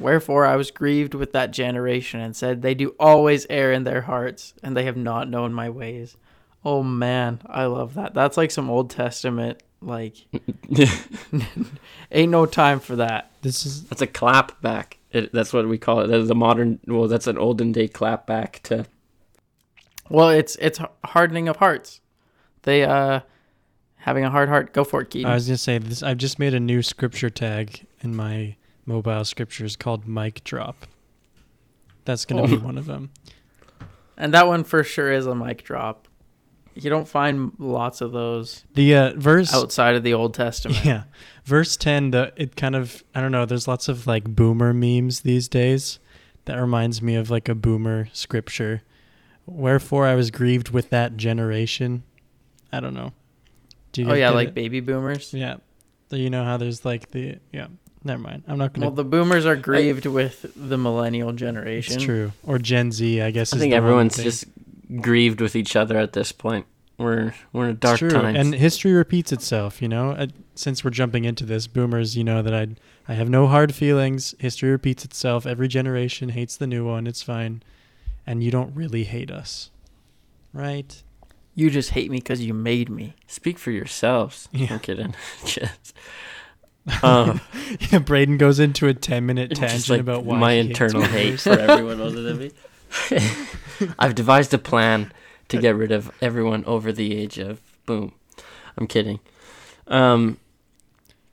Wherefore 0.00 0.46
I 0.46 0.56
was 0.56 0.70
grieved 0.70 1.14
with 1.14 1.32
that 1.32 1.52
generation 1.52 2.20
and 2.20 2.34
said, 2.34 2.62
They 2.62 2.74
do 2.74 2.94
always 2.98 3.46
err 3.50 3.72
in 3.72 3.84
their 3.84 4.02
hearts, 4.02 4.54
and 4.62 4.76
they 4.76 4.84
have 4.84 4.96
not 4.96 5.28
known 5.28 5.52
my 5.52 5.68
ways. 5.68 6.16
Oh 6.64 6.82
man, 6.82 7.40
I 7.46 7.66
love 7.66 7.94
that. 7.94 8.14
That's 8.14 8.36
like 8.36 8.50
some 8.50 8.70
Old 8.70 8.90
Testament, 8.90 9.62
like, 9.80 10.14
ain't 12.12 12.32
no 12.32 12.46
time 12.46 12.80
for 12.80 12.96
that. 12.96 13.30
This 13.42 13.64
is 13.64 13.84
That's 13.84 14.02
a 14.02 14.06
clap 14.06 14.60
back. 14.60 14.98
It, 15.12 15.32
that's 15.32 15.52
what 15.52 15.66
we 15.68 15.78
call 15.78 16.00
it. 16.00 16.06
That 16.08 16.20
is 16.20 16.30
a 16.30 16.34
modern. 16.34 16.78
Well, 16.86 17.08
that's 17.08 17.26
an 17.26 17.38
olden 17.38 17.72
day 17.72 17.88
clap 17.88 18.26
back 18.26 18.60
to. 18.64 18.86
Well, 20.08 20.30
it's 20.30 20.56
it's 20.56 20.80
hardening 21.04 21.48
of 21.48 21.56
hearts. 21.56 22.00
They, 22.62 22.84
uh, 22.84 23.20
having 23.96 24.24
a 24.24 24.30
hard 24.30 24.48
heart, 24.48 24.72
go 24.72 24.84
for 24.84 25.00
it, 25.00 25.10
Keaton. 25.10 25.30
I 25.30 25.34
was 25.34 25.46
gonna 25.46 25.56
say 25.56 25.78
this. 25.78 26.02
I've 26.02 26.18
just 26.18 26.38
made 26.38 26.54
a 26.54 26.60
new 26.60 26.82
scripture 26.82 27.30
tag 27.30 27.86
in 28.02 28.14
my 28.14 28.56
mobile 28.90 29.24
scriptures 29.24 29.76
called 29.76 30.06
mic 30.08 30.42
drop. 30.44 30.86
That's 32.04 32.24
gonna 32.24 32.46
be 32.46 32.56
Oh. 32.56 32.60
one 32.60 32.76
of 32.78 32.86
them. 32.86 33.10
and 34.16 34.34
that 34.34 34.46
one 34.46 34.64
for 34.64 34.82
sure 34.84 35.10
is 35.12 35.26
a 35.26 35.34
mic 35.34 35.62
drop. 35.64 36.06
You 36.74 36.88
don't 36.90 37.08
find 37.08 37.52
lots 37.58 38.00
of 38.00 38.12
those 38.12 38.64
The 38.74 38.94
uh, 38.94 39.12
verse 39.16 39.52
outside 39.54 39.96
of 39.96 40.02
the 40.02 40.14
Old 40.14 40.34
Testament. 40.34 40.84
Yeah. 40.84 41.04
Verse 41.44 41.76
10, 41.76 42.10
the 42.12 42.32
it 42.36 42.54
kind 42.56 42.76
of 42.76 43.02
I 43.14 43.20
don't 43.20 43.32
know, 43.32 43.44
there's 43.46 43.66
lots 43.68 43.88
of 43.88 44.06
like 44.06 44.24
boomer 44.24 44.72
memes 44.72 45.20
these 45.20 45.48
days. 45.48 45.98
That 46.46 46.56
reminds 46.56 47.00
me 47.02 47.16
of 47.16 47.30
like 47.30 47.48
a 47.48 47.54
boomer 47.54 48.08
scripture. 48.12 48.82
Wherefore 49.46 50.06
I 50.06 50.14
was 50.14 50.30
grieved 50.30 50.70
with 50.70 50.90
that 50.90 51.16
generation. 51.16 52.02
I 52.72 52.80
don't 52.80 52.94
know. 52.94 53.12
Do 53.92 54.02
you 54.02 54.10
Oh 54.10 54.14
yeah, 54.14 54.30
like 54.30 54.48
it? 54.48 54.54
baby 54.54 54.80
boomers. 54.80 55.34
Yeah. 55.34 55.56
So 56.08 56.16
you 56.16 56.30
know 56.30 56.44
how 56.44 56.56
there's 56.56 56.84
like 56.84 57.10
the 57.10 57.38
yeah, 57.52 57.66
never 58.04 58.20
mind. 58.22 58.44
I'm 58.48 58.58
not 58.58 58.72
gonna 58.72 58.86
Well, 58.86 58.94
the 58.94 59.04
boomers 59.04 59.46
are 59.46 59.56
grieved 59.56 60.06
with 60.06 60.46
the 60.56 60.78
millennial 60.78 61.32
generation. 61.32 61.96
It's 61.96 62.04
true. 62.04 62.32
Or 62.42 62.58
Gen 62.58 62.92
Z, 62.92 63.20
I 63.20 63.30
guess 63.30 63.52
I 63.52 63.56
is 63.56 63.60
think 63.60 63.72
the 63.72 63.76
everyone's 63.76 64.16
thing. 64.16 64.24
just 64.24 64.44
grieved 65.00 65.40
with 65.40 65.54
each 65.56 65.76
other 65.76 65.96
at 65.98 66.12
this 66.12 66.32
point. 66.32 66.66
We're 66.98 67.34
we're 67.52 67.64
in 67.66 67.70
It's 67.72 67.80
dark 67.80 67.98
true. 67.98 68.10
times. 68.10 68.38
And 68.38 68.54
history 68.54 68.92
repeats 68.92 69.32
itself, 69.32 69.80
you 69.80 69.88
know. 69.88 70.10
Uh, 70.10 70.26
since 70.54 70.84
we're 70.84 70.90
jumping 70.90 71.24
into 71.24 71.46
this, 71.46 71.66
boomers, 71.66 72.14
you 72.16 72.24
know 72.24 72.42
that 72.42 72.54
I 72.54 72.68
I 73.08 73.14
have 73.14 73.30
no 73.30 73.46
hard 73.46 73.74
feelings. 73.74 74.34
History 74.38 74.70
repeats 74.70 75.04
itself. 75.04 75.46
Every 75.46 75.66
generation 75.68 76.28
hates 76.30 76.56
the 76.56 76.66
new 76.66 76.84
one. 76.86 77.06
It's 77.06 77.22
fine. 77.22 77.62
And 78.26 78.44
you 78.44 78.50
don't 78.50 78.74
really 78.76 79.04
hate 79.04 79.30
us. 79.30 79.70
Right? 80.52 81.02
You 81.54 81.70
just 81.70 81.90
hate 81.90 82.10
me 82.10 82.18
because 82.18 82.42
you 82.42 82.52
made 82.54 82.90
me. 82.90 83.14
Speak 83.26 83.58
for 83.58 83.70
yourselves. 83.70 84.48
Yeah. 84.52 84.74
I'm 84.74 84.78
kidding. 84.80 85.14
Just, 85.44 85.94
um, 87.02 87.40
yeah, 87.90 87.98
Braden 87.98 88.38
goes 88.38 88.58
into 88.58 88.88
a 88.88 88.94
10-minute 88.94 89.54
tangent 89.54 89.88
like 89.88 90.00
about 90.00 90.24
why 90.24 90.38
my 90.38 90.52
internal 90.52 91.02
hate 91.02 91.40
for 91.40 91.50
everyone 91.50 92.00
other 92.00 92.22
than 92.22 92.38
me. 92.38 92.50
I've 93.98 94.14
devised 94.14 94.52
a 94.54 94.58
plan 94.58 95.12
to 95.48 95.58
get 95.58 95.74
rid 95.76 95.92
of 95.92 96.10
everyone 96.20 96.64
over 96.64 96.92
the 96.92 97.16
age 97.16 97.38
of 97.38 97.60
boom. 97.86 98.12
I'm 98.76 98.86
kidding. 98.86 99.20
Um, 99.86 100.38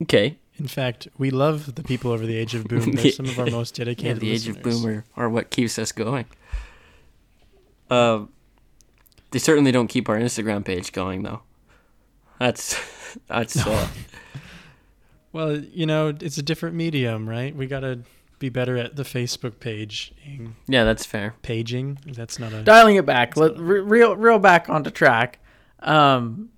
okay. 0.02 0.38
In 0.60 0.68
fact, 0.68 1.08
we 1.18 1.30
love 1.30 1.76
the 1.76 1.84
people 1.84 2.12
over 2.12 2.26
the 2.26 2.36
age 2.36 2.56
of 2.56 2.66
boom. 2.66 2.92
They're 2.94 3.12
some 3.12 3.28
of 3.28 3.38
our 3.38 3.46
most 3.46 3.76
dedicated. 3.76 4.18
Yeah, 4.18 4.20
the 4.20 4.32
age 4.32 4.48
of 4.48 4.56
listeners. 4.58 4.82
boomer 4.82 5.06
are 5.16 5.30
what 5.30 5.52
keeps 5.52 5.78
us 5.78 5.92
going. 5.92 6.26
Uh, 7.90 8.26
they 9.32 9.40
certainly 9.40 9.72
don't 9.72 9.88
keep 9.88 10.10
our 10.10 10.18
Instagram 10.18 10.66
page 10.66 10.92
going 10.92 11.24
though. 11.24 11.42
That's 12.40 12.80
that's 13.28 13.66
uh, 13.66 13.88
Well, 15.38 15.58
you 15.58 15.86
know, 15.86 16.08
it's 16.20 16.40
a 16.40 16.42
different 16.42 16.76
medium, 16.76 17.30
right? 17.30 17.56
We 17.56 17.68
got 17.68 17.82
to 17.82 18.00
be 18.40 18.50
better 18.50 18.76
at 18.76 18.96
the 18.96 19.04
Facebook 19.04 19.60
page 19.60 20.12
yeah, 20.68 20.84
that's 20.84 21.06
fair. 21.06 21.36
paging. 21.44 22.00
That's 22.08 22.40
not 22.40 22.54
a 22.54 22.64
Dialing 22.64 22.96
it 22.96 23.06
back, 23.06 23.38
let 23.38 23.58
re- 23.60 23.82
real 23.82 24.16
real 24.16 24.40
back 24.40 24.68
onto 24.68 24.90
track. 24.90 25.40
Um, 25.80 26.50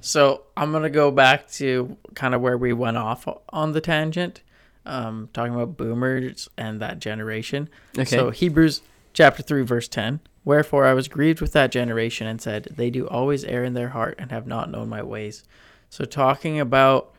so 0.00 0.42
I'm 0.56 0.72
gonna 0.72 0.90
go 0.90 1.12
back 1.12 1.48
to 1.52 1.96
kind 2.14 2.34
of 2.34 2.40
where 2.40 2.58
we 2.58 2.72
went 2.72 2.96
off 2.96 3.26
on 3.50 3.72
the 3.72 3.80
tangent, 3.80 4.42
um, 4.84 5.28
talking 5.32 5.54
about 5.54 5.76
boomers 5.76 6.48
and 6.56 6.80
that 6.80 6.98
generation. 6.98 7.68
Okay. 7.96 8.04
So 8.04 8.30
Hebrews 8.30 8.82
chapter 9.12 9.42
three 9.42 9.62
verse 9.62 9.88
ten. 9.88 10.20
Wherefore 10.44 10.86
I 10.86 10.92
was 10.92 11.08
grieved 11.08 11.40
with 11.40 11.52
that 11.52 11.70
generation 11.70 12.26
and 12.26 12.40
said, 12.40 12.68
They 12.76 12.90
do 12.90 13.06
always 13.08 13.44
err 13.44 13.64
in 13.64 13.74
their 13.74 13.90
heart 13.90 14.16
and 14.18 14.30
have 14.30 14.46
not 14.46 14.70
known 14.70 14.88
my 14.88 15.02
ways. 15.02 15.44
So 15.88 16.04
talking 16.04 16.60
about 16.60 17.13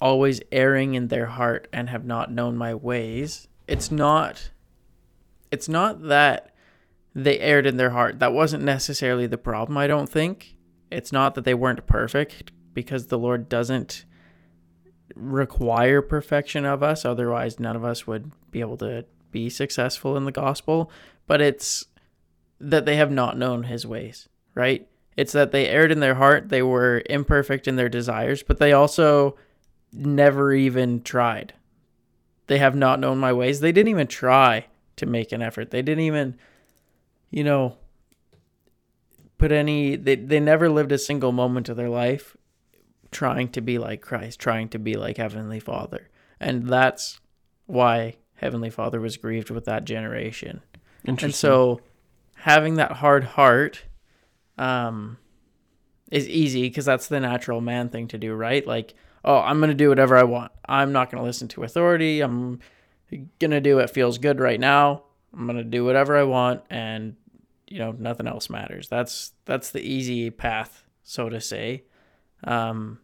always 0.00 0.40
erring 0.52 0.94
in 0.94 1.08
their 1.08 1.26
heart 1.26 1.68
and 1.72 1.88
have 1.88 2.04
not 2.04 2.32
known 2.32 2.56
my 2.56 2.74
ways, 2.74 3.48
it's 3.66 3.90
not 3.90 4.50
it's 5.50 5.68
not 5.68 6.02
that 6.08 6.50
they 7.14 7.38
erred 7.38 7.66
in 7.66 7.76
their 7.76 7.90
heart. 7.90 8.18
That 8.18 8.32
wasn't 8.32 8.62
necessarily 8.62 9.26
the 9.26 9.38
problem, 9.38 9.78
I 9.78 9.86
don't 9.86 10.08
think. 10.08 10.56
It's 10.90 11.12
not 11.12 11.34
that 11.34 11.44
they 11.44 11.54
weren't 11.54 11.86
perfect 11.86 12.52
because 12.74 13.06
the 13.06 13.18
Lord 13.18 13.48
doesn't 13.48 14.04
require 15.14 16.02
perfection 16.02 16.64
of 16.64 16.82
us. 16.82 17.04
Otherwise, 17.04 17.58
none 17.58 17.74
of 17.74 17.84
us 17.84 18.06
would 18.06 18.32
be 18.50 18.60
able 18.60 18.76
to 18.78 19.06
be 19.30 19.48
successful 19.48 20.16
in 20.16 20.24
the 20.24 20.32
gospel. 20.32 20.90
But 21.26 21.40
it's 21.40 21.86
that 22.60 22.84
they 22.84 22.96
have 22.96 23.10
not 23.10 23.38
known 23.38 23.64
his 23.64 23.86
ways, 23.86 24.28
right? 24.54 24.86
It's 25.16 25.32
that 25.32 25.52
they 25.52 25.68
erred 25.68 25.92
in 25.92 26.00
their 26.00 26.16
heart. 26.16 26.50
They 26.50 26.62
were 26.62 27.02
imperfect 27.08 27.66
in 27.66 27.76
their 27.76 27.88
desires, 27.88 28.42
but 28.42 28.58
they 28.58 28.72
also 28.72 29.36
never 29.96 30.52
even 30.52 31.02
tried. 31.02 31.54
They 32.46 32.58
have 32.58 32.76
not 32.76 33.00
known 33.00 33.18
my 33.18 33.32
ways. 33.32 33.60
They 33.60 33.72
didn't 33.72 33.90
even 33.90 34.06
try 34.06 34.66
to 34.96 35.06
make 35.06 35.32
an 35.32 35.42
effort. 35.42 35.70
They 35.70 35.82
didn't 35.82 36.04
even, 36.04 36.38
you 37.30 37.44
know, 37.44 37.76
put 39.38 39.52
any, 39.52 39.96
they, 39.96 40.14
they 40.16 40.40
never 40.40 40.68
lived 40.68 40.92
a 40.92 40.98
single 40.98 41.32
moment 41.32 41.68
of 41.68 41.76
their 41.76 41.90
life 41.90 42.36
trying 43.10 43.48
to 43.48 43.60
be 43.60 43.78
like 43.78 44.00
Christ, 44.00 44.40
trying 44.40 44.68
to 44.70 44.78
be 44.78 44.94
like 44.94 45.16
Heavenly 45.16 45.60
Father. 45.60 46.08
And 46.40 46.68
that's 46.68 47.20
why 47.66 48.16
Heavenly 48.34 48.70
Father 48.70 49.00
was 49.00 49.16
grieved 49.16 49.50
with 49.50 49.64
that 49.64 49.84
generation. 49.84 50.62
Interesting. 51.04 51.26
And 51.26 51.34
so 51.34 51.80
having 52.36 52.74
that 52.74 52.92
hard 52.92 53.24
heart 53.24 53.84
um, 54.58 55.18
is 56.10 56.28
easy 56.28 56.62
because 56.62 56.84
that's 56.84 57.08
the 57.08 57.20
natural 57.20 57.60
man 57.60 57.88
thing 57.88 58.08
to 58.08 58.18
do, 58.18 58.34
right? 58.34 58.66
Like, 58.66 58.94
oh, 59.26 59.38
I'm 59.38 59.58
going 59.58 59.68
to 59.68 59.74
do 59.74 59.88
whatever 59.88 60.16
I 60.16 60.22
want. 60.22 60.52
I'm 60.66 60.92
not 60.92 61.10
going 61.10 61.20
to 61.20 61.26
listen 61.26 61.48
to 61.48 61.64
authority. 61.64 62.20
I'm 62.20 62.60
going 63.10 63.50
to 63.50 63.60
do 63.60 63.76
what 63.76 63.90
feels 63.90 64.18
good 64.18 64.40
right 64.40 64.58
now. 64.58 65.02
I'm 65.32 65.46
going 65.46 65.58
to 65.58 65.64
do 65.64 65.84
whatever 65.84 66.16
I 66.16 66.22
want 66.22 66.62
and 66.70 67.16
you 67.66 67.78
know, 67.78 67.92
nothing 67.98 68.28
else 68.28 68.48
matters. 68.48 68.88
That's 68.88 69.32
that's 69.44 69.70
the 69.70 69.80
easy 69.80 70.30
path, 70.30 70.84
so 71.02 71.28
to 71.28 71.40
say. 71.40 71.84
Um 72.44 73.00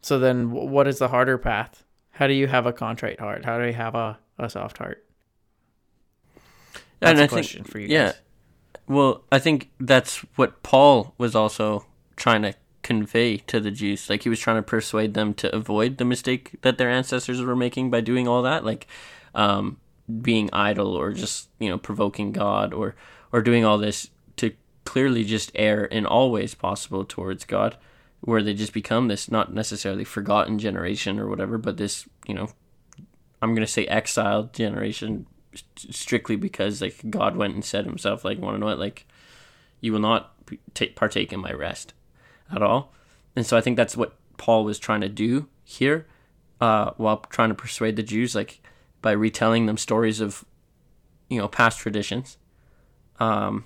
so 0.00 0.18
then 0.18 0.50
what 0.50 0.88
is 0.88 0.98
the 0.98 1.08
harder 1.08 1.38
path? 1.38 1.84
How 2.10 2.26
do 2.26 2.32
you 2.32 2.46
have 2.46 2.66
a 2.66 2.72
contrite 2.72 3.20
heart? 3.20 3.44
How 3.44 3.58
do 3.58 3.66
you 3.66 3.72
have 3.72 3.94
a, 3.94 4.18
a 4.38 4.50
soft 4.50 4.78
heart? 4.78 5.04
That's 7.00 7.10
and 7.10 7.18
a 7.18 7.22
I 7.22 7.26
think 7.26 7.30
question 7.30 7.64
for 7.64 7.78
you 7.78 7.88
yeah. 7.88 8.06
guys. 8.06 8.20
Well, 8.88 9.24
I 9.30 9.38
think 9.38 9.70
that's 9.78 10.18
what 10.36 10.62
Paul 10.62 11.14
was 11.18 11.36
also 11.36 11.86
trying 12.16 12.42
to 12.42 12.54
convey 12.82 13.38
to 13.38 13.60
the 13.60 13.70
Jews. 13.70 14.10
Like 14.10 14.22
he 14.22 14.28
was 14.28 14.40
trying 14.40 14.56
to 14.56 14.62
persuade 14.62 15.14
them 15.14 15.34
to 15.34 15.54
avoid 15.54 15.98
the 15.98 16.04
mistake 16.04 16.56
that 16.62 16.78
their 16.78 16.90
ancestors 16.90 17.40
were 17.40 17.56
making 17.56 17.90
by 17.90 18.00
doing 18.00 18.28
all 18.28 18.42
that, 18.42 18.64
like 18.64 18.86
um, 19.34 19.78
being 20.20 20.50
idle 20.52 20.94
or 20.94 21.12
just 21.12 21.48
you 21.58 21.68
know 21.68 21.78
provoking 21.78 22.32
God 22.32 22.72
or 22.74 22.94
or 23.32 23.40
doing 23.42 23.64
all 23.64 23.78
this 23.78 24.10
to 24.36 24.52
clearly 24.84 25.24
just 25.24 25.52
err 25.54 25.84
in 25.84 26.04
all 26.06 26.30
ways 26.30 26.54
possible 26.54 27.04
towards 27.04 27.44
God, 27.44 27.76
where 28.20 28.42
they 28.42 28.54
just 28.54 28.72
become 28.72 29.08
this 29.08 29.30
not 29.30 29.54
necessarily 29.54 30.04
forgotten 30.04 30.58
generation 30.58 31.18
or 31.18 31.28
whatever, 31.28 31.58
but 31.58 31.76
this 31.76 32.08
you 32.26 32.34
know 32.34 32.48
I'm 33.40 33.54
gonna 33.54 33.66
say 33.66 33.86
exiled 33.86 34.52
generation 34.52 35.26
strictly 35.76 36.36
because 36.36 36.80
like 36.80 37.10
God 37.10 37.36
went 37.36 37.54
and 37.54 37.64
said 37.64 37.84
himself 37.84 38.24
like 38.24 38.38
want 38.38 38.54
to 38.54 38.58
know 38.58 38.66
what 38.66 38.78
like 38.78 39.06
You 39.82 39.92
will 39.92 40.00
not 40.00 40.32
take, 40.72 40.96
partake 40.96 41.32
in 41.32 41.40
my 41.40 41.52
rest 41.52 41.92
at 42.52 42.62
all. 42.62 42.92
And 43.34 43.46
so 43.46 43.56
I 43.56 43.60
think 43.60 43.76
that's 43.76 43.96
what 43.96 44.14
Paul 44.36 44.64
was 44.64 44.78
trying 44.78 45.00
to 45.00 45.08
do 45.08 45.48
here 45.64 46.06
uh, 46.60 46.92
while 46.96 47.18
trying 47.18 47.48
to 47.48 47.54
persuade 47.54 47.96
the 47.96 48.02
Jews, 48.02 48.34
like 48.34 48.60
by 49.00 49.12
retelling 49.12 49.66
them 49.66 49.76
stories 49.76 50.20
of, 50.20 50.44
you 51.28 51.38
know, 51.38 51.48
past 51.48 51.78
traditions, 51.78 52.38
um, 53.18 53.64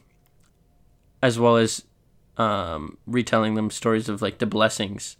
as 1.23 1.39
well 1.39 1.57
as 1.57 1.85
um, 2.39 2.97
retelling 3.07 3.55
them 3.55 3.71
stories 3.71 4.09
of 4.09 4.23
like 4.23 4.39
the 4.39 4.47
blessings 4.47 5.17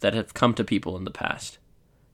that 0.00 0.14
have 0.14 0.34
come 0.34 0.54
to 0.54 0.64
people 0.64 0.96
in 0.96 1.04
the 1.04 1.10
past. 1.10 1.58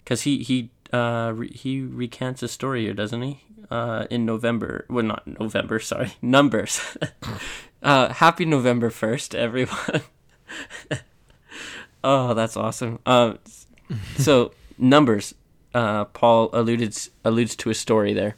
Because 0.05 0.23
he 0.23 0.43
he 0.43 0.71
uh, 0.93 1.33
re- 1.35 1.53
he 1.53 1.81
recants 1.83 2.43
a 2.43 2.49
story 2.49 2.85
here, 2.85 2.95
doesn't 2.95 3.23
he? 3.23 3.41
Uh, 3.71 4.07
in 4.11 4.25
November, 4.25 4.87
well, 4.89 5.05
not 5.05 5.41
November, 5.41 5.79
sorry, 5.79 6.13
Numbers. 6.23 6.97
uh, 7.83 8.13
happy 8.15 8.45
November 8.45 8.91
first, 8.91 9.35
everyone. 9.35 10.03
Oh, 12.05 12.35
that's 12.35 12.57
awesome. 12.57 12.99
Uh, 13.07 13.35
so 14.17 14.53
Numbers, 14.79 15.35
uh, 15.75 16.05
Paul 16.07 16.51
alluded 16.53 16.97
alludes 17.25 17.57
to 17.57 17.71
a 17.71 17.75
story 17.75 18.13
there, 18.13 18.37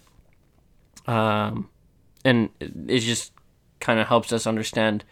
um, 1.07 1.69
and 2.25 2.51
it 2.61 3.01
just 3.01 3.33
kind 3.81 3.99
of 4.01 4.09
helps 4.09 4.33
us 4.33 4.47
understand 4.47 5.05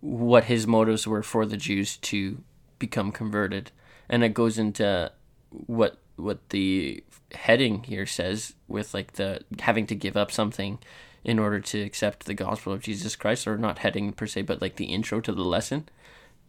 what 0.00 0.44
his 0.44 0.66
motives 0.66 1.06
were 1.06 1.22
for 1.22 1.46
the 1.46 1.56
Jews 1.56 1.96
to 1.98 2.42
become 2.78 3.12
converted, 3.12 3.70
and 4.08 4.24
it 4.24 4.34
goes 4.34 4.58
into 4.58 5.12
what 5.50 5.98
what 6.16 6.48
the 6.50 7.02
heading 7.32 7.84
here 7.84 8.06
says 8.06 8.54
with 8.68 8.92
like 8.92 9.12
the 9.12 9.40
having 9.60 9.86
to 9.86 9.94
give 9.94 10.16
up 10.16 10.30
something 10.30 10.78
in 11.22 11.38
order 11.38 11.60
to 11.60 11.80
accept 11.80 12.24
the 12.24 12.34
gospel 12.34 12.72
of 12.72 12.82
Jesus 12.82 13.14
Christ, 13.16 13.46
or 13.46 13.58
not 13.58 13.80
heading 13.80 14.12
per 14.12 14.26
se, 14.26 14.42
but 14.42 14.62
like 14.62 14.76
the 14.76 14.86
intro 14.86 15.20
to 15.20 15.32
the 15.32 15.44
lesson. 15.44 15.88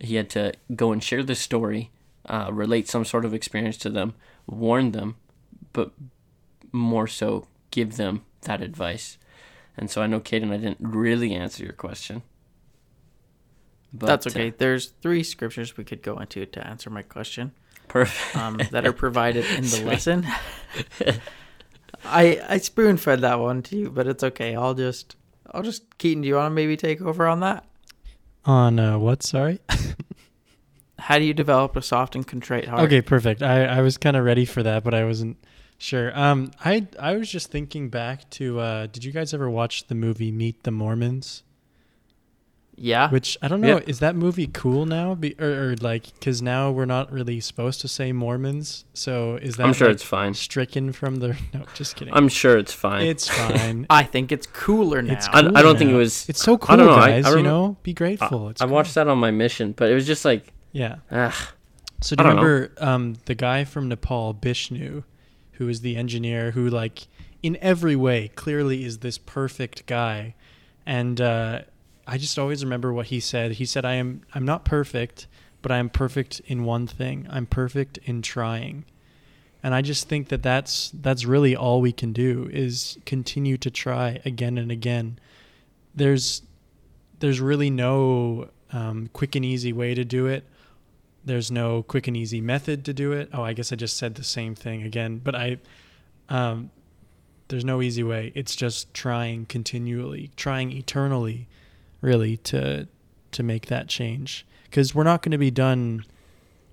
He 0.02 0.16
had 0.16 0.30
to 0.32 0.54
go 0.76 0.92
and 0.92 1.04
share 1.04 1.24
the 1.24 1.36
story, 1.36 1.92
uh, 2.26 2.50
relate 2.52 2.88
some 2.88 3.06
sort 3.06 3.26
of 3.26 3.34
experience 3.34 3.78
to 3.78 3.90
them, 3.90 4.16
warn 4.48 4.92
them, 4.92 5.16
but 5.74 5.92
more 6.72 7.08
so 7.08 7.48
give 7.70 7.98
them 7.98 8.24
that 8.42 8.62
advice. 8.62 9.18
And 9.78 9.90
so 9.90 10.02
I 10.02 10.08
know, 10.08 10.20
Caden, 10.20 10.52
I 10.52 10.58
didn't 10.58 10.78
really 10.82 11.34
answer 11.34 11.64
your 11.64 11.74
question. 11.74 12.24
But, 13.94 14.08
That's 14.08 14.28
okay. 14.28 14.50
Uh, 14.50 14.54
There's 14.58 14.88
three 15.02 15.24
scriptures 15.24 15.78
we 15.78 15.84
could 15.84 16.02
go 16.02 16.18
into 16.18 16.46
to 16.46 16.68
answer 16.68 16.90
my 16.90 17.02
question. 17.02 17.52
Perfect. 17.88 18.36
Um, 18.38 18.60
that 18.72 18.86
are 18.88 18.94
provided 18.94 19.46
in 19.46 19.64
the 19.64 19.84
lesson. 19.86 20.26
I 22.06 22.42
I 22.48 22.58
spoon 22.58 22.96
fed 22.98 23.22
that 23.22 23.40
one 23.40 23.62
to 23.64 23.78
you, 23.78 23.90
but 23.90 24.08
it's 24.08 24.24
okay. 24.24 24.56
I'll 24.56 24.74
just 24.74 25.18
I'll 25.52 25.62
just 25.62 25.98
Keaton. 25.98 26.22
Do 26.22 26.28
you 26.30 26.36
want 26.36 26.52
to 26.52 26.56
maybe 26.56 26.78
take 26.78 27.02
over 27.02 27.28
on 27.28 27.42
that? 27.42 27.66
On 28.46 28.80
uh, 28.80 28.98
what? 28.98 29.24
Sorry. 29.24 29.60
How 31.02 31.18
do 31.18 31.26
you 31.26 31.34
develop 31.34 31.76
a 31.76 31.82
soft 31.82 32.16
and 32.16 32.26
contrite 32.26 32.68
heart? 32.68 32.84
Okay, 32.84 33.02
perfect. 33.02 33.42
I 33.42 33.66
I 33.66 33.82
was 33.82 33.98
kind 33.98 34.16
of 34.16 34.24
ready 34.24 34.46
for 34.46 34.64
that, 34.64 34.84
but 34.84 34.94
I 34.94 35.04
wasn't 35.04 35.38
sure. 35.78 36.18
Um, 36.18 36.52
I 36.64 36.88
I 37.00 37.16
was 37.18 37.30
just 37.30 37.52
thinking 37.52 37.90
back 37.90 38.30
to. 38.32 38.60
Uh, 38.60 38.88
did 38.88 39.04
you 39.04 39.12
guys 39.12 39.34
ever 39.34 39.50
watch 39.50 39.88
the 39.88 39.96
movie 39.96 40.32
Meet 40.32 40.64
the 40.64 40.72
Mormons? 40.72 41.44
Yeah. 42.82 43.10
Which 43.10 43.38
I 43.42 43.48
don't 43.48 43.62
know. 43.62 43.78
Is 43.86 44.00
that 44.00 44.16
movie 44.16 44.48
cool 44.48 44.86
now? 44.86 45.14
Be, 45.14 45.36
or, 45.40 45.72
or 45.72 45.76
like, 45.82 46.14
because 46.14 46.42
now 46.42 46.72
we're 46.72 46.86
not 46.86 47.12
really 47.12 47.40
supposed 47.40 47.80
to 47.82 47.88
say 47.88 48.12
Mormons. 48.12 48.86
So 48.94 49.36
is 49.36 49.58
that? 49.58 49.68
I'm 49.68 49.74
sure 49.74 49.88
like, 49.88 49.96
it's 49.96 50.04
fine. 50.04 50.34
Stricken 50.34 50.92
from 50.92 51.18
the. 51.18 51.38
No, 51.54 51.66
just 51.76 51.96
kidding. 51.96 52.14
I'm 52.14 52.30
sure 52.30 52.58
it's 52.58 52.72
fine. 52.72 53.06
It's 53.06 53.28
fine. 53.28 53.86
I 53.90 54.04
think 54.04 54.32
it's 54.32 54.48
cooler 54.48 55.02
now. 55.02 55.14
It's 55.14 55.28
cool 55.28 55.36
I, 55.36 55.60
I, 55.60 55.62
don't 55.62 55.74
now. 55.74 55.80
think 55.80 55.92
it 55.92 55.96
was. 55.96 56.30
It's 56.30 56.42
so 56.42 56.58
cool, 56.58 56.78
know, 56.78 56.88
guys. 56.88 57.26
I, 57.26 57.32
I 57.32 57.36
you 57.36 57.44
know, 57.44 57.78
be 57.84 57.94
grateful. 57.94 58.48
I, 58.48 58.52
I 58.52 58.54
cool. 58.66 58.70
watched 58.70 58.96
that 58.96 59.08
on 59.08 59.18
my 59.18 59.32
mission, 59.32 59.74
but 59.74 59.90
it 59.90 59.94
was 59.94 60.08
just 60.08 60.26
like. 60.26 60.54
Yeah. 60.72 60.98
Ugh. 61.10 61.34
So 62.02 62.16
do 62.16 62.24
you 62.24 62.30
remember 62.30 62.72
um, 62.80 63.18
the 63.26 63.36
guy 63.36 63.64
from 63.64 63.88
Nepal, 63.88 64.34
Bishnu, 64.34 65.04
who 65.54 65.70
is 65.70 65.82
the 65.82 65.96
engineer 65.96 66.52
who 66.52 66.68
like 66.68 67.08
in 67.44 67.58
every 67.62 67.96
way 67.96 68.30
clearly 68.30 68.84
is 68.84 69.00
this 69.00 69.18
perfect 69.18 69.86
guy, 69.86 70.36
and 70.86 71.22
uh, 71.22 71.62
I 72.08 72.18
just 72.18 72.40
always 72.40 72.64
remember 72.64 72.92
what 72.92 73.08
he 73.08 73.20
said. 73.20 73.54
He 73.54 73.66
said, 73.66 73.86
"I 73.86 73.94
am 73.94 74.22
I'm 74.34 74.46
not 74.46 74.66
perfect, 74.66 75.28
but 75.62 75.72
I 75.72 75.78
am 75.78 75.90
perfect 75.90 76.42
in 76.48 76.64
one 76.64 76.88
thing. 76.88 77.28
I'm 77.30 77.46
perfect 77.46 78.00
in 78.06 78.22
trying." 78.22 78.86
And 79.64 79.76
I 79.76 79.84
just 79.84 80.10
think 80.10 80.30
that 80.30 80.42
that's 80.42 80.92
that's 80.94 81.26
really 81.26 81.56
all 81.56 81.82
we 81.82 81.92
can 81.92 82.14
do 82.14 82.50
is 82.52 82.98
continue 83.06 83.58
to 83.58 83.70
try 83.70 84.20
again 84.26 84.58
and 84.58 84.72
again. 84.72 85.20
There's 85.94 86.42
there's 87.20 87.40
really 87.40 87.70
no 87.70 88.50
um, 88.72 89.10
quick 89.14 89.36
and 89.36 89.46
easy 89.46 89.72
way 89.72 89.94
to 89.94 90.04
do 90.04 90.26
it. 90.26 90.46
There's 91.24 91.52
no 91.52 91.84
quick 91.84 92.08
and 92.08 92.18
easy 92.18 92.42
method 92.42 92.84
to 92.86 92.94
do 92.94 93.12
it. 93.12 93.30
Oh, 93.34 93.44
I 93.44 93.54
guess 93.54 93.72
I 93.72 93.76
just 93.76 93.98
said 93.98 94.16
the 94.16 94.24
same 94.24 94.56
thing 94.56 94.84
again, 94.84 95.20
but 95.24 95.36
I 95.36 95.58
um, 96.30 96.72
there's 97.48 97.66
no 97.66 97.82
easy 97.82 98.04
way. 98.04 98.32
It's 98.34 98.56
just 98.56 98.94
trying 98.94 99.46
continually, 99.46 100.32
trying 100.36 100.72
eternally 100.72 101.48
really 102.02 102.38
to 102.38 102.88
to 103.32 103.44
make 103.44 103.68
that 103.68 103.88
change 103.88 104.46
because 104.64 104.94
we're 104.94 105.04
not 105.04 105.22
going 105.22 105.32
to 105.32 105.38
be 105.38 105.52
done 105.52 106.04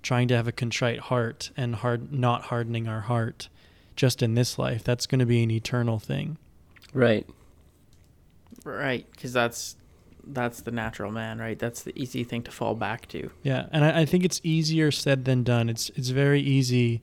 trying 0.03 0.29
to 0.29 0.37
have 0.37 0.49
a 0.49 0.53
contrite 0.53 1.01
heart 1.01 1.51
and 1.57 1.77
hard 1.77 2.13
not 2.13 2.43
hardening 2.43 2.89
our 2.89 3.03
heart 3.03 3.49
just 3.97 4.23
in 4.23 4.35
this 4.35 4.59
life 4.59 4.83
that's 4.83 5.07
going 5.07 5.19
to 5.19 5.27
be 5.27 5.43
an 5.43 5.51
eternal 5.51 5.99
thing 5.99 6.39
right 6.93 7.27
right 8.65 9.07
because 9.13 9.33
that's 9.33 9.77
that's 10.33 10.63
the 10.63 10.71
natural 10.71 11.11
man 11.11 11.39
right 11.39 11.59
that's 11.59 11.83
the 11.83 11.99
easy 12.01 12.25
thing 12.25 12.43
to 12.43 12.51
fall 12.51 12.75
back 12.75 13.09
to 13.09 13.31
yeah 13.43 13.67
and 13.73 13.85
I, 13.85 14.01
I 14.01 14.05
think 14.05 14.25
it's 14.25 14.41
easier 14.45 14.91
said 14.91 15.25
than 15.25 15.43
done 15.43 15.69
it's 15.69 15.91
it's 15.91 16.11
very 16.11 16.41
easy 16.41 17.03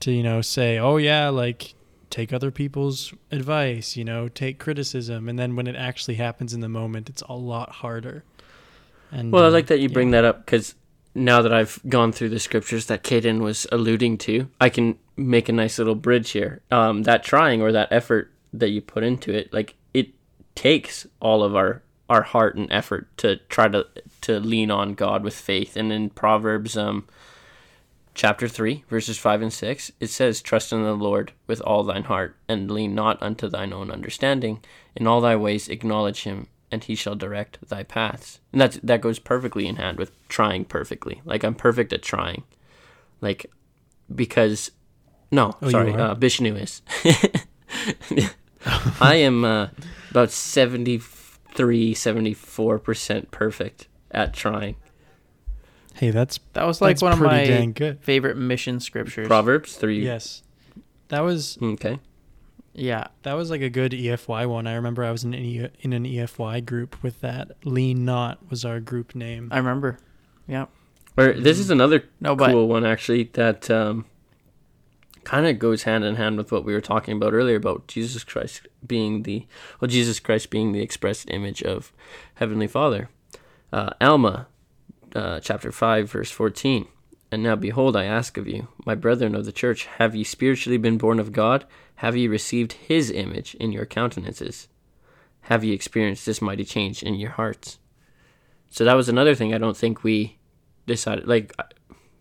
to 0.00 0.12
you 0.12 0.22
know 0.22 0.40
say 0.42 0.78
oh 0.78 0.96
yeah 0.96 1.28
like 1.28 1.74
take 2.10 2.32
other 2.32 2.50
people's 2.50 3.12
advice, 3.30 3.96
you 3.96 4.04
know, 4.04 4.28
take 4.28 4.58
criticism, 4.58 5.28
and 5.28 5.38
then 5.38 5.56
when 5.56 5.66
it 5.66 5.76
actually 5.76 6.14
happens 6.14 6.54
in 6.54 6.60
the 6.60 6.68
moment, 6.68 7.08
it's 7.08 7.22
a 7.28 7.34
lot 7.34 7.70
harder. 7.70 8.24
And 9.10 9.32
well, 9.32 9.44
I 9.44 9.48
like 9.48 9.66
that 9.68 9.80
you 9.80 9.88
yeah. 9.88 9.94
bring 9.94 10.10
that 10.12 10.24
up 10.24 10.44
because 10.44 10.74
now 11.14 11.42
that 11.42 11.52
I've 11.52 11.80
gone 11.88 12.12
through 12.12 12.30
the 12.30 12.38
scriptures 12.38 12.86
that 12.86 13.02
Caden 13.02 13.40
was 13.40 13.66
alluding 13.72 14.18
to, 14.18 14.48
I 14.60 14.68
can 14.68 14.98
make 15.16 15.48
a 15.48 15.52
nice 15.52 15.78
little 15.78 15.94
bridge 15.94 16.30
here. 16.30 16.62
Um, 16.70 17.02
that 17.04 17.24
trying 17.24 17.62
or 17.62 17.72
that 17.72 17.88
effort 17.90 18.30
that 18.52 18.70
you 18.70 18.80
put 18.80 19.02
into 19.02 19.32
it, 19.32 19.52
like 19.52 19.74
it 19.94 20.10
takes 20.54 21.06
all 21.20 21.42
of 21.42 21.56
our 21.56 21.82
our 22.08 22.22
heart 22.22 22.56
and 22.56 22.70
effort 22.72 23.08
to 23.18 23.36
try 23.48 23.68
to 23.68 23.86
to 24.22 24.40
lean 24.40 24.70
on 24.70 24.94
God 24.94 25.22
with 25.22 25.34
faith. 25.34 25.76
And 25.76 25.92
in 25.92 26.10
Proverbs, 26.10 26.76
um, 26.76 27.06
chapter 28.14 28.48
3, 28.48 28.84
verses 28.88 29.16
5 29.16 29.42
and 29.42 29.52
6, 29.52 29.92
it 30.00 30.10
says, 30.10 30.42
Trust 30.42 30.72
in 30.72 30.82
the 30.82 30.94
Lord 30.94 31.32
with 31.46 31.60
all 31.60 31.84
thine 31.84 32.04
heart, 32.04 32.36
and 32.48 32.70
lean 32.70 32.94
not 32.94 33.22
unto 33.22 33.48
thine 33.48 33.72
own 33.72 33.90
understanding. 33.90 34.60
In 34.96 35.06
all 35.06 35.20
thy 35.20 35.36
ways 35.36 35.68
acknowledge 35.68 36.24
him, 36.24 36.48
and 36.70 36.82
he 36.84 36.94
shall 36.94 37.14
direct 37.14 37.58
thy 37.68 37.84
paths. 37.84 38.40
And 38.52 38.60
that's, 38.60 38.78
that 38.82 39.00
goes 39.00 39.18
perfectly 39.18 39.66
in 39.66 39.76
hand 39.76 39.98
with 39.98 40.10
trying 40.28 40.64
perfectly. 40.64 41.22
Like, 41.24 41.44
I'm 41.44 41.54
perfect 41.54 41.92
at 41.92 42.02
trying. 42.02 42.42
Like, 43.20 43.46
because, 44.12 44.72
no, 45.30 45.56
oh, 45.62 45.70
sorry, 45.70 45.94
uh, 45.94 46.14
Bishnu 46.14 46.56
is. 46.56 46.82
I 49.00 49.14
am 49.14 49.44
uh, 49.44 49.68
about 50.10 50.30
73, 51.56 51.94
74% 51.94 53.30
perfect 53.30 53.88
at 54.10 54.32
trying. 54.32 54.76
Hey, 55.94 56.10
that's 56.10 56.38
that 56.52 56.64
was 56.64 56.80
like 56.80 57.02
one 57.02 57.12
of 57.12 57.20
my 57.20 57.72
favorite 58.00 58.36
mission 58.36 58.78
scriptures. 58.78 59.26
Proverbs 59.26 59.74
three. 59.74 60.04
Yes, 60.04 60.44
that 61.08 61.20
was 61.20 61.58
okay. 61.60 61.98
Yeah, 62.72 63.08
that 63.24 63.32
was 63.32 63.50
like 63.50 63.62
a 63.62 63.68
good 63.68 63.90
EFY 63.90 64.48
one. 64.48 64.68
I 64.68 64.74
remember 64.74 65.02
I 65.02 65.10
was 65.10 65.24
in 65.24 65.34
an, 65.34 65.40
e- 65.40 65.68
in 65.80 65.92
an 65.92 66.04
EFY 66.04 66.64
group 66.64 67.02
with 67.02 67.20
that. 67.22 67.50
Lean 67.64 68.04
Not 68.04 68.48
was 68.48 68.64
our 68.64 68.78
group 68.78 69.16
name. 69.16 69.48
I 69.50 69.56
remember. 69.56 69.98
Yeah. 70.46 70.66
Or 71.16 71.32
this 71.32 71.58
is 71.58 71.70
another 71.70 72.04
no, 72.20 72.36
but, 72.36 72.52
cool 72.52 72.68
one 72.68 72.86
actually 72.86 73.24
that 73.32 73.68
um, 73.68 74.06
kind 75.28 75.46
of 75.46 75.58
goes 75.58 75.82
hand 75.82 76.04
in 76.04 76.14
hand 76.14 76.38
with 76.38 76.50
what 76.50 76.64
we 76.64 76.72
were 76.72 76.80
talking 76.80 77.14
about 77.14 77.34
earlier 77.34 77.56
about 77.56 77.86
Jesus 77.86 78.24
Christ 78.24 78.66
being 78.86 79.24
the 79.24 79.46
well, 79.78 79.86
Jesus 79.86 80.20
Christ 80.20 80.48
being 80.48 80.72
the 80.72 80.80
expressed 80.80 81.28
image 81.28 81.62
of 81.62 81.92
Heavenly 82.36 82.66
Father. 82.66 83.10
Uh, 83.70 83.90
Alma 84.00 84.46
uh, 85.14 85.38
chapter 85.40 85.70
5, 85.70 86.10
verse 86.10 86.30
14. 86.30 86.88
And 87.30 87.42
now 87.42 87.56
behold, 87.56 87.94
I 87.94 88.06
ask 88.06 88.38
of 88.38 88.48
you, 88.48 88.68
my 88.86 88.94
brethren 88.94 89.34
of 89.34 89.44
the 89.44 89.52
church, 89.52 89.84
have 89.98 90.14
ye 90.14 90.24
spiritually 90.24 90.78
been 90.78 90.96
born 90.96 91.20
of 91.20 91.32
God? 91.32 91.66
Have 91.96 92.16
ye 92.16 92.26
received 92.26 92.72
his 92.72 93.10
image 93.10 93.54
in 93.56 93.70
your 93.70 93.84
countenances? 93.84 94.68
Have 95.42 95.62
ye 95.62 95.74
experienced 95.74 96.24
this 96.24 96.40
mighty 96.40 96.64
change 96.64 97.02
in 97.02 97.16
your 97.16 97.32
hearts? 97.32 97.78
So 98.70 98.82
that 98.82 98.96
was 98.96 99.10
another 99.10 99.34
thing 99.34 99.52
I 99.52 99.58
don't 99.58 99.76
think 99.76 100.02
we 100.02 100.38
decided. 100.86 101.28
Like, 101.28 101.54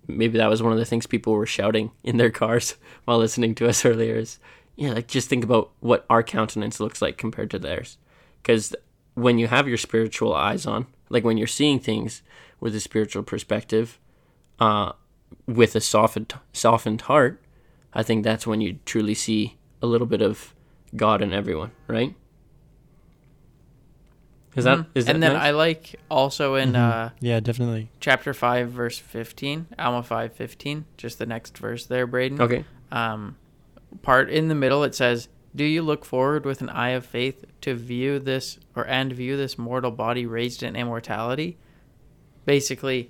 maybe 0.08 0.38
that 0.38 0.50
was 0.50 0.64
one 0.64 0.72
of 0.74 0.80
the 0.80 0.86
things 0.86 1.06
people 1.06 1.34
were 1.34 1.46
shouting 1.46 1.92
in 2.04 2.18
their 2.18 2.32
cars 2.32 2.76
while 3.06 3.18
listening 3.20 3.56
to 3.56 3.68
us 3.68 3.86
earlier 3.86 4.16
is, 4.16 4.40
yeah, 4.76 4.94
like 4.94 5.08
just 5.08 5.30
think 5.30 5.44
about 5.44 5.72
what 5.80 6.06
our 6.10 6.24
countenance 6.24 6.80
looks 6.80 7.02
like 7.02 7.18
compared 7.18 7.52
to 7.52 7.60
theirs. 7.60 7.98
Because 8.42 8.76
when 9.16 9.40
you 9.40 9.48
have 9.48 9.68
your 9.68 9.78
spiritual 9.78 10.34
eyes 10.34 10.66
on, 10.66 10.88
Like 11.10 11.24
when 11.24 11.38
you're 11.38 11.48
seeing 11.48 11.80
things 11.80 12.22
with 12.60 12.76
a 12.76 12.80
spiritual 12.80 13.24
perspective, 13.24 14.00
uh, 14.60 14.92
with 15.46 15.76
a 15.76 15.82
softened 15.82 16.34
softened 16.54 17.02
heart, 17.02 17.42
I 17.94 18.04
think 18.04 18.24
that's 18.24 18.48
when 18.48 18.62
you 18.62 18.80
truly 18.86 19.14
see 19.14 19.58
a 19.82 19.88
little 19.88 20.08
bit 20.08 20.22
of 20.22 20.54
God 20.96 21.22
in 21.22 21.34
everyone, 21.34 21.72
right? 21.88 22.16
Is 24.58 24.64
that 24.66 24.80
Mhm. 24.80 24.86
is 24.96 25.06
that 25.06 25.14
and 25.16 25.24
then 25.24 25.34
nice? 25.34 25.44
I 25.44 25.52
like 25.52 25.96
also 26.10 26.56
in 26.56 26.74
Mhm. 26.74 26.76
uh, 26.76 27.10
yeah, 27.20 27.40
definitely. 27.40 27.90
chapter 28.00 28.34
five, 28.34 28.70
verse 28.72 28.98
fifteen, 28.98 29.68
Alma 29.80 30.04
five 30.04 30.34
fifteen, 30.34 30.86
just 30.98 31.20
the 31.20 31.26
next 31.26 31.58
verse 31.58 31.86
there, 31.86 32.06
Braden. 32.08 32.42
okay. 32.42 32.66
um, 32.92 33.36
part 34.02 34.30
in 34.30 34.48
the 34.50 34.56
middle 34.56 34.84
it 34.84 34.94
says 34.96 35.30
do 35.56 35.64
you 35.64 35.82
look 35.82 36.04
forward 36.06 36.46
with 36.46 36.62
an 36.62 36.70
eye 36.70 36.90
of 36.90 37.06
faith 37.06 37.46
to 37.62 37.74
view 37.74 38.20
this 38.20 38.60
or 38.76 38.86
and 38.88 39.12
view 39.14 39.36
this 39.38 39.58
mortal 39.58 39.92
body 39.92 40.26
raised 40.26 40.62
in 40.62 40.76
immortality 40.76 41.58
basically 42.46 43.10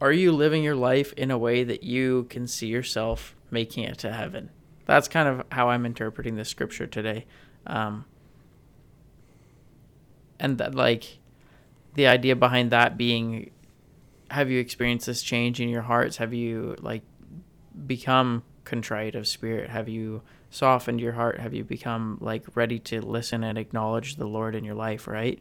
are 0.00 0.12
you 0.12 0.30
living 0.32 0.62
your 0.62 0.74
life 0.76 1.12
in 1.14 1.30
a 1.30 1.38
way 1.38 1.64
that 1.64 1.82
you 1.82 2.24
can 2.30 2.46
see 2.46 2.66
yourself 2.68 3.34
making 3.50 3.84
it 3.84 3.98
to 3.98 4.12
heaven 4.12 4.50
that's 4.84 5.08
kind 5.08 5.28
of 5.28 5.44
how 5.52 5.68
i'm 5.70 5.84
interpreting 5.86 6.36
this 6.36 6.48
scripture 6.48 6.86
today 6.86 7.24
um, 7.66 8.04
and 10.38 10.58
that 10.58 10.74
like 10.74 11.18
the 11.94 12.06
idea 12.06 12.36
behind 12.36 12.70
that 12.70 12.96
being 12.96 13.50
have 14.30 14.50
you 14.50 14.58
experienced 14.58 15.06
this 15.06 15.22
change 15.22 15.60
in 15.60 15.68
your 15.68 15.82
hearts 15.82 16.16
have 16.16 16.34
you 16.34 16.76
like 16.80 17.02
become 17.86 18.42
contrite 18.66 19.14
of 19.14 19.26
spirit? 19.26 19.70
Have 19.70 19.88
you 19.88 20.22
softened 20.50 21.00
your 21.00 21.12
heart? 21.12 21.40
Have 21.40 21.54
you 21.54 21.64
become 21.64 22.18
like 22.20 22.44
ready 22.54 22.78
to 22.80 23.00
listen 23.00 23.42
and 23.42 23.56
acknowledge 23.56 24.16
the 24.16 24.26
Lord 24.26 24.54
in 24.54 24.64
your 24.64 24.74
life, 24.74 25.06
right? 25.06 25.40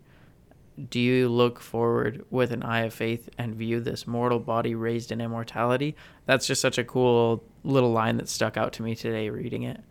Do 0.89 0.99
you 0.99 1.29
look 1.29 1.59
forward 1.59 2.25
with 2.29 2.51
an 2.51 2.63
eye 2.63 2.81
of 2.81 2.93
faith 2.93 3.29
and 3.37 3.55
view 3.55 3.79
this 3.79 4.05
mortal 4.05 4.39
body 4.39 4.75
raised 4.75 5.11
in 5.11 5.21
immortality? 5.21 5.95
That's 6.25 6.47
just 6.47 6.61
such 6.61 6.77
a 6.77 6.83
cool 6.83 7.43
little 7.63 7.91
line 7.91 8.17
that 8.17 8.29
stuck 8.29 8.57
out 8.57 8.73
to 8.73 8.83
me 8.83 8.95
today 8.95 9.29
reading 9.29 9.63
it. 9.63 9.81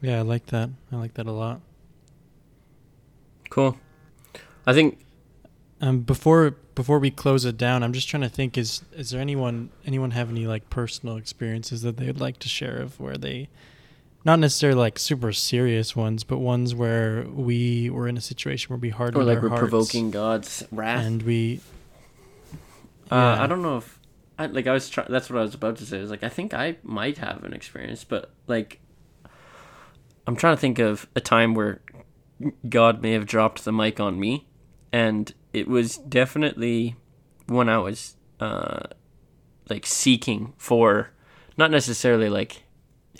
Yeah, 0.00 0.18
I 0.18 0.22
like 0.22 0.46
that. 0.46 0.70
I 0.92 0.96
like 0.96 1.14
that 1.14 1.26
a 1.26 1.32
lot. 1.32 1.60
Cool. 3.50 3.76
I 4.66 4.72
think 4.72 4.98
Um, 5.80 6.00
before 6.00 6.56
before 6.74 6.98
we 6.98 7.10
close 7.10 7.44
it 7.44 7.56
down, 7.56 7.82
I'm 7.82 7.92
just 7.92 8.08
trying 8.08 8.22
to 8.22 8.28
think: 8.28 8.58
is 8.58 8.82
is 8.96 9.10
there 9.10 9.20
anyone 9.20 9.70
anyone 9.86 10.10
have 10.12 10.28
any 10.30 10.46
like 10.46 10.68
personal 10.70 11.16
experiences 11.16 11.82
that 11.82 11.96
they'd 11.96 12.18
like 12.20 12.38
to 12.40 12.48
share 12.48 12.76
of 12.78 12.98
where 13.00 13.16
they, 13.16 13.48
not 14.24 14.38
necessarily 14.40 14.78
like 14.78 14.98
super 14.98 15.32
serious 15.32 15.94
ones, 15.94 16.24
but 16.24 16.38
ones 16.38 16.74
where 16.74 17.24
we 17.28 17.90
were 17.90 18.08
in 18.08 18.16
a 18.16 18.20
situation 18.20 18.70
where 18.70 18.78
we 18.78 18.90
hardened 18.90 19.22
or 19.22 19.24
like 19.24 19.40
we're 19.42 19.56
provoking 19.56 20.10
God's 20.10 20.64
wrath. 20.72 21.04
and 21.06 21.22
we. 21.22 21.60
Uh, 23.10 23.14
Yeah. 23.16 23.42
I 23.44 23.46
don't 23.46 23.62
know 23.62 23.78
if 23.78 23.98
I 24.38 24.46
like. 24.46 24.66
I 24.66 24.72
was 24.72 24.90
trying. 24.90 25.06
That's 25.10 25.30
what 25.30 25.38
I 25.38 25.42
was 25.42 25.54
about 25.54 25.76
to 25.78 25.86
say. 25.86 25.98
I 25.98 26.00
was 26.02 26.10
like, 26.10 26.24
I 26.24 26.28
think 26.28 26.52
I 26.54 26.76
might 26.82 27.18
have 27.18 27.44
an 27.44 27.52
experience, 27.52 28.02
but 28.04 28.30
like, 28.48 28.80
I'm 30.26 30.36
trying 30.36 30.56
to 30.56 30.60
think 30.60 30.78
of 30.78 31.06
a 31.16 31.20
time 31.20 31.54
where 31.54 31.80
God 32.68 33.02
may 33.02 33.12
have 33.12 33.26
dropped 33.26 33.64
the 33.64 33.72
mic 33.72 33.98
on 34.00 34.18
me, 34.20 34.46
and 34.92 35.32
it 35.52 35.68
was 35.68 35.96
definitely 35.98 36.96
when 37.46 37.68
I 37.68 37.78
was 37.78 38.16
uh, 38.40 38.80
like 39.68 39.86
seeking 39.86 40.52
for, 40.56 41.10
not 41.56 41.70
necessarily 41.70 42.28
like 42.28 42.62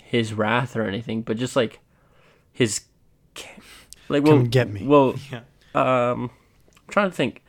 His 0.01 0.33
wrath 0.33 0.75
or 0.75 0.83
anything, 0.83 1.21
but 1.21 1.37
just 1.37 1.55
like 1.55 1.79
His, 2.51 2.81
like 4.07 4.23
well, 4.23 4.37
Come 4.37 4.45
get 4.45 4.69
me. 4.69 4.85
Well, 4.85 5.15
Yeah. 5.31 5.41
um 5.75 6.31
I'm 6.77 6.91
trying 6.93 7.09
to 7.09 7.15
think 7.15 7.43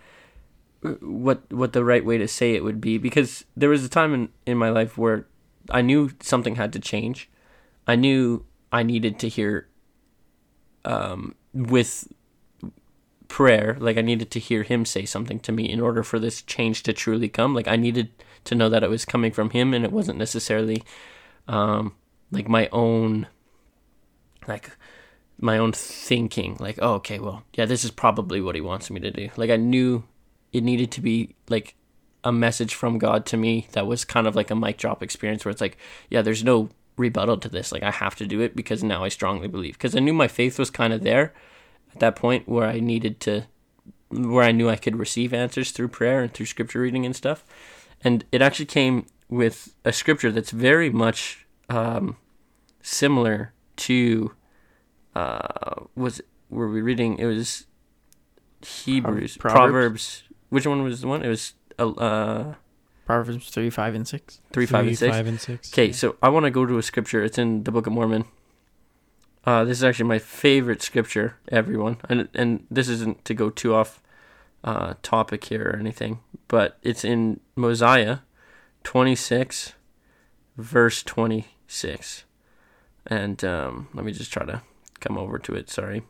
what 1.01 1.51
what 1.53 1.73
the 1.73 1.85
right 1.85 2.05
way 2.05 2.17
to 2.19 2.27
say 2.27 2.55
it 2.55 2.65
would 2.65 2.81
be 2.81 2.97
because 2.99 3.45
there 3.57 3.69
was 3.69 3.85
a 3.85 3.89
time 3.89 4.13
in 4.15 4.29
in 4.47 4.57
my 4.59 4.71
life 4.71 4.97
where 4.99 5.27
I 5.71 5.83
knew 5.83 6.11
something 6.21 6.57
had 6.57 6.73
to 6.73 6.79
change. 6.79 7.31
I 7.87 7.97
knew 7.97 8.45
I 8.73 8.83
needed 8.83 9.19
to 9.21 9.29
hear 9.29 9.69
um 10.85 11.35
with 11.53 12.09
prayer 13.31 13.77
like 13.79 13.97
I 13.97 14.03
needed 14.03 14.31
to 14.33 14.41
hear 14.41 14.65
him 14.65 14.85
say 14.85 15.05
something 15.05 15.39
to 15.41 15.53
me 15.53 15.71
in 15.71 15.81
order 15.81 16.03
for 16.03 16.19
this 16.19 16.43
change 16.43 16.83
to 16.83 16.93
truly 16.93 17.29
come. 17.29 17.55
Like 17.55 17.69
I 17.69 17.77
needed 17.77 18.11
to 18.45 18.55
know 18.55 18.69
that 18.69 18.83
it 18.83 18.91
was 18.91 19.05
coming 19.05 19.33
from 19.33 19.51
him 19.51 19.73
and 19.73 19.85
it 19.85 19.93
wasn't 19.93 20.19
necessarily 20.19 20.83
um 21.49 21.95
like 22.31 22.49
my 22.49 22.69
own 22.73 23.29
like 24.49 24.71
my 25.39 25.57
own 25.57 25.73
thinking. 25.73 26.57
Like 26.59 26.79
oh 26.83 26.95
okay 26.95 27.19
well 27.19 27.45
yeah 27.55 27.67
this 27.67 27.85
is 27.85 27.91
probably 27.93 28.41
what 28.41 28.57
he 28.57 28.61
wants 28.61 28.91
me 28.91 29.01
to 29.01 29.11
do. 29.11 29.31
Like 29.37 29.51
i 29.51 29.57
knew 29.57 30.05
it 30.53 30.63
needed 30.63 30.91
to 30.93 31.01
be 31.01 31.37
like 31.49 31.77
a 32.23 32.33
message 32.33 32.75
from 32.75 32.99
god 32.99 33.25
to 33.25 33.37
me 33.37 33.67
that 33.73 33.87
was 33.87 34.05
kind 34.05 34.27
of 34.27 34.37
like 34.37 34.51
a 34.51 34.55
mic 34.55 34.77
drop 34.77 35.03
experience 35.03 35.43
where 35.43 35.51
it's 35.51 35.61
like 35.61 35.79
yeah 36.11 36.21
there's 36.21 36.45
no 36.45 36.69
rebuttal 37.01 37.37
to 37.37 37.49
this 37.49 37.73
like 37.73 37.83
i 37.83 37.91
have 37.91 38.15
to 38.15 38.27
do 38.27 38.41
it 38.41 38.55
because 38.55 38.83
now 38.83 39.03
i 39.05 39.09
strongly 39.09 39.49
believe 39.49 39.75
because 39.75 39.97
i 39.97 39.99
knew 39.99 40.13
my 40.13 40.29
faith 40.29 40.59
was 40.59 40.71
kind 40.71 40.93
of 40.93 41.03
there 41.03 41.33
at 41.93 42.01
that 42.01 42.17
point 42.17 42.49
where 42.49 42.69
i 42.69 42.79
needed 42.79 43.21
to 43.21 43.45
where 44.09 44.45
i 44.45 44.53
knew 44.53 44.69
i 44.69 44.77
could 44.77 44.97
receive 44.97 45.33
answers 45.33 45.71
through 45.71 45.89
prayer 45.89 46.23
and 46.23 46.35
through 46.35 46.47
scripture 46.47 46.81
reading 46.81 47.07
and 47.07 47.17
stuff 47.17 47.45
and 48.03 48.25
it 48.33 48.43
actually 48.43 48.67
came 48.67 49.07
with 49.29 49.75
a 49.85 49.93
scripture 49.93 50.33
that's 50.33 50.51
very 50.51 50.91
much 50.91 51.47
um, 51.69 52.17
similar 52.83 53.53
to 53.77 54.33
uh 55.15 55.85
was 55.95 56.21
were 56.51 56.69
we 56.69 56.81
reading 56.81 57.19
it 57.19 57.27
was 57.27 57.67
Hebrews 58.63 59.37
Proverbs? 59.37 59.71
Proverbs. 59.71 60.23
Which 60.49 60.67
one 60.67 60.83
was 60.83 61.01
the 61.01 61.09
one? 61.09 61.25
It 61.25 61.29
was 61.29 61.55
uh, 61.79 61.91
uh 61.91 62.55
Proverbs 63.11 63.51
3, 63.51 63.71
5, 63.71 63.95
and 63.97 64.07
6. 64.07 64.41
3 64.53 64.67
5 64.67 64.87
and 64.87 64.99
6. 64.99 65.17
five 65.17 65.27
and 65.27 65.41
six. 65.41 65.73
Okay, 65.73 65.91
so 65.91 66.15
I 66.23 66.29
want 66.29 66.45
to 66.45 66.51
go 66.51 66.65
to 66.65 66.79
a 66.79 66.83
scripture. 66.83 67.25
It's 67.25 67.39
in 67.39 67.65
the 67.65 67.73
Book 67.73 67.89
of 67.89 67.93
Mormon. 67.93 68.25
Uh, 69.45 69.65
this 69.65 69.79
is 69.79 69.85
actually 69.85 70.05
my 70.07 70.21
favorite 70.21 70.81
scripture, 70.81 71.37
everyone, 71.49 71.97
and 72.09 72.29
and 72.35 72.67
this 72.71 72.89
isn't 72.89 73.25
to 73.25 73.35
go 73.35 73.51
too 73.51 73.75
off 73.75 74.01
uh, 74.63 74.95
topic 75.03 75.45
here 75.45 75.71
or 75.71 75.77
anything, 75.77 76.21
but 76.47 76.79
it's 76.83 77.05
in 77.05 77.41
Mosiah, 77.57 78.19
twenty 78.85 79.17
six, 79.17 79.73
verse 80.57 81.03
twenty 81.03 81.49
six, 81.67 82.25
and 83.07 83.43
um, 83.43 83.89
let 83.93 84.05
me 84.05 84.13
just 84.13 84.33
try 84.33 84.45
to 84.45 84.63
come 85.01 85.19
over 85.19 85.37
to 85.39 85.55
it. 85.55 85.69
Sorry, 85.69 86.03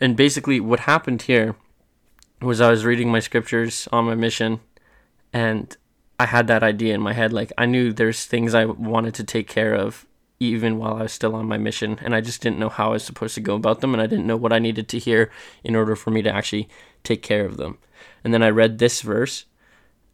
and 0.00 0.16
basically 0.16 0.60
what 0.60 0.80
happened 0.80 1.22
here 1.22 1.56
was 2.40 2.60
I 2.60 2.70
was 2.70 2.86
reading 2.86 3.10
my 3.10 3.20
scriptures 3.20 3.86
on 3.92 4.06
my 4.06 4.14
mission, 4.14 4.60
and 5.32 5.76
I 6.20 6.26
had 6.26 6.48
that 6.48 6.62
idea 6.62 6.94
in 6.94 7.00
my 7.00 7.14
head. 7.14 7.32
Like 7.32 7.50
I 7.56 7.64
knew 7.64 7.94
there's 7.94 8.26
things 8.26 8.54
I 8.54 8.66
wanted 8.66 9.14
to 9.14 9.24
take 9.24 9.48
care 9.48 9.72
of 9.72 10.06
even 10.38 10.76
while 10.76 10.96
I 10.96 11.02
was 11.04 11.12
still 11.12 11.34
on 11.34 11.48
my 11.48 11.56
mission, 11.56 11.98
and 12.02 12.14
I 12.14 12.20
just 12.20 12.42
didn't 12.42 12.58
know 12.58 12.68
how 12.68 12.90
I 12.90 12.92
was 12.92 13.04
supposed 13.04 13.34
to 13.36 13.40
go 13.40 13.54
about 13.54 13.80
them, 13.80 13.94
and 13.94 14.02
I 14.02 14.06
didn't 14.06 14.26
know 14.26 14.36
what 14.36 14.52
I 14.52 14.58
needed 14.58 14.86
to 14.88 14.98
hear 14.98 15.30
in 15.64 15.74
order 15.74 15.96
for 15.96 16.10
me 16.10 16.20
to 16.20 16.30
actually 16.30 16.68
take 17.04 17.22
care 17.22 17.46
of 17.46 17.56
them. 17.56 17.78
And 18.22 18.34
then 18.34 18.42
I 18.42 18.50
read 18.50 18.76
this 18.76 19.00
verse, 19.00 19.46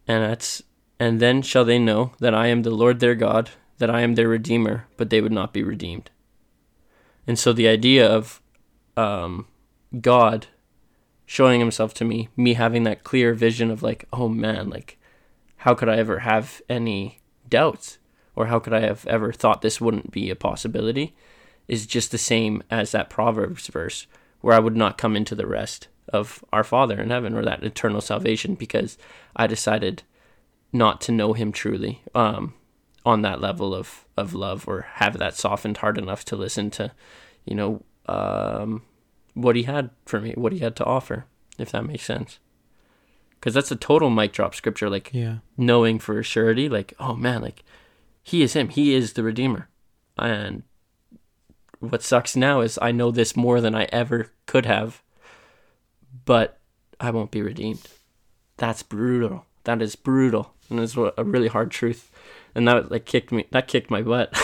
and 0.06 0.22
that's 0.22 0.62
and 1.00 1.18
then 1.18 1.42
shall 1.42 1.64
they 1.64 1.78
know 1.78 2.12
that 2.20 2.34
I 2.34 2.46
am 2.46 2.62
the 2.62 2.70
Lord 2.70 3.00
their 3.00 3.16
God, 3.16 3.50
that 3.78 3.90
I 3.90 4.02
am 4.02 4.14
their 4.14 4.28
redeemer, 4.28 4.86
but 4.96 5.10
they 5.10 5.20
would 5.20 5.32
not 5.32 5.52
be 5.52 5.64
redeemed. 5.64 6.12
And 7.26 7.36
so 7.36 7.52
the 7.52 7.66
idea 7.66 8.08
of 8.08 8.40
um, 8.96 9.48
God 10.00 10.46
showing 11.24 11.58
himself 11.58 11.94
to 11.94 12.04
me, 12.04 12.28
me 12.36 12.54
having 12.54 12.84
that 12.84 13.02
clear 13.02 13.34
vision 13.34 13.72
of 13.72 13.82
like, 13.82 14.04
oh 14.12 14.28
man, 14.28 14.70
like 14.70 14.98
how 15.58 15.74
could 15.74 15.88
I 15.88 15.96
ever 15.96 16.20
have 16.20 16.62
any 16.68 17.20
doubts? 17.48 17.98
Or 18.34 18.46
how 18.46 18.58
could 18.58 18.74
I 18.74 18.80
have 18.80 19.06
ever 19.06 19.32
thought 19.32 19.62
this 19.62 19.80
wouldn't 19.80 20.10
be 20.10 20.30
a 20.30 20.36
possibility? 20.36 21.16
Is 21.68 21.86
just 21.86 22.10
the 22.10 22.18
same 22.18 22.62
as 22.70 22.92
that 22.92 23.10
Proverbs 23.10 23.66
verse 23.68 24.06
where 24.40 24.54
I 24.54 24.60
would 24.60 24.76
not 24.76 24.98
come 24.98 25.16
into 25.16 25.34
the 25.34 25.46
rest 25.46 25.88
of 26.12 26.44
our 26.52 26.62
Father 26.62 27.00
in 27.00 27.10
heaven 27.10 27.34
or 27.34 27.44
that 27.44 27.64
eternal 27.64 28.00
salvation 28.00 28.54
because 28.54 28.96
I 29.34 29.46
decided 29.46 30.02
not 30.72 31.00
to 31.02 31.12
know 31.12 31.32
Him 31.32 31.50
truly 31.50 32.02
um, 32.14 32.54
on 33.04 33.22
that 33.22 33.40
level 33.40 33.74
of, 33.74 34.04
of 34.16 34.34
love 34.34 34.68
or 34.68 34.82
have 34.94 35.18
that 35.18 35.34
softened 35.34 35.78
heart 35.78 35.98
enough 35.98 36.24
to 36.26 36.36
listen 36.36 36.70
to, 36.72 36.92
you 37.44 37.54
know, 37.54 37.82
um, 38.06 38.82
what 39.34 39.56
He 39.56 39.64
had 39.64 39.90
for 40.04 40.20
me, 40.20 40.32
what 40.36 40.52
He 40.52 40.60
had 40.60 40.76
to 40.76 40.84
offer, 40.84 41.24
if 41.58 41.72
that 41.72 41.84
makes 41.84 42.04
sense. 42.04 42.38
Because 43.46 43.54
that's 43.54 43.70
a 43.70 43.76
total 43.76 44.10
mic 44.10 44.32
drop 44.32 44.56
scripture, 44.56 44.90
like 44.90 45.10
Yeah. 45.14 45.36
knowing 45.56 46.00
for 46.00 46.20
surety, 46.24 46.68
like, 46.68 46.94
oh 46.98 47.14
man, 47.14 47.42
like 47.42 47.62
he 48.20 48.42
is 48.42 48.54
him. 48.54 48.70
He 48.70 48.92
is 48.92 49.12
the 49.12 49.22
Redeemer. 49.22 49.68
And 50.18 50.64
what 51.78 52.02
sucks 52.02 52.34
now 52.34 52.60
is 52.60 52.76
I 52.82 52.90
know 52.90 53.12
this 53.12 53.36
more 53.36 53.60
than 53.60 53.72
I 53.72 53.84
ever 53.92 54.32
could 54.46 54.66
have, 54.66 55.00
but 56.24 56.58
I 56.98 57.12
won't 57.12 57.30
be 57.30 57.40
redeemed. 57.40 57.86
That's 58.56 58.82
brutal. 58.82 59.46
That 59.62 59.80
is 59.80 59.94
brutal. 59.94 60.52
And 60.68 60.80
it's 60.80 60.96
a 60.96 61.22
really 61.22 61.46
hard 61.46 61.70
truth. 61.70 62.10
And 62.52 62.66
that 62.66 62.90
like 62.90 63.04
kicked 63.04 63.30
me 63.30 63.46
that 63.52 63.68
kicked 63.68 63.92
my 63.92 64.02
butt. 64.02 64.34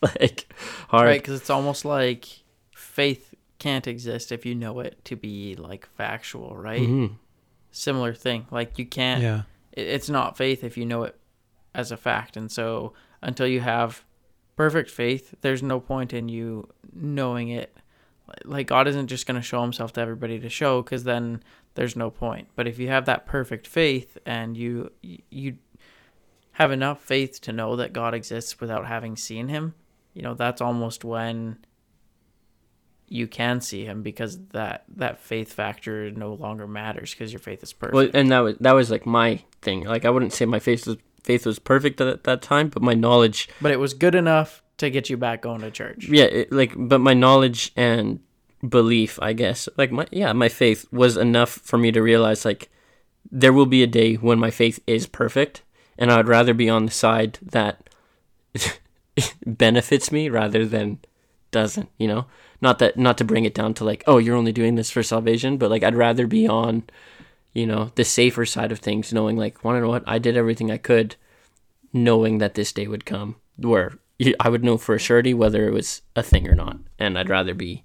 like 0.20 0.46
hard. 0.86 1.06
Right, 1.08 1.20
because 1.20 1.40
it's 1.40 1.50
almost 1.50 1.84
like 1.84 2.28
faith 2.76 3.34
can't 3.58 3.88
exist 3.88 4.30
if 4.30 4.46
you 4.46 4.54
know 4.54 4.78
it 4.78 5.04
to 5.06 5.16
be 5.16 5.56
like 5.56 5.88
factual, 5.96 6.54
right? 6.56 6.88
Mhm. 6.88 7.16
Similar 7.72 8.14
thing. 8.14 8.46
Like 8.50 8.78
you 8.78 8.86
can't 8.86 9.22
Yeah. 9.22 9.42
it- 9.72 9.86
it's 9.88 10.08
not 10.08 10.36
faith 10.36 10.62
if 10.62 10.76
you 10.76 10.86
know 10.86 11.02
it 11.02 11.18
as 11.74 11.90
a 11.90 11.96
fact. 11.96 12.36
And 12.36 12.50
so 12.52 12.92
until 13.22 13.46
you 13.46 13.60
have 13.60 14.04
perfect 14.56 14.90
faith, 14.90 15.34
there's 15.40 15.62
no 15.62 15.80
point 15.80 16.12
in 16.12 16.28
you 16.28 16.68
knowing 16.92 17.48
it. 17.48 17.76
Like 18.44 18.66
God 18.66 18.86
isn't 18.88 19.08
just 19.08 19.26
going 19.26 19.36
to 19.40 19.46
show 19.46 19.62
himself 19.62 19.92
to 19.94 20.00
everybody 20.00 20.38
to 20.38 20.48
show 20.48 20.82
cuz 20.82 21.04
then 21.04 21.42
there's 21.74 21.96
no 21.96 22.10
point. 22.10 22.48
But 22.54 22.68
if 22.68 22.78
you 22.78 22.88
have 22.88 23.06
that 23.06 23.26
perfect 23.26 23.66
faith 23.66 24.18
and 24.26 24.56
you 24.56 24.90
you 25.02 25.56
have 26.56 26.70
enough 26.70 27.02
faith 27.02 27.40
to 27.40 27.52
know 27.52 27.76
that 27.76 27.92
God 27.94 28.12
exists 28.14 28.60
without 28.60 28.86
having 28.86 29.16
seen 29.16 29.48
him, 29.48 29.74
you 30.12 30.20
know, 30.20 30.34
that's 30.34 30.60
almost 30.60 31.02
when 31.04 31.56
you 33.12 33.26
can 33.26 33.60
see 33.60 33.84
him 33.84 34.02
because 34.02 34.38
that 34.48 34.84
that 34.96 35.20
faith 35.20 35.52
factor 35.52 36.10
no 36.10 36.32
longer 36.32 36.66
matters 36.66 37.12
because 37.12 37.30
your 37.30 37.40
faith 37.40 37.62
is 37.62 37.72
perfect. 37.72 37.94
Well, 37.94 38.08
and 38.14 38.30
that 38.32 38.40
was 38.40 38.56
that 38.60 38.72
was 38.72 38.90
like 38.90 39.04
my 39.04 39.42
thing. 39.60 39.84
Like 39.84 40.06
I 40.06 40.10
wouldn't 40.10 40.32
say 40.32 40.46
my 40.46 40.58
faith 40.58 40.86
was 40.86 40.96
faith 41.22 41.44
was 41.44 41.58
perfect 41.58 42.00
at 42.00 42.24
that 42.24 42.40
time, 42.40 42.68
but 42.68 42.82
my 42.82 42.94
knowledge, 42.94 43.50
but 43.60 43.70
it 43.70 43.78
was 43.78 43.92
good 43.92 44.14
enough 44.14 44.62
to 44.78 44.88
get 44.88 45.10
you 45.10 45.18
back 45.18 45.42
going 45.42 45.60
to 45.60 45.70
church. 45.70 46.08
yeah, 46.08 46.24
it, 46.24 46.50
like 46.52 46.72
but 46.74 47.00
my 47.00 47.12
knowledge 47.12 47.70
and 47.76 48.20
belief, 48.66 49.18
I 49.20 49.34
guess, 49.34 49.68
like 49.76 49.92
my 49.92 50.06
yeah, 50.10 50.32
my 50.32 50.48
faith 50.48 50.86
was 50.90 51.18
enough 51.18 51.50
for 51.50 51.76
me 51.76 51.92
to 51.92 52.00
realize 52.00 52.46
like 52.46 52.70
there 53.30 53.52
will 53.52 53.66
be 53.66 53.82
a 53.82 53.86
day 53.86 54.14
when 54.14 54.38
my 54.38 54.50
faith 54.50 54.80
is 54.86 55.06
perfect, 55.06 55.60
and 55.98 56.10
I'd 56.10 56.28
rather 56.28 56.54
be 56.54 56.70
on 56.70 56.86
the 56.86 56.92
side 56.92 57.38
that 57.42 57.90
benefits 59.46 60.10
me 60.10 60.30
rather 60.30 60.64
than 60.64 61.00
doesn't. 61.50 61.90
You 61.98 62.08
know, 62.08 62.26
not 62.62 62.78
that 62.78 62.96
not 62.96 63.18
to 63.18 63.24
bring 63.24 63.44
it 63.44 63.54
down 63.54 63.74
to 63.74 63.84
like 63.84 64.02
oh 64.06 64.16
you're 64.18 64.36
only 64.36 64.52
doing 64.52 64.76
this 64.76 64.90
for 64.90 65.02
salvation, 65.02 65.58
but 65.58 65.70
like 65.70 65.82
I'd 65.82 65.94
rather 65.96 66.26
be 66.26 66.46
on 66.48 66.84
you 67.52 67.66
know 67.66 67.92
the 67.96 68.04
safer 68.04 68.46
side 68.46 68.72
of 68.72 68.78
things, 68.78 69.12
knowing 69.12 69.36
like 69.36 69.62
want 69.62 69.76
to 69.76 69.80
know 69.80 69.88
what 69.90 70.04
I 70.06 70.18
did 70.18 70.36
everything 70.36 70.70
I 70.70 70.78
could, 70.78 71.16
knowing 71.92 72.38
that 72.38 72.54
this 72.54 72.72
day 72.72 72.86
would 72.86 73.04
come 73.04 73.36
where 73.56 73.98
i 74.40 74.48
would 74.48 74.62
know 74.64 74.78
for 74.78 74.94
a 74.94 74.98
surety 74.98 75.34
whether 75.34 75.66
it 75.66 75.72
was 75.72 76.02
a 76.16 76.22
thing 76.22 76.48
or 76.48 76.54
not, 76.54 76.78
and 76.98 77.18
I'd 77.18 77.28
rather 77.28 77.54
be 77.54 77.82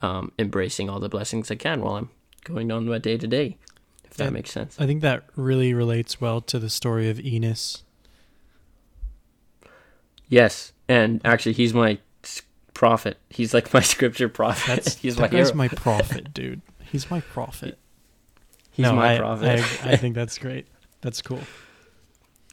um, 0.00 0.30
embracing 0.38 0.88
all 0.88 1.00
the 1.00 1.08
blessings 1.08 1.50
I 1.50 1.56
can 1.56 1.80
while 1.80 1.96
I'm 1.96 2.10
going 2.44 2.70
on 2.70 2.86
my 2.86 2.98
day 2.98 3.16
to 3.18 3.26
day. 3.26 3.56
If 4.04 4.14
that 4.16 4.24
Yeah. 4.24 4.30
makes 4.30 4.52
sense. 4.52 4.76
I 4.78 4.86
think 4.86 5.02
that 5.02 5.24
really 5.34 5.74
relates 5.74 6.20
well 6.20 6.40
to 6.42 6.58
the 6.58 6.70
story 6.70 7.10
of 7.10 7.18
Enos. 7.18 7.82
Yes, 10.28 10.72
and 10.88 11.20
actually, 11.24 11.52
he's 11.52 11.74
my 11.74 11.98
prophet. 12.76 13.18
He's 13.30 13.54
like 13.54 13.72
my 13.72 13.80
scripture 13.94 14.28
prophet. 14.28 14.66
That's 14.66 14.96
he's 15.02 15.16
my 15.18 15.28
that 15.28 15.36
guy's 15.36 15.54
my 15.54 15.68
prophet, 15.84 16.32
dude. 16.34 16.60
He's 16.84 17.10
my 17.10 17.20
prophet. 17.20 17.78
He's 18.70 18.84
no, 18.84 18.92
my 18.94 19.14
I, 19.14 19.18
prophet. 19.18 19.48
I, 19.84 19.92
I 19.92 19.96
think 19.96 20.14
that's 20.14 20.36
great. 20.38 20.66
That's 21.00 21.22
cool. 21.22 21.40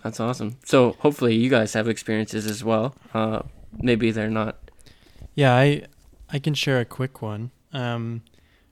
That's 0.02 0.20
awesome. 0.20 0.58
So 0.64 0.96
hopefully, 1.00 1.36
you 1.36 1.50
guys 1.50 1.74
have 1.74 1.88
experiences 1.90 2.46
as 2.46 2.64
well. 2.64 2.96
Uh, 3.14 3.42
maybe 3.78 4.12
they're 4.12 4.30
not. 4.30 4.58
Yeah, 5.36 5.54
I 5.56 5.84
I 6.30 6.40
can 6.40 6.54
share 6.54 6.80
a 6.80 6.86
quick 6.86 7.22
one. 7.22 7.52
Um, 7.74 8.22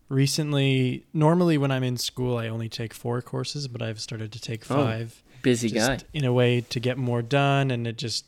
recently, 0.08 1.06
normally 1.14 1.58
when 1.58 1.72
I'm 1.72 1.84
in 1.84 1.98
school, 1.98 2.38
I 2.38 2.48
only 2.48 2.70
take 2.70 2.94
four 2.94 3.22
courses, 3.22 3.68
but 3.68 3.82
I've 3.82 4.00
started 4.00 4.32
to 4.32 4.40
take 4.42 4.70
Oh, 4.72 4.76
five. 4.76 5.22
Busy 5.42 5.70
just 5.70 5.90
guy. 5.90 6.00
in 6.14 6.24
a 6.24 6.32
way 6.32 6.62
to 6.62 6.80
get 6.80 6.98
more 6.98 7.22
done, 7.22 7.72
and 7.72 7.88
it 7.88 7.98
just 7.98 8.26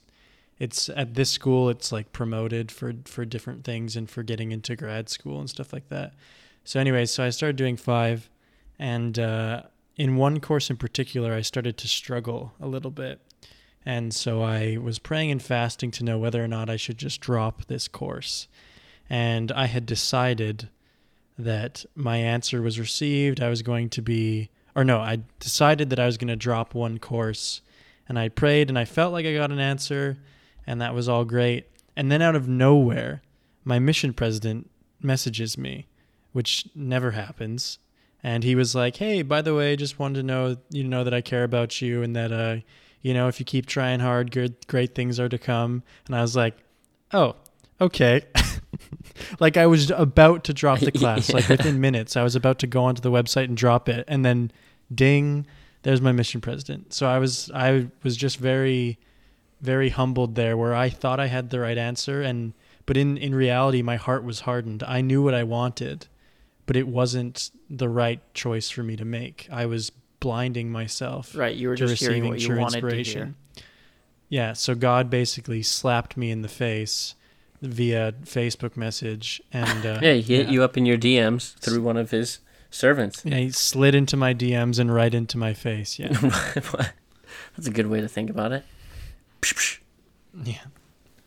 it's 0.59 0.89
at 0.89 1.15
this 1.15 1.29
school 1.29 1.69
it's 1.69 1.91
like 1.91 2.11
promoted 2.11 2.71
for 2.71 2.93
for 3.05 3.25
different 3.25 3.63
things 3.63 3.95
and 3.95 4.09
for 4.09 4.23
getting 4.23 4.51
into 4.51 4.75
grad 4.75 5.09
school 5.09 5.39
and 5.39 5.49
stuff 5.49 5.73
like 5.73 5.89
that. 5.89 6.13
So, 6.63 6.79
anyways, 6.79 7.11
so 7.11 7.23
I 7.23 7.29
started 7.29 7.57
doing 7.57 7.75
five, 7.75 8.29
and 8.79 9.19
uh, 9.19 9.63
in 9.97 10.15
one 10.15 10.39
course 10.39 10.69
in 10.69 10.77
particular, 10.77 11.33
I 11.33 11.41
started 11.41 11.77
to 11.77 11.87
struggle 11.87 12.53
a 12.59 12.67
little 12.67 12.91
bit. 12.91 13.19
And 13.85 14.13
so 14.13 14.41
I 14.41 14.77
was 14.77 14.97
praying 14.97 15.31
and 15.31 15.41
fasting 15.41 15.91
to 15.91 16.03
know 16.03 16.17
whether 16.17 16.43
or 16.43 16.47
not 16.47 16.69
I 16.69 16.77
should 16.77 16.97
just 16.97 17.19
drop 17.19 17.65
this 17.65 17.87
course. 17.87 18.47
And 19.09 19.51
I 19.51 19.65
had 19.65 19.85
decided 19.85 20.69
that 21.37 21.85
my 21.95 22.17
answer 22.17 22.61
was 22.61 22.79
received. 22.79 23.41
I 23.41 23.49
was 23.49 23.61
going 23.61 23.89
to 23.89 24.01
be, 24.01 24.49
or 24.75 24.83
no, 24.83 24.99
I 24.99 25.19
decided 25.39 25.89
that 25.89 25.99
I 25.99 26.05
was 26.05 26.17
going 26.17 26.29
to 26.29 26.35
drop 26.35 26.73
one 26.73 26.97
course. 26.97 27.61
And 28.07 28.17
I 28.17 28.29
prayed 28.29 28.69
and 28.69 28.79
I 28.79 28.85
felt 28.85 29.11
like 29.11 29.25
I 29.25 29.33
got 29.33 29.51
an 29.51 29.59
answer, 29.59 30.17
and 30.65 30.81
that 30.81 30.93
was 30.93 31.09
all 31.09 31.25
great. 31.25 31.67
And 31.95 32.11
then 32.11 32.21
out 32.21 32.35
of 32.35 32.47
nowhere, 32.47 33.21
my 33.63 33.79
mission 33.79 34.13
president 34.13 34.69
messages 35.01 35.57
me, 35.57 35.87
which 36.31 36.65
never 36.75 37.11
happens. 37.11 37.79
And 38.23 38.43
he 38.43 38.55
was 38.55 38.73
like, 38.73 38.97
"Hey, 38.97 39.21
by 39.21 39.41
the 39.41 39.53
way, 39.53 39.75
just 39.75 39.99
wanted 39.99 40.21
to 40.21 40.23
know 40.23 40.57
you 40.69 40.83
know 40.83 41.03
that 41.03 41.13
I 41.13 41.21
care 41.21 41.43
about 41.43 41.81
you 41.81 42.01
and 42.03 42.15
that 42.15 42.31
uh, 42.31 42.57
you 43.01 43.13
know 43.13 43.27
if 43.27 43.39
you 43.39 43.45
keep 43.45 43.65
trying 43.65 43.99
hard, 43.99 44.31
good 44.31 44.55
great 44.67 44.95
things 44.95 45.19
are 45.19 45.29
to 45.29 45.37
come." 45.37 45.83
And 46.07 46.15
I 46.15 46.21
was 46.21 46.35
like, 46.35 46.55
"Oh, 47.11 47.35
okay." 47.81 48.23
like 49.39 49.57
I 49.57 49.67
was 49.67 49.91
about 49.91 50.45
to 50.45 50.53
drop 50.53 50.79
the 50.79 50.91
class, 50.99 51.31
like 51.33 51.49
within 51.49 51.81
minutes, 51.81 52.15
I 52.15 52.23
was 52.23 52.35
about 52.35 52.59
to 52.59 52.67
go 52.67 52.85
onto 52.85 53.01
the 53.01 53.11
website 53.11 53.45
and 53.45 53.57
drop 53.57 53.89
it, 53.89 54.05
and 54.07 54.23
then, 54.25 54.51
ding, 54.93 55.45
there's 55.83 56.01
my 56.01 56.11
mission 56.11 56.41
president. 56.41 56.93
So 56.93 57.07
I 57.07 57.19
was 57.19 57.51
I 57.53 57.87
was 58.03 58.17
just 58.17 58.37
very, 58.37 58.97
very 59.63 59.89
humbled 59.89 60.35
there, 60.35 60.55
where 60.57 60.75
I 60.75 60.89
thought 60.89 61.19
I 61.19 61.27
had 61.27 61.49
the 61.49 61.59
right 61.59 61.77
answer, 61.77 62.21
and 62.21 62.53
but 62.85 62.97
in 62.97 63.17
in 63.17 63.33
reality, 63.33 63.81
my 63.81 63.95
heart 63.95 64.23
was 64.23 64.41
hardened. 64.41 64.83
I 64.83 65.01
knew 65.01 65.23
what 65.23 65.33
I 65.33 65.43
wanted, 65.43 66.07
but 66.65 66.75
it 66.75 66.87
wasn't 66.87 67.49
the 67.69 67.89
right 67.89 68.21
choice 68.33 68.69
for 68.69 68.83
me 68.83 68.95
to 68.97 69.05
make. 69.05 69.47
I 69.51 69.65
was 69.65 69.91
blinding 70.19 70.71
myself 70.71 71.35
Right, 71.35 71.53
you 71.53 71.67
were 71.67 71.75
to 71.75 71.87
just 71.87 71.99
hearing 72.01 72.23
receiving 72.23 72.29
what 72.29 72.39
you 72.39 72.47
true 72.47 72.59
wanted 72.59 72.77
inspiration. 72.77 73.35
Yeah, 74.29 74.53
so 74.53 74.73
God 74.73 75.09
basically 75.09 75.61
slapped 75.61 76.15
me 76.15 76.31
in 76.31 76.41
the 76.41 76.47
face 76.47 77.15
via 77.61 78.13
Facebook 78.23 78.75
message, 78.77 79.41
and 79.51 79.85
uh, 79.85 79.99
Yeah, 80.01 80.13
he 80.13 80.21
hit 80.21 80.47
yeah. 80.47 80.51
you 80.51 80.63
up 80.63 80.77
in 80.77 80.85
your 80.85 80.97
DMs 80.97 81.55
through 81.55 81.81
one 81.81 81.97
of 81.97 82.11
his 82.11 82.39
servants. 82.69 83.21
Yeah, 83.25 83.37
he 83.37 83.51
slid 83.51 83.95
into 83.95 84.17
my 84.17 84.33
DMs 84.33 84.79
and 84.79 84.93
right 84.93 85.13
into 85.13 85.37
my 85.37 85.53
face. 85.53 85.99
Yeah, 85.99 86.09
That's 87.55 87.67
a 87.67 87.71
good 87.71 87.87
way 87.87 88.01
to 88.01 88.07
think 88.07 88.29
about 88.29 88.51
it. 88.51 88.65
Psh, 89.43 89.53
psh. 89.53 89.79
yeah. 90.45 90.59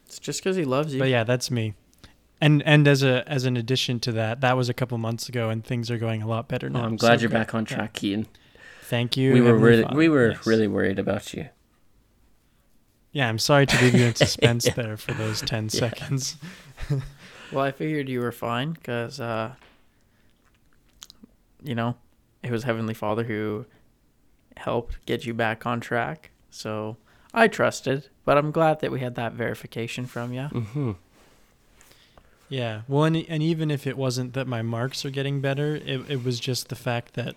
It's 0.07 0.19
just 0.19 0.41
because 0.43 0.57
he 0.57 0.65
loves 0.65 0.93
you. 0.95 0.99
But 1.01 1.09
yeah, 1.09 1.25
that's 1.25 1.51
me. 1.51 1.75
And 2.41 2.63
and 2.65 2.87
as 2.89 3.03
a 3.03 3.27
as 3.29 3.45
an 3.45 3.57
addition 3.57 3.99
to 4.01 4.13
that, 4.13 4.41
that 4.43 4.57
was 4.57 4.69
a 4.69 4.75
couple 4.75 4.99
months 4.99 5.29
ago, 5.29 5.49
and 5.51 5.65
things 5.65 5.91
are 5.91 5.99
going 5.99 6.23
a 6.23 6.27
lot 6.27 6.49
better 6.49 6.67
Oh, 6.67 6.71
now. 6.71 6.85
I'm 6.85 6.97
glad 6.97 7.19
So 7.19 7.23
you're 7.23 7.31
great. 7.31 7.39
back 7.41 7.55
on 7.55 7.63
Yeah. 7.69 7.77
track, 7.77 7.93
Keaton. 7.95 8.27
Thank 8.83 9.17
you. 9.17 9.33
We 9.33 9.41
were 9.41 9.57
really, 9.57 9.85
we 9.95 10.09
were 10.09 10.31
Yes. 10.31 10.47
really 10.47 10.69
worried 10.69 10.99
about 10.99 11.33
you. 11.35 11.49
Yeah, 13.13 13.29
I'm 13.29 13.39
sorry 13.39 13.65
to 13.67 13.83
leave 13.83 13.95
you 13.95 14.05
in 14.07 14.15
suspense 14.27 14.67
Yeah. 14.67 14.75
there 14.75 14.97
for 14.97 15.13
those 15.15 15.41
ten 15.41 15.65
Yeah. 15.65 15.81
seconds. 15.81 16.37
Well, 17.53 17.65
I 17.65 17.71
figured 17.71 18.09
you 18.09 18.19
were 18.21 18.33
fine 18.33 18.73
because, 18.73 19.21
uh, 19.21 19.55
you 21.63 21.75
know, 21.77 21.95
it 22.43 22.51
was 22.51 22.65
Heavenly 22.65 22.93
Father 22.93 23.23
who 23.25 23.67
helped 24.57 25.05
get 25.07 25.25
you 25.25 25.33
back 25.33 25.65
on 25.65 25.79
track. 25.81 26.31
So 26.51 26.97
I 27.37 27.47
trusted, 27.49 28.09
but 28.25 28.37
I'm 28.39 28.51
glad 28.51 28.81
that 28.81 28.91
we 28.91 29.01
had 29.01 29.15
that 29.17 29.35
verification 29.35 30.07
from 30.07 30.33
you. 30.33 30.45
hmm 30.47 30.93
Yeah. 32.49 32.83
Well, 32.89 33.05
and, 33.05 33.17
and 33.29 33.43
even 33.43 33.71
if 33.71 33.87
it 33.87 33.97
wasn't 33.97 34.33
that 34.35 34.47
my 34.47 34.63
marks 34.63 35.05
are 35.05 35.11
getting 35.11 35.41
better, 35.41 35.77
it, 35.77 36.11
it 36.11 36.25
was 36.25 36.41
just 36.41 36.69
the 36.69 36.77
fact 36.77 37.15
that 37.15 37.37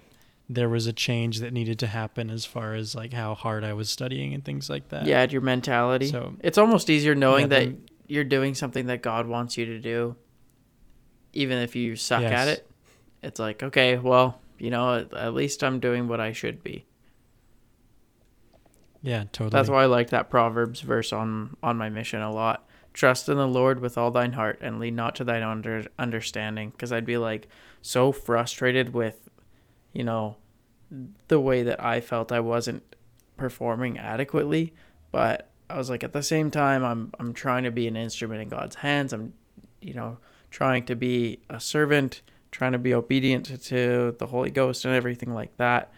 there 0.51 0.69
was 0.69 0.87
a 0.87 0.93
change 0.93 1.39
that 1.41 1.53
needed 1.53 1.77
to 1.79 1.87
happen 1.87 2.29
as 2.29 2.45
far 2.45 2.73
as 2.73 2.95
like 2.95 3.13
how 3.13 3.35
hard 3.35 3.63
I 3.63 3.73
was 3.73 3.89
studying 3.89 4.33
and 4.33 4.43
things 4.43 4.69
like 4.69 4.89
that. 4.89 5.05
Yeah, 5.05 5.27
your 5.29 5.41
mentality. 5.41 6.07
So 6.07 6.33
It's 6.39 6.57
almost 6.57 6.89
easier 6.89 7.13
knowing 7.13 7.43
yeah, 7.43 7.47
that 7.59 7.65
then- 7.65 7.85
you're 8.07 8.23
doing 8.23 8.55
something 8.55 8.87
that 8.87 9.03
God 9.03 9.27
wants 9.27 9.57
you 9.57 9.65
to 9.67 9.79
do, 9.79 10.15
even 11.33 11.59
if 11.59 11.75
you 11.75 11.95
suck 11.95 12.21
Yes. 12.21 12.31
at 12.33 12.47
it. 12.47 12.71
It's 13.21 13.39
like, 13.39 13.61
okay, 13.61 13.97
well, 13.97 14.39
you 14.57 14.69
know, 14.71 14.95
at, 14.95 15.13
at 15.13 15.33
least 15.35 15.63
I'm 15.63 15.79
doing 15.79 16.07
what 16.07 16.19
I 16.19 16.31
should 16.31 16.63
be. 16.63 16.85
Yeah, 19.01 19.23
totally. 19.31 19.49
That's 19.51 19.69
why 19.69 19.83
I 19.83 19.85
like 19.85 20.09
that 20.09 20.29
Proverbs 20.29 20.81
verse 20.81 21.13
on 21.13 21.55
on 21.63 21.77
my 21.77 21.89
mission 21.89 22.21
a 22.21 22.31
lot. 22.31 22.67
Trust 22.93 23.29
in 23.29 23.37
the 23.37 23.47
Lord 23.47 23.79
with 23.79 23.97
all 23.97 24.11
thine 24.11 24.33
heart 24.33 24.59
and 24.61 24.79
lean 24.79 24.95
not 24.95 25.15
to 25.15 25.23
thine 25.23 25.43
under 25.43 25.85
understanding. 25.97 26.71
Because 26.71 26.91
I'd 26.91 27.05
be 27.05 27.17
like 27.17 27.47
so 27.81 28.11
frustrated 28.11 28.93
with, 28.93 29.29
you 29.93 30.03
know, 30.03 30.37
the 31.27 31.39
way 31.39 31.63
that 31.63 31.83
I 31.83 32.01
felt 32.01 32.31
I 32.31 32.39
wasn't 32.39 32.95
performing 33.37 33.97
adequately. 33.97 34.73
But 35.11 35.49
I 35.69 35.77
was 35.77 35.89
like, 35.89 36.03
at 36.03 36.13
the 36.13 36.23
same 36.23 36.51
time, 36.51 36.83
I'm 36.83 37.13
I'm 37.19 37.33
trying 37.33 37.63
to 37.63 37.71
be 37.71 37.87
an 37.87 37.95
instrument 37.95 38.41
in 38.41 38.49
God's 38.49 38.75
hands. 38.75 39.13
I'm, 39.13 39.33
you 39.81 39.93
know, 39.93 40.17
trying 40.51 40.85
to 40.85 40.95
be 40.95 41.39
a 41.49 41.59
servant, 41.59 42.21
trying 42.51 42.73
to 42.73 42.79
be 42.79 42.93
obedient 42.93 43.45
to, 43.45 43.57
to 43.57 44.15
the 44.17 44.27
Holy 44.27 44.51
Ghost 44.51 44.83
and 44.83 44.93
everything 44.93 45.33
like 45.33 45.55
that. 45.57 45.93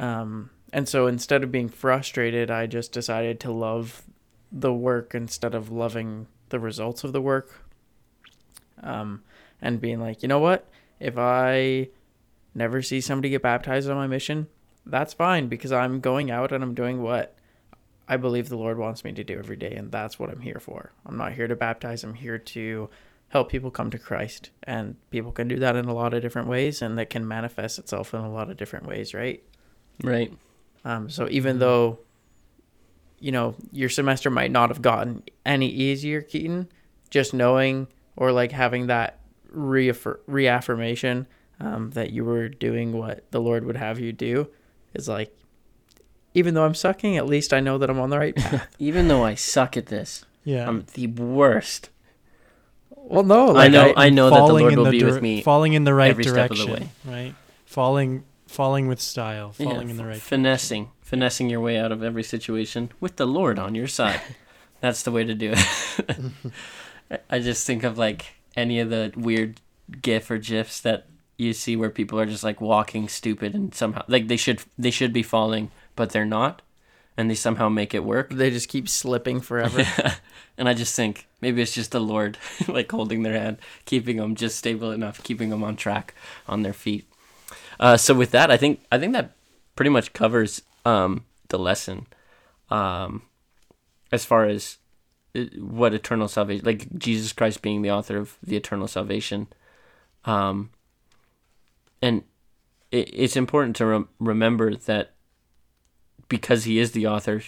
Um, 0.00 0.50
and 0.72 0.88
so 0.88 1.06
instead 1.06 1.42
of 1.42 1.52
being 1.52 1.68
frustrated, 1.68 2.50
I 2.50 2.66
just 2.66 2.92
decided 2.92 3.40
to 3.40 3.52
love 3.52 4.02
the 4.50 4.72
work 4.72 5.14
instead 5.14 5.54
of 5.54 5.70
loving 5.70 6.26
the 6.48 6.58
results 6.58 7.04
of 7.04 7.12
the 7.12 7.22
work. 7.22 7.64
Um, 8.82 9.22
and 9.60 9.80
being 9.80 10.00
like, 10.00 10.22
you 10.22 10.28
know 10.28 10.38
what? 10.38 10.68
If 11.00 11.18
I 11.18 11.88
never 12.54 12.82
see 12.82 13.00
somebody 13.00 13.30
get 13.30 13.42
baptized 13.42 13.88
on 13.90 13.96
my 13.96 14.06
mission, 14.06 14.46
that's 14.86 15.14
fine 15.14 15.48
because 15.48 15.72
I'm 15.72 16.00
going 16.00 16.30
out 16.30 16.52
and 16.52 16.62
I'm 16.62 16.74
doing 16.74 17.02
what 17.02 17.34
I 18.08 18.16
believe 18.16 18.48
the 18.48 18.56
Lord 18.56 18.78
wants 18.78 19.04
me 19.04 19.12
to 19.12 19.24
do 19.24 19.38
every 19.38 19.56
day, 19.56 19.74
and 19.74 19.92
that's 19.92 20.18
what 20.18 20.30
I'm 20.30 20.40
here 20.40 20.60
for. 20.60 20.92
I'm 21.04 21.18
not 21.18 21.34
here 21.34 21.46
to 21.46 21.56
baptize, 21.56 22.04
I'm 22.04 22.14
here 22.14 22.38
to 22.38 22.88
help 23.28 23.50
people 23.50 23.70
come 23.70 23.90
to 23.90 23.98
Christ. 23.98 24.48
And 24.62 24.96
people 25.10 25.30
can 25.30 25.46
do 25.46 25.56
that 25.56 25.76
in 25.76 25.84
a 25.84 25.94
lot 25.94 26.14
of 26.14 26.22
different 26.22 26.48
ways, 26.48 26.80
and 26.80 26.96
that 26.98 27.10
can 27.10 27.28
manifest 27.28 27.78
itself 27.78 28.14
in 28.14 28.20
a 28.20 28.32
lot 28.32 28.50
of 28.50 28.56
different 28.56 28.86
ways, 28.86 29.12
right? 29.12 29.42
Right. 30.02 30.32
Um, 30.84 31.10
so 31.10 31.28
even 31.30 31.58
though, 31.58 31.98
you 33.20 33.32
know, 33.32 33.54
your 33.72 33.88
semester 33.88 34.30
might 34.30 34.50
not 34.50 34.68
have 34.70 34.80
gotten 34.82 35.22
any 35.44 35.68
easier, 35.68 36.22
Keaton, 36.22 36.68
just 37.10 37.34
knowing 37.34 37.88
or 38.16 38.32
like 38.32 38.52
having 38.52 38.86
that 38.88 39.18
reaffir- 39.54 40.18
reaffirmation 40.26 41.26
um, 41.60 41.90
that 41.90 42.10
you 42.10 42.24
were 42.24 42.48
doing 42.48 42.92
what 42.92 43.30
the 43.32 43.40
Lord 43.40 43.64
would 43.64 43.76
have 43.76 43.98
you 43.98 44.12
do 44.12 44.48
is 44.94 45.08
like, 45.08 45.34
even 46.34 46.54
though 46.54 46.64
I'm 46.64 46.74
sucking, 46.74 47.16
at 47.16 47.26
least 47.26 47.52
I 47.52 47.60
know 47.60 47.78
that 47.78 47.90
I'm 47.90 47.98
on 47.98 48.10
the 48.10 48.18
right 48.18 48.36
path. 48.36 48.68
Even 48.78 49.08
though 49.08 49.24
I 49.24 49.34
suck 49.34 49.76
at 49.76 49.86
this, 49.86 50.24
Yeah. 50.44 50.68
I'm 50.68 50.84
the 50.94 51.06
worst. 51.08 51.88
well, 52.90 53.24
no, 53.24 53.56
I 53.56 53.68
know. 53.68 53.92
I, 53.96 54.10
know 54.10 54.28
that 54.30 54.36
the 54.36 54.40
falling 54.40 54.62
Lord 54.64 54.72
in 54.74 54.78
will 54.78 54.84
the 54.84 54.90
be 54.92 54.98
dir- 55.00 55.06
with 55.06 55.22
me. 55.22 55.42
falling 55.42 55.72
in 55.72 55.84
the 55.84 55.94
right 55.94 56.10
every 56.10 56.24
step 56.24 56.50
of 56.50 56.58
the 56.58 56.66
direction, 56.66 56.90
way. 57.06 57.22
right? 57.24 57.34
Falling, 57.64 58.24
falling 58.48 58.88
with 58.88 59.00
style, 59.00 59.54
Yeah, 59.58 59.66
falling 59.70 59.90
in 59.90 59.96
the 59.96 60.04
right. 60.06 60.20
finessing, 60.20 60.90
finessing 61.02 61.48
your 61.48 61.60
way 61.60 61.78
out 61.78 61.92
of 61.92 62.02
every 62.02 62.22
situation 62.24 62.90
with 62.98 63.16
the 63.16 63.26
Lord 63.26 63.58
on 63.58 63.74
your 63.76 63.86
side. 63.86 64.20
That's 64.80 65.02
the 65.02 65.12
way 65.12 65.24
to 65.24 65.34
do 65.34 65.52
it. 65.54 66.08
I- 67.10 67.18
I 67.30 67.38
just 67.38 67.66
think 67.66 67.84
of 67.84 67.96
like 67.96 68.34
any 68.56 68.80
of 68.80 68.90
the 68.90 69.12
weird 69.16 69.60
GIF 70.02 70.30
or 70.30 70.38
GIFs 70.38 70.80
that 70.80 71.06
you 71.38 71.52
see 71.54 71.74
where 71.76 71.88
people 71.90 72.18
are 72.20 72.26
just 72.26 72.44
like 72.44 72.60
walking 72.60 73.08
stupid 73.08 73.54
and 73.54 73.74
somehow 73.74 74.02
like 74.08 74.28
they 74.28 74.36
should 74.36 74.60
they 74.76 74.90
should 74.90 75.12
be 75.12 75.22
falling 75.22 75.70
but 75.96 76.10
they're 76.10 76.26
not, 76.26 76.60
and 77.16 77.30
they 77.30 77.34
somehow 77.34 77.68
make 77.68 77.94
it 77.94 78.04
work. 78.04 78.30
they 78.30 78.50
just 78.50 78.68
keep 78.68 78.88
slipping 78.88 79.40
forever. 79.40 79.84
and 80.58 80.68
I 80.68 80.74
just 80.74 80.94
think 80.94 81.26
maybe 81.40 81.62
it's 81.62 81.72
just 81.74 81.90
the 81.92 82.00
Lord 82.00 82.36
like 82.68 82.90
holding 82.92 83.22
their 83.22 83.38
hand, 83.40 83.56
keeping 83.86 84.18
them 84.18 84.34
just 84.34 84.58
stable 84.58 84.90
enough, 84.92 85.22
keeping 85.22 85.48
them 85.50 85.64
on 85.64 85.76
track 85.76 86.14
on 86.46 86.62
their 86.62 86.72
feet. 86.74 87.06
Uh, 87.80 87.96
so 87.96 88.14
with 88.14 88.30
that, 88.32 88.50
I 88.50 88.56
think 88.56 88.80
I 88.90 88.98
think 88.98 89.12
that 89.12 89.32
pretty 89.76 89.90
much 89.90 90.12
covers 90.12 90.62
um, 90.84 91.24
the 91.48 91.58
lesson 91.58 92.06
um, 92.70 93.22
as 94.10 94.24
far 94.24 94.44
as 94.44 94.78
uh, 95.36 95.44
what 95.58 95.94
eternal 95.94 96.28
salvation, 96.28 96.64
like 96.64 96.96
Jesus 96.98 97.32
Christ 97.32 97.62
being 97.62 97.82
the 97.82 97.90
author 97.90 98.16
of 98.16 98.36
the 98.42 98.56
eternal 98.56 98.88
salvation, 98.88 99.46
um, 100.24 100.70
and 102.02 102.24
it, 102.90 103.10
it's 103.12 103.36
important 103.36 103.76
to 103.76 103.86
rem- 103.86 104.08
remember 104.18 104.74
that 104.74 105.12
because 106.28 106.64
he 106.64 106.78
is 106.78 106.92
the 106.92 107.06
author, 107.06 107.42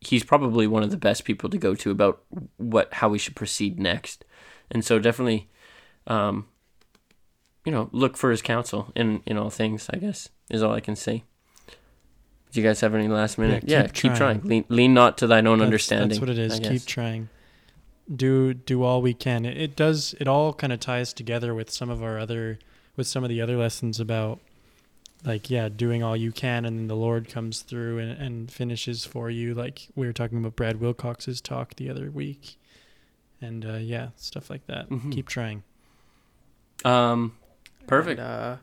he's 0.00 0.24
probably 0.24 0.66
one 0.66 0.82
of 0.82 0.90
the 0.90 0.96
best 0.96 1.24
people 1.24 1.48
to 1.50 1.58
go 1.58 1.74
to 1.74 1.90
about 1.90 2.22
what 2.56 2.92
how 2.94 3.08
we 3.08 3.18
should 3.18 3.36
proceed 3.36 3.78
next. 3.78 4.24
And 4.70 4.84
so 4.84 4.98
definitely 4.98 5.48
um 6.06 6.46
you 7.70 7.76
know, 7.76 7.88
look 7.92 8.16
for 8.16 8.32
his 8.32 8.42
counsel 8.42 8.90
in 8.96 9.22
in 9.26 9.36
all 9.36 9.48
things, 9.50 9.88
I 9.94 9.98
guess, 9.98 10.28
is 10.50 10.60
all 10.60 10.72
I 10.74 10.80
can 10.80 10.96
say. 10.96 11.22
Do 12.50 12.60
you 12.60 12.66
guys 12.66 12.80
have 12.80 12.96
any 12.96 13.06
last 13.06 13.38
minute? 13.38 13.62
Yeah, 13.64 13.82
Yeah, 13.82 13.86
keep 13.86 13.94
keep, 13.94 14.14
trying. 14.14 14.40
trying. 14.40 14.48
Lean, 14.48 14.64
lean 14.68 14.92
not 14.92 15.16
to 15.18 15.28
thine 15.28 15.46
own 15.46 15.58
That's- 15.58 15.66
understanding. 15.68 16.08
That's 16.08 16.20
what 16.20 16.30
it 16.30 16.38
is. 16.38 16.58
Keep 16.58 16.84
trying. 16.84 17.28
Do 18.12 18.54
do 18.54 18.82
all 18.82 19.00
we 19.02 19.14
can. 19.14 19.44
It, 19.46 19.56
it 19.56 19.76
does. 19.76 20.16
It 20.18 20.26
all 20.26 20.52
kind 20.52 20.72
of 20.72 20.80
ties 20.80 21.12
together 21.12 21.54
with 21.54 21.70
some 21.70 21.90
of 21.90 22.02
our 22.02 22.18
other, 22.18 22.58
with 22.96 23.06
some 23.06 23.22
of 23.22 23.28
the 23.30 23.40
other 23.40 23.56
lessons 23.56 24.00
about, 24.00 24.40
like 25.24 25.48
yeah, 25.48 25.68
doing 25.68 26.02
all 26.02 26.16
you 26.16 26.32
can, 26.32 26.64
and 26.64 26.76
then 26.76 26.88
the 26.88 26.96
Lord 26.96 27.28
comes 27.28 27.62
through 27.62 27.98
and, 28.00 28.10
and 28.20 28.50
finishes 28.50 29.04
for 29.04 29.30
you. 29.30 29.54
Like 29.54 29.86
we 29.94 30.08
were 30.08 30.12
talking 30.12 30.38
about 30.38 30.56
Brad 30.56 30.80
Wilcox's 30.80 31.40
talk 31.40 31.76
the 31.76 31.88
other 31.88 32.10
week, 32.10 32.56
and 33.40 33.64
uh, 33.64 33.74
yeah, 33.74 34.08
stuff 34.16 34.50
like 34.50 34.66
that. 34.66 34.88
Mhm. 34.90 35.12
Keep 35.12 35.28
trying. 35.28 35.62
Um 36.84 37.36
perfect. 37.90 38.20
And, 38.20 38.28
uh, 38.28 38.56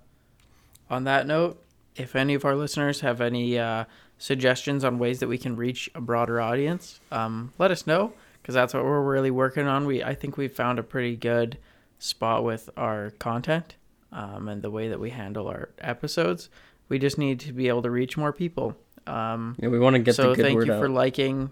on 0.90 1.04
that 1.04 1.28
note, 1.28 1.62
if 1.96 2.16
any 2.16 2.34
of 2.34 2.46
our 2.46 2.56
listeners 2.56 3.02
have 3.02 3.22
any 3.22 3.60
uh, 3.60 3.86
suggestions 4.18 4.84
on 4.84 5.00
ways 5.00 5.20
that 5.20 5.28
we 5.28 5.38
can 5.38 5.56
reach 5.56 5.90
a 5.96 6.02
broader 6.02 6.40
audience, 6.40 7.00
um, 7.12 7.54
let 7.58 7.72
us 7.72 7.86
know 7.86 8.14
because 8.42 8.56
that's 8.56 8.74
what 8.74 8.84
we're 8.84 9.02
really 9.02 9.32
working 9.32 9.68
on. 9.68 9.86
We 9.86 10.04
I 10.04 10.16
think 10.16 10.38
we've 10.38 10.54
found 10.54 10.80
a 10.80 10.84
pretty 10.84 11.16
good 11.16 11.58
spot 12.00 12.44
with 12.44 12.70
our 12.78 13.12
content 13.20 13.76
um, 14.12 14.48
and 14.48 14.62
the 14.62 14.72
way 14.72 14.88
that 14.90 15.00
we 15.00 15.10
handle 15.10 15.48
our 15.48 15.70
episodes. 15.80 16.50
We 16.90 17.00
just 17.00 17.18
need 17.18 17.40
to 17.42 17.54
be 17.54 17.68
able 17.68 17.82
to 17.82 17.90
reach 17.92 18.16
more 18.18 18.32
people. 18.32 18.78
Um, 19.06 19.56
yeah, 19.60 19.70
we 19.70 19.80
want 19.80 19.96
to 19.96 20.00
get 20.00 20.16
so 20.16 20.30
the 20.30 20.36
good 20.36 20.46
thank 20.46 20.56
word 20.58 20.68
you 20.68 20.74
out. 20.74 20.82
for 20.82 20.90
liking 20.90 21.52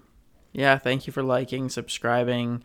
yeah 0.51 0.77
thank 0.77 1.05
you 1.05 1.13
for 1.13 1.23
liking 1.23 1.69
subscribing 1.69 2.63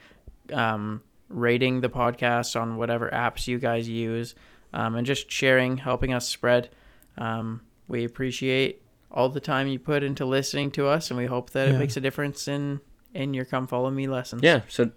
um, 0.52 1.02
rating 1.28 1.80
the 1.80 1.88
podcast 1.88 2.61
on 2.61 2.76
whatever 2.76 3.11
apps 3.11 3.46
you 3.46 3.58
guys 3.58 3.88
use 3.88 4.34
um, 4.72 4.94
and 4.94 5.06
just 5.06 5.30
sharing 5.30 5.78
helping 5.78 6.12
us 6.12 6.28
spread 6.28 6.70
um, 7.18 7.60
we 7.88 8.04
appreciate 8.04 8.82
all 9.10 9.28
the 9.28 9.40
time 9.40 9.66
you 9.66 9.78
put 9.78 10.02
into 10.02 10.24
listening 10.24 10.70
to 10.70 10.86
us 10.86 11.10
and 11.10 11.18
we 11.18 11.26
hope 11.26 11.50
that 11.50 11.68
Yeah. 11.68 11.74
it 11.74 11.78
makes 11.78 11.96
a 11.96 12.00
difference 12.00 12.46
in 12.48 12.80
in 13.14 13.34
your 13.34 13.44
come 13.44 13.66
follow 13.66 13.90
me 13.90 14.06
lessons 14.06 14.42
yeah, 14.42 14.60
so 14.68 14.90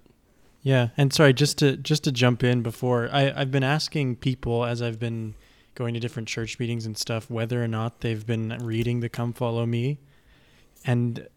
Yeah, 0.61 0.89
and 0.95 1.11
sorry, 1.11 1.34
just 1.34 1.57
to 1.57 1.76
just 1.78 2.03
to 2.05 2.11
jump 2.11 2.43
in 2.43 2.61
before 2.61 3.09
I 3.11 3.32
I've 3.36 3.51
been 3.51 3.63
asking 3.63 4.17
people 4.17 4.63
as 4.65 4.82
I've 4.82 4.99
been 4.99 5.34
going 5.76 5.93
to 5.95 5.99
different 5.99 6.28
church 6.30 6.59
meetings 6.59 6.86
and 6.86 6.95
stuff 6.97 7.30
whether 7.32 7.61
or 7.63 7.67
not 7.67 8.01
they've 8.01 8.26
been 8.26 8.55
reading 8.61 8.99
the 8.99 9.09
Come 9.09 9.34
Follow 9.34 9.65
Me, 9.65 9.97
and 10.86 11.28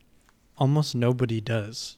almost 0.58 0.94
nobody 0.94 1.40
does. 1.40 1.96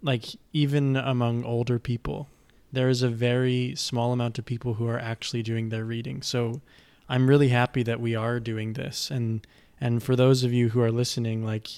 Like 0.00 0.24
even 0.52 0.96
among 0.96 1.44
older 1.44 1.78
people, 1.78 2.28
there 2.72 2.88
is 2.88 3.02
a 3.02 3.08
very 3.08 3.74
small 3.76 4.12
amount 4.12 4.38
of 4.38 4.44
people 4.44 4.74
who 4.74 4.88
are 4.88 4.98
actually 4.98 5.42
doing 5.42 5.68
their 5.68 5.84
reading. 5.84 6.22
So 6.22 6.60
I'm 7.08 7.28
really 7.28 7.48
happy 7.48 7.82
that 7.82 8.00
we 8.00 8.14
are 8.14 8.40
doing 8.40 8.72
this, 8.72 9.10
and 9.10 9.46
and 9.80 10.02
for 10.02 10.16
those 10.16 10.44
of 10.44 10.52
you 10.52 10.70
who 10.70 10.80
are 10.80 10.92
listening, 10.92 11.44
like 11.44 11.68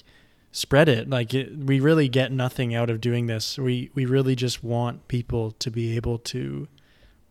spread 0.51 0.87
it. 0.87 1.09
Like 1.09 1.33
it, 1.33 1.57
we 1.57 1.81
really 1.81 2.07
get 2.07 2.31
nothing 2.31 2.73
out 2.73 2.89
of 2.89 3.01
doing 3.01 3.27
this. 3.27 3.57
We 3.57 3.91
we 3.93 4.05
really 4.05 4.35
just 4.35 4.63
want 4.63 5.07
people 5.07 5.51
to 5.51 5.69
be 5.69 5.95
able 5.95 6.17
to 6.19 6.67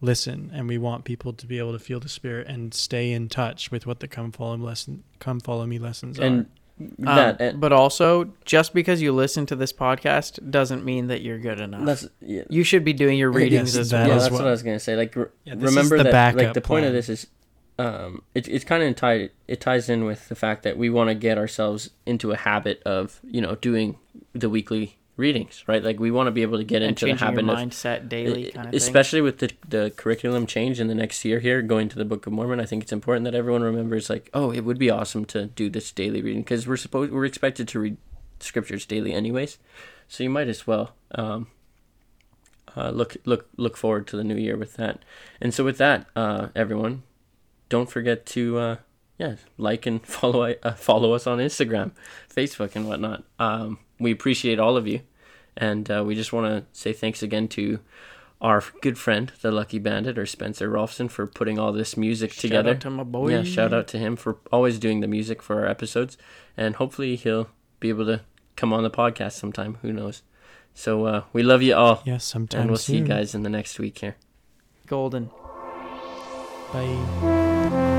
listen 0.04 0.50
and 0.52 0.68
we 0.68 0.76
want 0.76 1.04
people 1.04 1.32
to 1.32 1.46
be 1.46 1.58
able 1.58 1.72
to 1.72 1.78
feel 1.78 1.98
the 1.98 2.08
spirit 2.08 2.46
and 2.46 2.74
stay 2.74 3.10
in 3.12 3.28
touch 3.28 3.70
with 3.70 3.86
what 3.86 4.00
the 4.00 4.08
come 4.08 4.30
follow 4.30 4.56
me 4.56 4.64
lesson 4.64 5.02
come 5.18 5.40
follow 5.40 5.66
me 5.66 5.78
lessons 5.78 6.18
and 6.18 6.42
are 6.42 6.46
Um, 6.80 7.04
that 7.04 7.40
and 7.40 7.60
but 7.60 7.72
also 7.72 8.32
just 8.44 8.74
because 8.74 9.00
you 9.00 9.12
listen 9.12 9.46
to 9.46 9.54
this 9.54 9.72
podcast 9.72 10.50
doesn't 10.50 10.84
mean 10.84 11.06
that 11.06 11.22
you're 11.22 11.38
good 11.38 11.60
enough 11.60 11.84
that's 11.86 12.08
yeah, 12.20 12.42
you 12.50 12.64
should 12.64 12.84
be 12.84 12.92
doing 12.92 13.16
your 13.16 13.30
readings 13.30 13.76
Yes, 13.76 13.86
as 13.86 13.92
well 13.92 14.08
yeah, 14.08 14.14
that's 14.14 14.30
well. 14.30 14.40
what 14.40 14.48
I 14.48 14.50
was 14.50 14.64
gonna 14.64 14.80
say. 14.80 14.96
Like, 14.96 15.14
re- 15.14 15.26
Yeah, 15.44 15.54
remember 15.56 15.98
the 15.98 16.10
that. 16.10 16.34
Like, 16.34 16.52
the 16.52 16.60
point 16.60 16.84
of 16.84 16.92
this 16.92 17.08
is, 17.08 17.28
um, 17.78 18.22
it, 18.34 18.48
it's 18.48 18.64
kind 18.64 18.82
of 18.82 18.96
tied. 18.96 19.30
It 19.46 19.60
ties 19.60 19.88
in 19.88 20.04
with 20.04 20.28
the 20.28 20.34
fact 20.34 20.64
that 20.64 20.76
we 20.76 20.90
want 20.90 21.10
to 21.10 21.14
get 21.14 21.38
ourselves 21.38 21.90
into 22.06 22.32
a 22.32 22.36
habit 22.36 22.82
of, 22.84 23.20
you 23.22 23.40
know, 23.40 23.54
doing 23.54 23.96
the 24.32 24.48
weekly 24.50 24.98
readings, 25.16 25.64
right? 25.66 25.82
Like, 25.82 26.00
we 26.00 26.10
want 26.10 26.26
to 26.26 26.30
be 26.30 26.42
able 26.42 26.58
to 26.58 26.64
get 26.64 26.82
and 26.82 26.90
into 26.90 27.04
the 27.04 27.12
changing 27.12 27.26
your 27.28 27.36
habit 27.36 27.48
of, 27.48 27.70
mindset 27.70 28.08
daily 28.08 28.50
kind 28.50 28.66
of 28.66 28.72
thing 28.72 28.76
especially 28.76 29.20
with 29.20 29.38
the 29.38 29.52
the 29.68 29.92
curriculum 29.96 30.46
change 30.46 30.80
in 30.80 30.88
the 30.88 30.94
next 30.94 31.24
year 31.24 31.40
here, 31.40 31.62
going 31.62 31.88
to 31.88 31.96
the 31.96 32.04
Book 32.04 32.26
of 32.26 32.32
Mormon. 32.32 32.60
I 32.60 32.66
think 32.66 32.82
it's 32.82 32.92
important 32.92 33.24
that 33.24 33.34
everyone 33.34 33.62
remembers, 33.62 34.10
like, 34.10 34.30
oh, 34.34 34.50
it 34.52 34.60
would 34.64 34.78
be 34.78 34.90
awesome 34.90 35.24
to 35.26 35.46
do 35.46 35.70
this 35.70 35.90
daily 35.92 36.22
reading 36.22 36.42
because 36.42 36.66
we're 36.66 36.76
supposed 36.76 37.12
we're 37.12 37.24
expected 37.24 37.68
to 37.68 37.80
read 37.80 37.96
scriptures 38.40 38.86
daily, 38.86 39.12
anyways. 39.12 39.58
So 40.08 40.22
you 40.22 40.30
might 40.30 40.48
as 40.48 40.66
well. 40.66 40.94
Um, 41.12 41.48
uh, 42.76 42.90
look 42.90 43.16
look 43.24 43.48
look 43.56 43.76
forward 43.76 44.06
to 44.08 44.16
the 44.16 44.24
new 44.24 44.36
year 44.36 44.56
with 44.56 44.74
that. 44.74 45.04
And 45.40 45.54
so 45.54 45.64
with 45.64 45.78
that, 45.78 46.06
uh, 46.16 46.48
everyone, 46.56 47.04
don't 47.68 47.90
forget 47.90 48.26
to 48.26 48.58
uh, 48.58 48.76
yeah 49.18 49.36
like 49.58 49.86
and 49.86 50.04
follow 50.06 50.42
uh, 50.62 50.72
follow 50.74 51.12
us 51.12 51.26
on 51.26 51.38
Instagram, 51.38 51.92
Facebook, 52.34 52.74
and 52.76 52.88
whatnot. 52.88 53.24
Um, 53.38 53.78
we 53.98 54.10
appreciate 54.12 54.58
all 54.58 54.76
of 54.76 54.86
you, 54.86 55.00
and 55.56 55.90
uh, 55.90 56.02
we 56.06 56.14
just 56.14 56.32
want 56.32 56.46
to 56.46 56.78
say 56.78 56.92
thanks 56.92 57.22
again 57.22 57.48
to 57.48 57.78
our 58.40 58.62
good 58.82 58.98
friend, 58.98 59.32
the 59.40 59.50
Lucky 59.50 59.78
Bandit, 59.78 60.18
or 60.18 60.26
Spencer 60.26 60.70
Rolfson, 60.70 61.10
for 61.10 61.26
putting 61.26 61.58
all 61.58 61.72
this 61.72 61.96
music 61.96 62.32
Shout 62.32 62.40
together. 62.42 62.70
out 62.70 62.80
to 62.80 62.90
my 62.90 63.02
boy 63.04 63.30
Yeah, 63.30 63.42
shout 63.42 63.72
out 63.72 63.88
to 63.88 63.98
him 63.98 64.16
for 64.16 64.36
always 64.52 64.78
doing 64.78 65.00
the 65.00 65.06
music 65.06 65.40
for 65.40 65.60
our 65.60 65.66
episodes, 65.66 66.18
and 66.56 66.76
hopefully 66.76 67.16
he'll 67.16 67.48
be 67.80 67.88
able 67.88 68.04
to 68.06 68.20
come 68.56 68.72
on 68.72 68.82
the 68.82 68.90
podcast 68.90 69.32
sometime. 69.32 69.78
Who 69.82 69.92
knows? 69.92 70.22
So 70.74 71.06
uh, 71.06 71.22
we 71.32 71.42
love 71.42 71.62
you 71.62 71.74
all, 71.74 72.02
yes 72.04 72.24
sometime 72.24 72.62
and 72.62 72.70
we'll 72.70 72.78
see 72.78 72.98
you 72.98 73.04
guys 73.04 73.34
in 73.34 73.44
the 73.44 73.48
next 73.50 73.78
week 73.78 73.98
here. 73.98 74.16
golden 74.88 75.30
bye 76.72 77.90